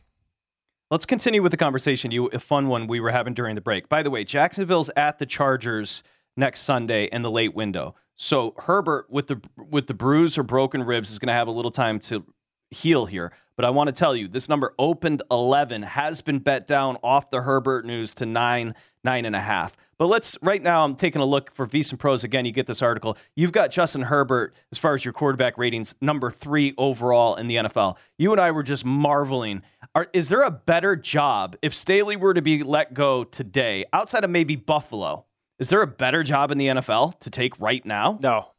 Let's 0.92 1.06
continue 1.06 1.44
with 1.44 1.52
the 1.52 1.58
conversation. 1.58 2.10
You 2.10 2.28
a 2.28 2.40
fun 2.40 2.68
one 2.68 2.88
we 2.88 3.00
were 3.00 3.12
having 3.12 3.36
during 3.36 3.54
the 3.54 3.62
break. 3.62 3.90
By 3.90 4.02
the 4.02 4.10
way, 4.10 4.24
Jacksonville's 4.24 4.90
at 4.98 5.20
the 5.20 5.28
Chargers 5.28 6.02
next 6.36 6.62
Sunday 6.62 7.06
in 7.12 7.22
the 7.22 7.30
late 7.30 7.54
window. 7.54 7.94
So 8.16 8.56
Herbert 8.58 9.06
with 9.08 9.28
the 9.28 9.40
with 9.56 9.86
the 9.86 9.94
bruise 9.94 10.36
or 10.36 10.42
broken 10.42 10.82
ribs 10.82 11.12
is 11.12 11.20
going 11.20 11.28
to 11.28 11.34
have 11.34 11.48
a 11.48 11.52
little 11.52 11.70
time 11.70 12.00
to 12.02 12.26
heal 12.72 13.06
here. 13.06 13.32
But 13.56 13.66
I 13.66 13.70
want 13.70 13.90
to 13.90 13.94
tell 13.94 14.16
you, 14.16 14.28
this 14.28 14.50
number 14.50 14.74
opened 14.80 15.22
11, 15.30 15.84
has 15.84 16.22
been 16.22 16.40
bet 16.40 16.66
down 16.66 16.98
off 17.04 17.30
the 17.30 17.42
Herbert 17.42 17.86
news 17.86 18.16
to 18.16 18.26
nine, 18.26 18.74
nine 19.04 19.26
and 19.26 19.36
a 19.36 19.42
half. 19.42 19.78
But 20.00 20.08
let's, 20.08 20.38
right 20.42 20.64
now, 20.64 20.86
I'm 20.86 20.96
taking 20.96 21.22
a 21.22 21.26
look 21.26 21.54
for 21.54 21.68
VSIN 21.68 22.00
Pros. 22.00 22.24
Again, 22.24 22.46
you 22.46 22.54
get 22.54 22.68
this 22.68 22.82
article. 22.82 23.18
You've 23.36 23.52
got 23.52 23.70
Justin 23.70 24.04
Herbert, 24.04 24.56
as 24.72 24.78
far 24.78 24.94
as 24.94 25.04
your 25.04 25.12
quarterback 25.12 25.58
ratings, 25.58 25.94
number 26.00 26.32
three 26.32 26.74
overall 26.78 27.36
in 27.36 27.48
the 27.48 27.58
NFL. 27.58 27.98
You 28.18 28.32
and 28.32 28.40
I 28.40 28.52
were 28.52 28.64
just 28.64 28.86
marveling. 28.86 29.62
Are, 29.94 30.08
is 30.14 30.30
there 30.30 30.42
a 30.42 30.52
better 30.52 30.96
job 30.96 31.58
if 31.62 31.76
Staley 31.76 32.16
were 32.16 32.34
to 32.34 32.42
be 32.42 32.64
let 32.64 32.94
go 32.94 33.26
today, 33.26 33.84
outside 33.92 34.24
of 34.24 34.30
maybe 34.30 34.56
Buffalo? 34.56 35.26
Is 35.60 35.68
there 35.68 35.82
a 35.82 35.88
better 35.88 36.24
job 36.24 36.50
in 36.50 36.58
the 36.58 36.68
NFL 36.68 37.20
to 37.20 37.30
take 37.30 37.60
right 37.60 37.86
now? 37.86 38.18
No. 38.24 38.54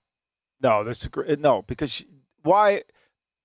No, 0.63 0.85
that's 0.85 1.07
a, 1.07 1.21
uh, 1.21 1.37
no, 1.39 1.63
because 1.63 2.05
why? 2.43 2.83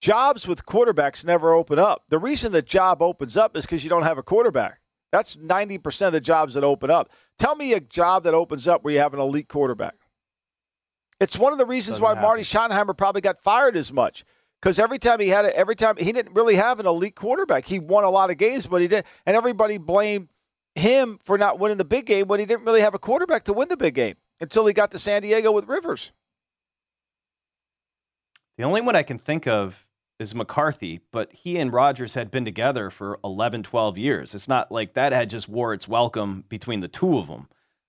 jobs 0.01 0.47
with 0.47 0.65
quarterbacks 0.65 1.25
never 1.25 1.53
open 1.53 1.79
up. 1.79 2.03
The 2.09 2.19
reason 2.19 2.51
the 2.51 2.61
job 2.61 3.01
opens 3.01 3.37
up 3.37 3.57
is 3.57 3.65
because 3.65 3.83
you 3.83 3.89
don't 3.89 4.03
have 4.03 4.17
a 4.17 4.23
quarterback. 4.23 4.79
That's 5.15 5.37
90% 5.37 6.07
of 6.07 6.11
the 6.11 6.19
jobs 6.19 6.55
that 6.55 6.65
open 6.65 6.91
up. 6.91 7.09
Tell 7.39 7.55
me 7.55 7.71
a 7.71 7.79
job 7.79 8.25
that 8.25 8.33
opens 8.33 8.67
up 8.67 8.83
where 8.83 8.93
you 8.93 8.99
have 8.99 9.13
an 9.13 9.21
elite 9.21 9.47
quarterback. 9.47 9.95
It's 11.21 11.37
one 11.37 11.53
of 11.53 11.57
the 11.57 11.65
reasons 11.65 11.99
Doesn't 11.99 12.03
why 12.03 12.09
happen. 12.09 12.23
Marty 12.23 12.43
Schottenheimer 12.43 12.97
probably 12.97 13.21
got 13.21 13.41
fired 13.41 13.77
as 13.77 13.93
much. 13.93 14.25
Because 14.61 14.77
every 14.77 14.99
time 14.99 15.21
he 15.21 15.29
had 15.29 15.45
it, 15.45 15.53
every 15.53 15.77
time 15.77 15.95
he 15.95 16.11
didn't 16.11 16.33
really 16.33 16.55
have 16.55 16.81
an 16.81 16.85
elite 16.85 17.15
quarterback. 17.15 17.65
He 17.65 17.79
won 17.79 18.03
a 18.03 18.09
lot 18.09 18.29
of 18.29 18.37
games, 18.37 18.67
but 18.67 18.81
he 18.81 18.89
did, 18.89 19.05
and 19.25 19.37
everybody 19.37 19.77
blamed 19.77 20.27
him 20.73 21.17
for 21.23 21.37
not 21.37 21.59
winning 21.59 21.77
the 21.77 21.85
big 21.85 22.05
game 22.05 22.27
when 22.27 22.41
he 22.41 22.45
didn't 22.45 22.65
really 22.65 22.81
have 22.81 22.93
a 22.93 22.99
quarterback 22.99 23.45
to 23.45 23.53
win 23.53 23.69
the 23.69 23.77
big 23.77 23.93
game 23.93 24.15
until 24.41 24.65
he 24.65 24.73
got 24.73 24.91
to 24.91 24.99
San 24.99 25.21
Diego 25.21 25.53
with 25.53 25.65
Rivers. 25.69 26.11
The 28.57 28.65
only 28.65 28.81
one 28.81 28.97
I 28.97 29.03
can 29.03 29.17
think 29.17 29.47
of 29.47 29.84
is 30.19 30.33
McCarthy, 30.33 31.01
but 31.11 31.31
he 31.33 31.57
and 31.57 31.73
Rodgers 31.73 32.15
had 32.15 32.31
been 32.31 32.45
together 32.45 32.89
for 32.89 33.19
11, 33.23 33.63
12 33.63 33.97
years. 33.97 34.33
It's 34.33 34.47
not 34.47 34.71
like 34.71 34.93
that 34.93 35.11
had 35.11 35.29
just 35.29 35.49
wore 35.49 35.73
its 35.73 35.87
welcome 35.87 36.45
between 36.47 36.79
the 36.79 36.87
two 36.87 37.17
of 37.17 37.27
them. 37.27 37.47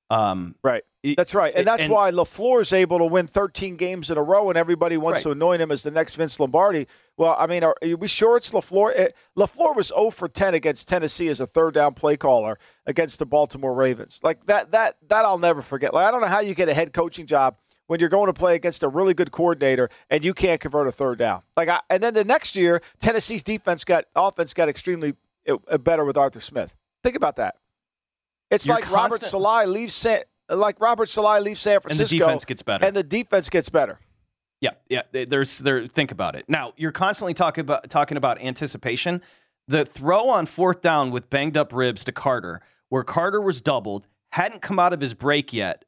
Um, 0.08 0.54
right. 0.62 0.82
That's 1.16 1.34
right. 1.34 1.52
And 1.54 1.66
that's 1.66 1.84
and, 1.84 1.92
why 1.92 2.10
LaFleur 2.10 2.62
is 2.62 2.72
able 2.72 2.98
to 2.98 3.04
win 3.04 3.28
13 3.28 3.76
games 3.76 4.10
in 4.10 4.18
a 4.18 4.22
row 4.22 4.48
and 4.48 4.58
everybody 4.58 4.96
wants 4.96 5.18
right. 5.18 5.22
to 5.24 5.30
anoint 5.32 5.62
him 5.62 5.70
as 5.70 5.84
the 5.84 5.90
next 5.90 6.14
Vince 6.14 6.40
Lombardi. 6.40 6.86
Well, 7.16 7.36
I 7.38 7.46
mean, 7.46 7.62
are, 7.62 7.76
are 7.82 7.96
we 7.96 8.08
sure 8.08 8.36
it's 8.36 8.50
LaFleur? 8.50 9.10
LaFleur 9.36 9.76
was 9.76 9.88
0 9.88 10.10
for 10.10 10.28
10 10.28 10.54
against 10.54 10.88
Tennessee 10.88 11.28
as 11.28 11.40
a 11.40 11.46
third 11.46 11.74
down 11.74 11.94
play 11.94 12.16
caller 12.16 12.58
against 12.86 13.20
the 13.20 13.26
Baltimore 13.26 13.74
Ravens. 13.74 14.20
Like 14.22 14.44
that, 14.46 14.72
that, 14.72 14.96
that 15.08 15.24
I'll 15.24 15.38
never 15.38 15.62
forget. 15.62 15.94
Like, 15.94 16.06
I 16.06 16.10
don't 16.10 16.20
know 16.20 16.26
how 16.26 16.40
you 16.40 16.54
get 16.54 16.68
a 16.68 16.74
head 16.74 16.92
coaching 16.92 17.26
job 17.26 17.56
when 17.86 18.00
you're 18.00 18.08
going 18.08 18.26
to 18.26 18.32
play 18.32 18.54
against 18.54 18.82
a 18.82 18.88
really 18.88 19.14
good 19.14 19.30
coordinator 19.30 19.88
and 20.10 20.24
you 20.24 20.34
can't 20.34 20.60
convert 20.60 20.88
a 20.88 20.92
third 20.92 21.18
down. 21.18 21.42
Like, 21.56 21.68
I, 21.68 21.80
and 21.90 22.02
then 22.02 22.14
the 22.14 22.24
next 22.24 22.56
year, 22.56 22.82
Tennessee's 23.00 23.42
defense 23.42 23.84
got 23.84 24.06
offense 24.14 24.54
got 24.54 24.68
extremely 24.68 25.14
uh, 25.48 25.78
better 25.78 26.04
with 26.04 26.16
Arthur 26.16 26.40
Smith. 26.40 26.74
Think 27.02 27.16
about 27.16 27.36
that. 27.36 27.56
It's 28.50 28.66
you're 28.66 28.76
like 28.76 28.84
constant- 28.84 29.12
Robert 29.12 29.22
Saleh 29.24 29.68
leaves 29.68 29.94
San, 29.94 30.22
like 30.48 30.80
Robert 30.80 31.08
Saleh 31.08 31.42
leaves 31.42 31.60
San 31.60 31.80
Francisco, 31.80 32.14
and 32.14 32.20
the 32.20 32.24
defense 32.24 32.44
gets 32.44 32.62
better, 32.62 32.86
and 32.86 32.96
the 32.96 33.02
defense 33.02 33.50
gets 33.50 33.68
better. 33.68 33.98
Yeah, 34.60 34.70
yeah. 34.88 35.02
There's 35.12 35.58
there. 35.58 35.86
Think 35.86 36.12
about 36.12 36.36
it. 36.36 36.44
Now 36.48 36.72
you're 36.76 36.92
constantly 36.92 37.34
talking 37.34 37.62
about 37.62 37.90
talking 37.90 38.16
about 38.16 38.40
anticipation. 38.40 39.22
The 39.68 39.84
throw 39.84 40.28
on 40.28 40.46
fourth 40.46 40.80
down 40.80 41.10
with 41.10 41.28
banged 41.28 41.56
up 41.56 41.72
ribs 41.72 42.04
to 42.04 42.12
Carter, 42.12 42.60
where 42.88 43.02
Carter 43.02 43.40
was 43.40 43.60
doubled, 43.60 44.06
hadn't 44.30 44.62
come 44.62 44.78
out 44.78 44.92
of 44.92 45.00
his 45.00 45.12
break 45.12 45.52
yet, 45.52 45.84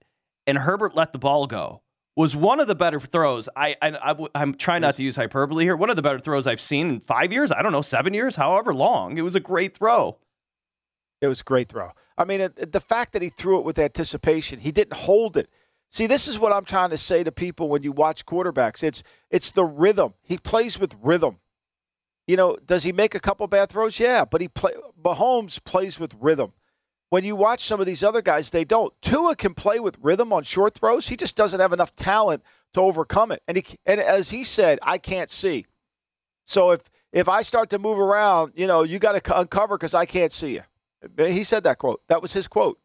and 0.46 0.59
Herbert 0.59 0.96
let 0.96 1.12
the 1.12 1.18
ball 1.18 1.46
go 1.46 1.82
was 2.19 2.35
one 2.35 2.59
of 2.59 2.66
the 2.66 2.75
better 2.75 2.99
throws. 2.99 3.49
I, 3.55 3.77
I, 3.81 4.16
am 4.35 4.55
trying 4.55 4.81
not 4.81 4.97
to 4.97 5.05
use 5.05 5.14
hyperbole 5.14 5.62
here. 5.62 5.77
One 5.77 5.89
of 5.89 5.95
the 5.95 6.03
better 6.03 6.19
throws 6.19 6.49
I've 6.49 6.61
seen 6.61 6.91
in 6.91 7.01
five 7.01 7.33
years. 7.33 7.53
I 7.53 7.62
don't 7.62 7.71
know, 7.71 7.81
seven 7.81 8.12
years, 8.12 8.35
however 8.35 8.75
long. 8.75 9.16
It 9.16 9.23
was 9.23 9.37
a 9.37 9.41
great 9.41 9.77
throw. 9.77 10.19
It 11.21 11.29
was 11.29 11.43
a 11.43 11.45
great 11.45 11.69
throw. 11.69 11.93
I 12.19 12.25
mean, 12.25 12.41
it, 12.41 12.73
the 12.73 12.81
fact 12.81 13.12
that 13.12 13.23
he 13.23 13.29
threw 13.29 13.61
it 13.61 13.64
with 13.64 13.79
anticipation, 13.79 14.59
he 14.59 14.73
didn't 14.73 14.95
hold 14.95 15.37
it. 15.37 15.49
See, 15.91 16.09
this 16.09 16.27
is 16.27 16.41
what 16.41 16.53
I'm 16.53 16.64
trying 16.64 16.91
to 16.91 16.99
say 16.99 17.23
to 17.23 17.31
people 17.31 17.69
when 17.69 17.85
you 17.85 17.93
watch 17.93 18.27
quarterbacks. 18.27 18.83
It's 18.83 19.05
it's 19.31 19.53
the 19.53 19.64
rhythm. 19.64 20.14
He 20.23 20.39
plays 20.39 20.77
with 20.77 20.97
rhythm. 21.01 21.39
You 22.27 22.37
know, 22.37 22.57
does 22.66 22.83
he 22.83 22.91
make 22.91 23.14
a 23.14 23.21
couple 23.21 23.47
bad 23.47 23.71
throws? 23.71 24.01
Yeah, 24.01 24.25
but 24.25 24.41
he 24.41 24.49
play 24.49 24.73
Mahomes 25.01 25.62
plays 25.62 26.01
with 26.01 26.14
rhythm. 26.19 26.53
When 27.11 27.24
you 27.24 27.36
watch 27.36 27.64
some 27.64 27.80
of 27.80 27.86
these 27.86 28.02
other 28.02 28.20
guys, 28.20 28.50
they 28.50 28.64
don't. 28.64 28.92
Tua 29.00 29.34
can 29.34 29.54
play 29.54 29.80
with 29.80 29.96
rhythm 30.02 30.32
on 30.32 30.42
short 30.42 30.74
throws. 30.74 31.09
He 31.09 31.16
just 31.16 31.36
doesn't 31.36 31.59
have 31.59 31.72
enough 31.72 31.96
talent 31.96 32.42
to 32.74 32.80
overcome 32.80 33.32
it. 33.32 33.42
And 33.48 33.56
he 33.56 33.64
and 33.86 34.00
as 34.00 34.30
he 34.30 34.44
said, 34.44 34.78
I 34.82 34.98
can't 34.98 35.30
see. 35.30 35.66
So 36.44 36.70
if 36.72 36.82
if 37.12 37.28
I 37.28 37.42
start 37.42 37.70
to 37.70 37.78
move 37.78 37.98
around, 37.98 38.52
you 38.56 38.66
know, 38.66 38.82
you 38.82 38.98
got 38.98 39.22
to 39.24 39.38
uncover 39.38 39.78
because 39.78 39.94
I 39.94 40.04
can't 40.04 40.32
see 40.32 40.54
you. 40.54 40.62
He 41.16 41.44
said 41.44 41.64
that 41.64 41.78
quote. 41.78 42.02
That 42.09 42.20
was 42.20 42.34
his 42.34 42.46
quote. 42.46 42.78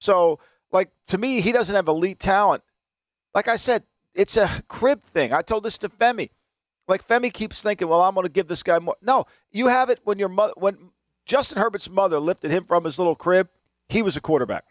So 0.00 0.38
like 0.70 0.90
to 1.06 1.16
me, 1.16 1.40
he 1.40 1.52
doesn't 1.52 1.74
have 1.74 1.88
elite 1.88 2.18
talent. 2.18 2.62
Like 3.34 3.48
I 3.48 3.56
said, 3.56 3.84
it's 4.14 4.36
a 4.36 4.62
crib 4.68 5.02
thing. 5.04 5.32
I 5.32 5.42
told 5.42 5.64
this 5.64 5.78
to 5.78 5.88
Femi. 5.88 6.30
Like 6.88 7.06
Femi 7.06 7.32
keeps 7.32 7.62
thinking, 7.62 7.88
well, 7.88 8.02
I'm 8.02 8.14
going 8.14 8.26
to 8.26 8.32
give 8.32 8.48
this 8.48 8.62
guy 8.62 8.78
more. 8.78 8.96
No, 9.02 9.26
you 9.50 9.66
have 9.66 9.90
it 9.90 10.00
when 10.04 10.18
your 10.18 10.28
mother, 10.28 10.52
when 10.56 10.76
Justin 11.26 11.58
Herbert's 11.58 11.90
mother 11.90 12.18
lifted 12.18 12.50
him 12.50 12.64
from 12.64 12.84
his 12.84 12.98
little 12.98 13.16
crib. 13.16 13.48
He 13.88 14.00
was 14.00 14.16
a 14.16 14.20
quarterback. 14.20 14.64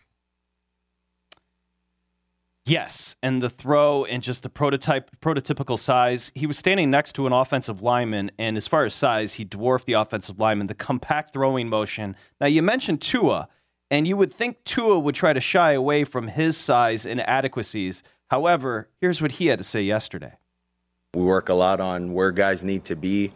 Yes, 2.66 3.16
and 3.22 3.44
the 3.44 3.50
throw 3.50 4.06
and 4.06 4.24
just 4.24 4.42
the 4.42 4.50
prototype 4.50 5.12
prototypical 5.22 5.78
size. 5.78 6.32
He 6.34 6.48
was 6.48 6.58
standing 6.58 6.90
next 6.90 7.14
to 7.14 7.28
an 7.28 7.34
offensive 7.34 7.84
lineman, 7.84 8.32
and 8.40 8.58
as 8.58 8.68
far 8.68 8.86
as 8.86 8.96
size, 8.96 9.34
he 9.34 9.44
dwarfed 9.44 9.86
the 9.86 9.94
offensive 9.94 10.40
lineman. 10.40 10.66
The 10.66 10.74
compact 10.74 11.32
throwing 11.34 11.70
motion. 11.70 12.16
Now 12.42 12.48
you 12.48 12.64
mentioned 12.64 13.02
Tua. 13.02 13.50
And 13.92 14.08
you 14.08 14.18
would 14.18 14.34
think 14.34 14.64
Tua 14.64 15.00
would 15.00 15.14
try 15.14 15.34
to 15.34 15.40
shy 15.40 15.74
away 15.74 16.06
from 16.06 16.28
his 16.30 16.58
size 16.58 17.06
inadequacies. 17.06 18.02
However, 18.30 18.90
here's 19.00 19.22
what 19.22 19.34
he 19.34 19.46
had 19.46 19.60
to 19.60 19.64
say 19.64 19.84
yesterday. 19.84 20.34
We 21.14 21.24
work 21.24 21.50
a 21.50 21.54
lot 21.54 21.80
on 21.80 22.14
where 22.14 22.32
guys 22.32 22.64
need 22.64 22.84
to 22.86 22.96
be. 22.96 23.32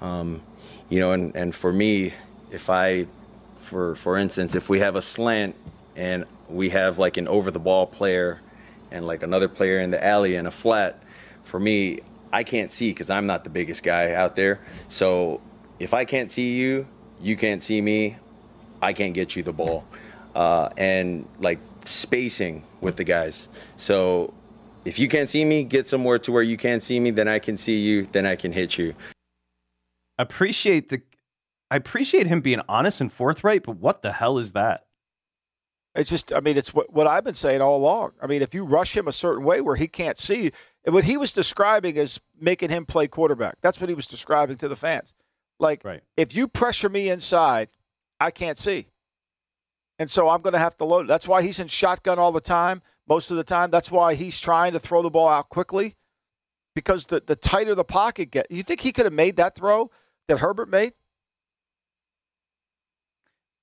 Um, 0.00 0.42
you 0.88 1.00
know, 1.00 1.12
and, 1.12 1.34
and 1.34 1.52
for 1.52 1.72
me, 1.72 2.14
if 2.50 2.70
I, 2.70 3.06
for, 3.58 3.94
for 3.96 4.16
instance, 4.16 4.54
if 4.54 4.68
we 4.68 4.80
have 4.80 4.96
a 4.96 5.02
slant 5.02 5.54
and 5.96 6.24
we 6.48 6.70
have 6.70 6.98
like 6.98 7.16
an 7.16 7.28
over 7.28 7.50
the 7.50 7.58
ball 7.58 7.86
player 7.86 8.40
and 8.90 9.06
like 9.06 9.22
another 9.22 9.48
player 9.48 9.80
in 9.80 9.90
the 9.90 10.04
alley 10.04 10.36
and 10.36 10.48
a 10.48 10.50
flat, 10.50 11.02
for 11.44 11.60
me, 11.60 12.00
I 12.32 12.44
can't 12.44 12.72
see 12.72 12.90
because 12.90 13.10
I'm 13.10 13.26
not 13.26 13.44
the 13.44 13.50
biggest 13.50 13.82
guy 13.82 14.12
out 14.12 14.36
there. 14.36 14.60
So 14.88 15.40
if 15.78 15.94
I 15.94 16.04
can't 16.04 16.30
see 16.30 16.56
you, 16.56 16.86
you 17.20 17.36
can't 17.36 17.62
see 17.62 17.80
me. 17.80 18.16
I 18.82 18.92
can't 18.92 19.14
get 19.14 19.36
you 19.36 19.42
the 19.42 19.52
ball, 19.52 19.84
uh, 20.34 20.70
and 20.78 21.28
like 21.38 21.58
spacing 21.84 22.64
with 22.80 22.96
the 22.96 23.04
guys. 23.04 23.48
So 23.76 24.32
if 24.86 24.98
you 24.98 25.06
can't 25.06 25.28
see 25.28 25.44
me, 25.44 25.64
get 25.64 25.86
somewhere 25.86 26.18
to 26.20 26.32
where 26.32 26.42
you 26.42 26.56
can't 26.56 26.82
see 26.82 26.98
me, 26.98 27.10
then 27.10 27.28
I 27.28 27.38
can 27.40 27.58
see 27.58 27.78
you, 27.78 28.06
then 28.06 28.24
I 28.24 28.36
can 28.36 28.52
hit 28.52 28.78
you. 28.78 28.94
Appreciate 30.18 30.88
the, 30.88 31.02
I 31.70 31.76
appreciate 31.76 32.26
him 32.26 32.40
being 32.40 32.60
honest 32.68 33.00
and 33.00 33.12
forthright, 33.12 33.62
but 33.62 33.76
what 33.76 34.02
the 34.02 34.12
hell 34.12 34.38
is 34.38 34.52
that? 34.52 34.86
It's 35.94 36.10
just, 36.10 36.32
I 36.32 36.40
mean, 36.40 36.56
it's 36.56 36.72
what, 36.72 36.92
what 36.92 37.06
I've 37.06 37.24
been 37.24 37.34
saying 37.34 37.60
all 37.60 37.76
along. 37.76 38.12
I 38.22 38.26
mean, 38.26 38.42
if 38.42 38.54
you 38.54 38.64
rush 38.64 38.96
him 38.96 39.08
a 39.08 39.12
certain 39.12 39.44
way 39.44 39.60
where 39.60 39.76
he 39.76 39.88
can't 39.88 40.18
see, 40.18 40.52
what 40.84 41.04
he 41.04 41.16
was 41.16 41.32
describing 41.32 41.96
is 41.96 42.20
making 42.40 42.70
him 42.70 42.86
play 42.86 43.08
quarterback. 43.08 43.56
That's 43.60 43.80
what 43.80 43.88
he 43.88 43.94
was 43.94 44.06
describing 44.06 44.56
to 44.58 44.68
the 44.68 44.76
fans. 44.76 45.14
Like, 45.58 45.84
right. 45.84 46.00
if 46.16 46.34
you 46.34 46.48
pressure 46.48 46.88
me 46.88 47.08
inside, 47.08 47.68
I 48.20 48.30
can't 48.30 48.56
see. 48.56 48.86
And 49.98 50.08
so 50.10 50.28
I'm 50.28 50.42
going 50.42 50.54
to 50.54 50.58
have 50.58 50.76
to 50.78 50.84
load. 50.84 51.08
That's 51.08 51.28
why 51.28 51.42
he's 51.42 51.58
in 51.58 51.68
shotgun 51.68 52.18
all 52.18 52.32
the 52.32 52.40
time, 52.40 52.82
most 53.08 53.30
of 53.30 53.36
the 53.36 53.44
time. 53.44 53.70
That's 53.70 53.90
why 53.90 54.14
he's 54.14 54.40
trying 54.40 54.72
to 54.72 54.78
throw 54.78 55.02
the 55.02 55.10
ball 55.10 55.28
out 55.28 55.50
quickly 55.50 55.96
because 56.74 57.06
the, 57.06 57.22
the 57.26 57.36
tighter 57.36 57.74
the 57.74 57.84
pocket 57.84 58.30
gets. 58.30 58.46
You 58.50 58.62
think 58.62 58.80
he 58.80 58.92
could 58.92 59.06
have 59.06 59.12
made 59.12 59.36
that 59.36 59.54
throw 59.54 59.90
that 60.28 60.38
Herbert 60.38 60.70
made? 60.70 60.94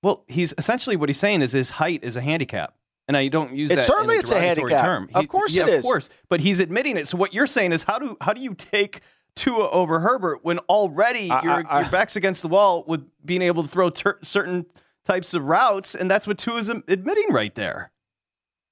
Well, 0.04 0.24
he's 0.28 0.54
essentially 0.58 0.96
what 0.96 1.10
he's 1.10 1.20
saying 1.20 1.42
is 1.42 1.54
his 1.54 1.72
height 1.72 2.04
is 2.04 2.16
a 2.16 2.22
handicap. 2.22 2.76
And 3.08 3.16
I 3.16 3.30
don't 3.30 3.56
use 3.56 3.72
it 3.72 3.78
that. 3.78 3.88
Certainly, 3.88 4.16
in 4.16 4.20
it's 4.20 4.32
a 4.32 4.40
handicap. 4.40 4.82
Term. 4.82 5.08
He, 5.08 5.16
of 5.16 5.28
course, 5.30 5.56
yeah, 5.56 5.64
it 5.64 5.70
is. 5.70 5.76
Of 5.78 5.84
course, 5.84 6.10
but 6.28 6.42
he's 6.42 6.60
admitting 6.60 6.98
it. 6.98 7.08
So 7.08 7.18
what 7.18 7.34
you're 7.34 7.48
saying 7.48 7.72
is, 7.72 7.84
how 7.84 8.00
do 8.00 8.18
how 8.20 8.34
do 8.34 8.42
you 8.42 8.54
take 8.54 9.00
Tua 9.38 9.70
over 9.70 10.02
Herbert 10.02 10.40
when 10.44 10.60
already 10.60 11.32
I, 11.32 11.42
your, 11.42 11.72
I, 11.72 11.82
your 11.82 11.90
back's 11.90 12.18
against 12.18 12.42
the 12.42 12.50
wall 12.50 12.84
with 12.86 13.08
being 13.24 13.42
able 13.42 13.64
to 13.64 13.70
throw 13.70 13.90
ter- 13.90 14.20
certain 14.24 14.66
types 15.06 15.34
of 15.34 15.44
routes, 15.46 15.96
and 15.96 16.12
that's 16.12 16.28
what 16.28 16.38
Tua 16.38 16.58
is 16.58 16.68
admitting 16.68 17.32
right 17.32 17.56
there. 17.56 17.92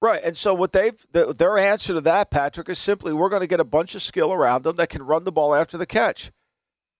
Right, 0.01 0.21
and 0.21 0.35
so 0.35 0.53
what 0.53 0.73
they've 0.73 1.05
the, 1.13 1.33
their 1.33 1.57
answer 1.57 1.93
to 1.93 2.01
that, 2.01 2.29
Patrick, 2.29 2.67
is 2.67 2.77
simply 2.77 3.13
we're 3.13 3.29
going 3.29 3.41
to 3.41 3.47
get 3.47 3.61
a 3.61 3.65
bunch 3.65 3.95
of 3.95 4.01
skill 4.01 4.33
around 4.33 4.63
them 4.63 4.75
that 4.75 4.89
can 4.89 5.01
run 5.01 5.23
the 5.23 5.31
ball 5.31 5.55
after 5.55 5.77
the 5.77 5.85
catch, 5.85 6.31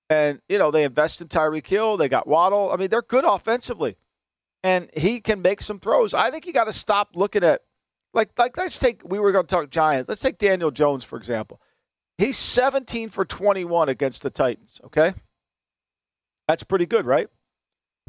and 0.10 0.40
you 0.48 0.58
know 0.58 0.72
they 0.72 0.86
invest 0.86 1.20
in 1.20 1.28
Tyreek 1.28 1.68
Hill, 1.68 1.98
they 1.98 2.08
got 2.08 2.28
Waddle. 2.28 2.72
I 2.72 2.78
mean, 2.78 2.90
they're 2.90 3.02
good 3.02 3.26
offensively, 3.26 3.98
and 4.66 4.90
he 4.98 5.20
can 5.20 5.44
make 5.44 5.62
some 5.62 5.80
throws. 5.80 6.16
I 6.16 6.32
think 6.32 6.48
you 6.48 6.52
got 6.52 6.64
to 6.64 6.74
stop 6.74 7.10
looking 7.14 7.44
at 7.44 7.62
like 8.16 8.32
like 8.36 8.58
let's 8.58 8.80
take 8.80 9.04
we 9.06 9.20
were 9.20 9.32
going 9.32 9.46
to 9.46 9.56
talk 9.56 9.70
Giants. 9.70 10.10
Let's 10.10 10.22
take 10.22 10.40
Daniel 10.40 10.72
Jones 10.72 11.04
for 11.04 11.18
example. 11.18 11.62
He's 12.18 12.36
17 12.36 13.10
for 13.10 13.26
21 13.26 13.90
against 13.90 14.24
the 14.24 14.32
Titans, 14.32 14.82
okay? 14.86 15.14
That's 16.48 16.64
pretty 16.64 16.88
good, 16.88 17.06
right? 17.06 17.28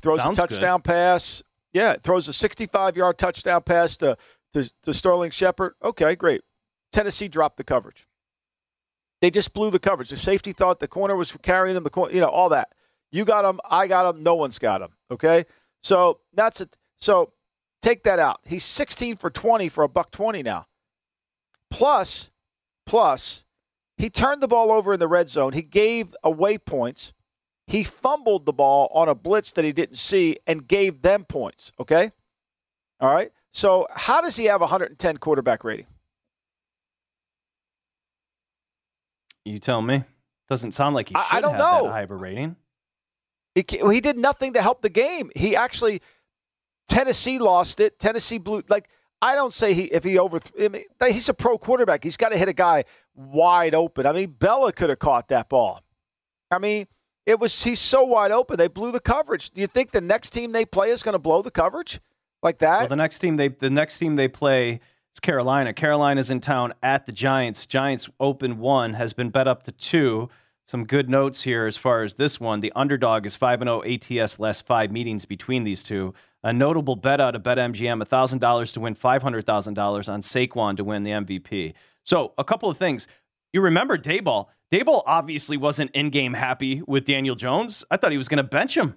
Throws 0.00 0.18
Sounds 0.18 0.38
a 0.38 0.42
touchdown 0.42 0.78
good. 0.78 0.84
pass. 0.84 1.42
Yeah, 1.74 1.96
throws 2.02 2.26
a 2.26 2.32
65 2.32 2.96
yard 2.96 3.18
touchdown 3.18 3.62
pass 3.62 3.98
to, 3.98 4.16
to, 4.54 4.70
to 4.84 4.94
Sterling 4.94 5.32
Shepard. 5.32 5.74
Okay, 5.82 6.14
great. 6.14 6.40
Tennessee 6.90 7.28
dropped 7.28 7.58
the 7.58 7.64
coverage. 7.64 8.06
They 9.20 9.30
just 9.30 9.52
blew 9.52 9.70
the 9.70 9.78
coverage. 9.78 10.08
The 10.08 10.16
safety 10.16 10.52
thought 10.52 10.80
the 10.80 10.88
corner 10.88 11.16
was 11.16 11.32
carrying 11.42 11.76
him, 11.76 11.82
the 11.82 11.90
corner, 11.90 12.14
you 12.14 12.20
know, 12.20 12.28
all 12.28 12.48
that. 12.50 12.68
You 13.10 13.26
got 13.26 13.44
him, 13.44 13.60
I 13.68 13.88
got 13.88 14.14
him, 14.14 14.22
no 14.22 14.36
one's 14.36 14.58
got 14.58 14.80
him. 14.80 14.90
Okay? 15.10 15.44
So 15.86 16.18
that's 16.34 16.60
it. 16.60 16.76
So 16.98 17.30
take 17.80 18.02
that 18.02 18.18
out. 18.18 18.40
He's 18.44 18.64
16 18.64 19.18
for 19.18 19.30
20 19.30 19.68
for 19.68 19.84
a 19.84 19.88
buck 19.88 20.10
20 20.10 20.42
now. 20.42 20.66
Plus, 21.70 22.32
plus, 22.86 23.44
he 23.96 24.10
turned 24.10 24.42
the 24.42 24.48
ball 24.48 24.72
over 24.72 24.94
in 24.94 24.98
the 24.98 25.06
red 25.06 25.28
zone. 25.28 25.52
He 25.52 25.62
gave 25.62 26.12
away 26.24 26.58
points. 26.58 27.12
He 27.68 27.84
fumbled 27.84 28.46
the 28.46 28.52
ball 28.52 28.90
on 28.92 29.08
a 29.08 29.14
blitz 29.14 29.52
that 29.52 29.64
he 29.64 29.72
didn't 29.72 29.98
see 29.98 30.38
and 30.44 30.66
gave 30.66 31.02
them 31.02 31.24
points. 31.24 31.70
Okay? 31.78 32.10
All 32.98 33.14
right. 33.14 33.30
So, 33.52 33.86
how 33.94 34.20
does 34.20 34.34
he 34.34 34.46
have 34.46 34.62
110 34.62 35.18
quarterback 35.18 35.62
rating? 35.62 35.86
You 39.44 39.60
tell 39.60 39.82
me. 39.82 40.02
Doesn't 40.48 40.72
sound 40.72 40.96
like 40.96 41.10
he 41.10 41.14
should 41.14 41.32
I, 41.32 41.38
I 41.38 41.40
don't 41.40 41.52
have 41.52 41.60
know. 41.60 41.84
that 41.84 41.92
high 41.92 42.02
of 42.02 42.10
a 42.10 42.16
rating. 42.16 42.56
He, 43.56 43.64
he 43.90 44.00
did 44.02 44.18
nothing 44.18 44.52
to 44.52 44.62
help 44.62 44.82
the 44.82 44.90
game. 44.90 45.30
He 45.34 45.56
actually, 45.56 46.02
Tennessee 46.88 47.38
lost 47.38 47.80
it. 47.80 47.98
Tennessee 47.98 48.36
blew. 48.36 48.62
Like, 48.68 48.90
I 49.22 49.34
don't 49.34 49.52
say 49.52 49.72
he 49.72 49.84
if 49.84 50.04
he 50.04 50.18
over. 50.18 50.40
I 50.60 50.68
mean, 50.68 50.84
he's 51.08 51.30
a 51.30 51.34
pro 51.34 51.56
quarterback. 51.56 52.04
He's 52.04 52.18
got 52.18 52.28
to 52.28 52.38
hit 52.38 52.48
a 52.48 52.52
guy 52.52 52.84
wide 53.14 53.74
open. 53.74 54.04
I 54.04 54.12
mean, 54.12 54.36
Bella 54.38 54.72
could 54.72 54.90
have 54.90 54.98
caught 54.98 55.28
that 55.28 55.48
ball. 55.48 55.80
I 56.50 56.58
mean, 56.58 56.86
it 57.24 57.40
was 57.40 57.64
he's 57.64 57.80
so 57.80 58.04
wide 58.04 58.30
open. 58.30 58.58
They 58.58 58.68
blew 58.68 58.92
the 58.92 59.00
coverage. 59.00 59.50
Do 59.50 59.62
you 59.62 59.66
think 59.66 59.90
the 59.90 60.02
next 60.02 60.30
team 60.30 60.52
they 60.52 60.66
play 60.66 60.90
is 60.90 61.02
going 61.02 61.14
to 61.14 61.18
blow 61.18 61.40
the 61.40 61.50
coverage 61.50 61.98
like 62.42 62.58
that? 62.58 62.80
Well, 62.80 62.88
the 62.88 62.96
next 62.96 63.20
team 63.20 63.36
they 63.36 63.48
the 63.48 63.70
next 63.70 63.98
team 63.98 64.16
they 64.16 64.28
play 64.28 64.80
is 65.14 65.20
Carolina. 65.20 65.72
Carolina's 65.72 66.30
in 66.30 66.40
town 66.40 66.74
at 66.82 67.06
the 67.06 67.12
Giants. 67.12 67.64
Giants 67.64 68.10
open 68.20 68.58
one 68.58 68.92
has 68.94 69.14
been 69.14 69.30
bet 69.30 69.48
up 69.48 69.62
to 69.62 69.72
two. 69.72 70.28
Some 70.66 70.84
good 70.84 71.08
notes 71.08 71.42
here 71.42 71.66
as 71.66 71.76
far 71.76 72.02
as 72.02 72.16
this 72.16 72.40
one. 72.40 72.58
The 72.58 72.72
underdog 72.74 73.24
is 73.24 73.36
5 73.36 73.60
0 73.60 73.82
ATS 73.84 74.40
last 74.40 74.66
five 74.66 74.90
meetings 74.90 75.24
between 75.24 75.62
these 75.62 75.84
two. 75.84 76.12
A 76.42 76.52
notable 76.52 76.96
bet 76.96 77.20
out 77.20 77.36
of 77.36 77.44
BetMGM 77.44 78.02
$1,000 78.02 78.72
to 78.72 78.80
win 78.80 78.96
$500,000 78.96 80.08
on 80.08 80.20
Saquon 80.22 80.76
to 80.76 80.82
win 80.84 81.04
the 81.04 81.12
MVP. 81.12 81.74
So, 82.02 82.34
a 82.36 82.42
couple 82.42 82.68
of 82.68 82.76
things. 82.76 83.06
You 83.52 83.60
remember 83.60 83.96
Daboll. 83.96 84.46
Daboll 84.72 85.04
obviously 85.06 85.56
wasn't 85.56 85.92
in 85.92 86.10
game 86.10 86.34
happy 86.34 86.82
with 86.84 87.04
Daniel 87.04 87.36
Jones. 87.36 87.84
I 87.88 87.96
thought 87.96 88.10
he 88.10 88.18
was 88.18 88.28
going 88.28 88.38
to 88.38 88.42
bench 88.42 88.76
him. 88.76 88.96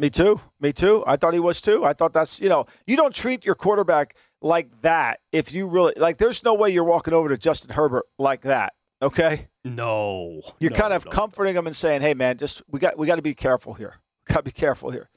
Me 0.00 0.10
too. 0.10 0.40
Me 0.60 0.72
too. 0.72 1.04
I 1.06 1.16
thought 1.16 1.32
he 1.32 1.40
was 1.40 1.62
too. 1.62 1.84
I 1.84 1.92
thought 1.92 2.12
that's, 2.12 2.40
you 2.40 2.48
know, 2.48 2.66
you 2.88 2.96
don't 2.96 3.14
treat 3.14 3.44
your 3.44 3.54
quarterback 3.54 4.16
like 4.42 4.82
that 4.82 5.20
if 5.30 5.52
you 5.52 5.68
really, 5.68 5.94
like, 5.96 6.18
there's 6.18 6.42
no 6.42 6.54
way 6.54 6.70
you're 6.70 6.84
walking 6.84 7.14
over 7.14 7.28
to 7.28 7.38
Justin 7.38 7.70
Herbert 7.70 8.04
like 8.18 8.42
that. 8.42 8.74
Okay? 9.02 9.48
No. 9.64 10.40
You're 10.58 10.70
no, 10.70 10.76
kind 10.76 10.92
of 10.92 11.04
no, 11.04 11.10
comforting 11.10 11.54
no. 11.54 11.60
him 11.60 11.66
and 11.66 11.76
saying, 11.76 12.00
"Hey, 12.00 12.14
man, 12.14 12.38
just 12.38 12.62
we 12.68 12.80
got 12.80 12.98
we 12.98 13.06
got 13.06 13.16
to 13.16 13.22
be 13.22 13.34
careful 13.34 13.74
here. 13.74 13.94
Got 14.28 14.38
to 14.38 14.42
be 14.42 14.52
careful 14.52 14.90
here." 14.90 15.08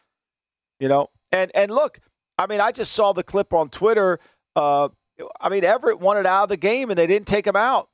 You 0.80 0.88
know, 0.88 1.09
and 1.32 1.51
and 1.55 1.71
look, 1.71 1.99
I 2.38 2.47
mean, 2.47 2.61
I 2.61 2.71
just 2.71 2.91
saw 2.91 3.13
the 3.13 3.23
clip 3.23 3.53
on 3.53 3.69
Twitter. 3.69 4.19
Uh, 4.55 4.89
I 5.41 5.49
mean, 5.49 5.63
Everett 5.63 5.99
wanted 5.99 6.25
out 6.25 6.43
of 6.43 6.49
the 6.49 6.57
game 6.57 6.89
and 6.89 6.97
they 6.97 7.07
didn't 7.07 7.27
take 7.27 7.45
him 7.45 7.55
out. 7.55 7.89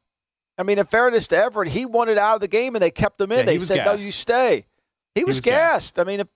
I 0.57 0.63
mean, 0.63 0.77
in 0.77 0.85
fairness 0.85 1.27
to 1.29 1.37
Everett, 1.37 1.69
he 1.69 1.85
wanted 1.85 2.17
out 2.17 2.35
of 2.35 2.41
the 2.41 2.47
game 2.47 2.75
and 2.75 2.81
they 2.81 2.91
kept 2.91 3.19
him 3.19 3.31
in. 3.31 3.39
Yeah, 3.39 3.45
they 3.45 3.59
said, 3.59 3.77
gassed. 3.77 3.99
"No, 3.99 4.05
you 4.05 4.11
stay." 4.11 4.65
He, 5.13 5.21
he 5.21 5.25
was, 5.25 5.37
was 5.37 5.45
gassed. 5.45 5.95
gassed. 5.95 5.99
I 5.99 6.03
mean, 6.03 6.19
if, 6.21 6.27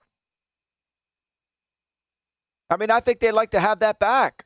I 2.69 2.77
mean, 2.77 2.91
I 2.91 2.99
think 2.99 3.19
they'd 3.19 3.31
like 3.31 3.51
to 3.51 3.59
have 3.59 3.79
that 3.79 3.99
back. 3.99 4.45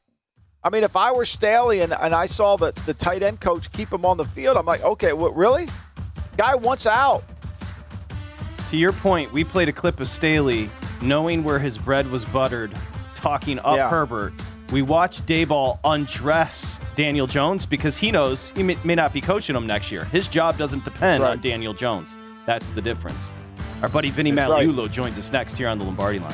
I 0.66 0.70
mean, 0.70 0.84
if 0.84 0.95
I 0.95 1.11
were 1.11 1.26
Staley 1.26 1.82
and, 1.82 1.93
and 1.93 2.16
I 2.16 2.26
saw 2.26 2.55
the, 2.55 2.72
the 2.86 2.93
tight 2.93 3.22
end 3.22 3.41
coach 3.41 3.72
keep 3.74 3.91
him 3.91 4.05
on 4.05 4.16
the 4.18 4.26
field, 4.26 4.55
I'm 4.55 4.66
like, 4.66 4.82
okay, 4.84 5.11
what, 5.11 5.36
really? 5.36 5.68
Guy 6.38 6.55
wants 6.55 6.86
out. 6.86 7.24
To 8.70 8.78
your 8.78 8.93
point, 8.93 9.32
we 9.34 9.43
played 9.43 9.68
a 9.68 9.74
clip 9.74 9.99
of 9.99 10.07
Staley 10.07 10.70
knowing 11.01 11.43
where 11.43 11.59
his 11.59 11.78
bread 11.78 12.09
was 12.09 12.24
buttered, 12.26 12.72
talking 13.16 13.59
up 13.59 13.76
Yeah. 13.76 13.89
Herbert. 13.89 14.34
We 14.72 14.82
watched 14.82 15.26
Daboll 15.28 15.80
undress 15.84 16.80
Daniel 16.95 17.28
Jones 17.28 17.66
because 17.66 17.97
he 17.97 18.09
knows 18.09 18.49
he 18.55 18.64
may, 18.64 18.78
may 18.84 18.95
not 18.95 19.14
be 19.14 19.22
coaching 19.22 19.55
him 19.55 19.68
next 19.68 19.91
year. 19.91 20.05
His 20.05 20.28
job 20.28 20.57
doesn't 20.57 20.86
depend 20.86 21.22
right. 21.22 21.32
on 21.32 21.41
Daniel 21.41 21.74
Jones. 21.74 22.16
That's 22.45 22.70
the 22.70 22.82
difference. 22.82 23.32
Our 23.84 23.89
buddy 23.89 24.09
Vinny 24.09 24.32
That's 24.32 24.49
right. 24.49 24.91
Joins 24.91 25.18
us 25.18 25.32
next 25.32 25.57
here 25.57 25.68
on 25.68 25.78
the 25.78 25.84
Lombardi 25.84 26.20
line. 26.20 26.34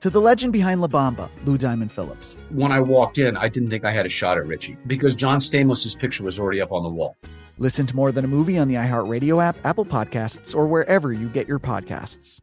To 0.00 0.10
the 0.10 0.20
legend 0.20 0.52
behind 0.52 0.80
La 0.82 0.88
Bamba, 0.88 1.30
Lou 1.46 1.56
Diamond 1.56 1.90
Phillips. 1.90 2.36
When 2.50 2.70
I 2.70 2.80
walked 2.80 3.18
in, 3.18 3.36
I 3.36 3.48
didn't 3.48 3.70
think 3.70 3.84
I 3.84 3.92
had 3.92 4.04
a 4.04 4.10
shot 4.10 4.36
at 4.36 4.46
Richie 4.46 4.76
because 4.86 5.14
John 5.14 5.38
Stamos' 5.38 5.98
picture 5.98 6.22
was 6.22 6.38
already 6.38 6.60
up 6.60 6.70
on 6.70 6.82
the 6.82 6.88
wall. 6.88 7.16
Listen 7.58 7.86
to 7.86 7.96
More 7.96 8.12
Than 8.12 8.24
a 8.24 8.28
Movie 8.28 8.58
on 8.58 8.68
the 8.68 8.74
iHeartRadio 8.74 9.42
app, 9.42 9.56
Apple 9.64 9.86
Podcasts, 9.86 10.54
or 10.54 10.66
wherever 10.66 11.12
you 11.12 11.28
get 11.30 11.48
your 11.48 11.58
podcasts. 11.58 12.40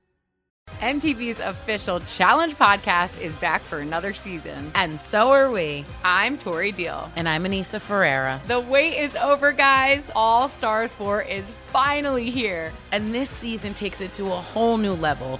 MTV's 0.80 1.40
official 1.42 2.00
Challenge 2.00 2.56
podcast 2.56 3.22
is 3.22 3.36
back 3.36 3.62
for 3.62 3.80
another 3.80 4.14
season. 4.14 4.72
And 4.74 5.00
so 5.00 5.30
are 5.32 5.52
we. 5.52 5.86
I'm 6.04 6.38
Tori 6.38 6.72
Deal. 6.72 7.12
And 7.16 7.30
I'm 7.30 7.44
Aneesa 7.44 7.80
Ferreira. 7.80 8.42
The 8.48 8.62
wait 8.62 8.98
is 8.98 9.16
over, 9.18 9.52
guys. 9.52 10.02
All 10.16 10.50
Stars 10.50 10.96
4 10.96 11.24
is 11.24 11.52
finally 11.68 12.32
here. 12.32 12.72
And 12.92 13.14
this 13.14 13.30
season 13.30 13.74
takes 13.74 14.02
it 14.02 14.14
to 14.16 14.26
a 14.26 14.30
whole 14.30 14.78
new 14.78 14.94
level. 14.94 15.40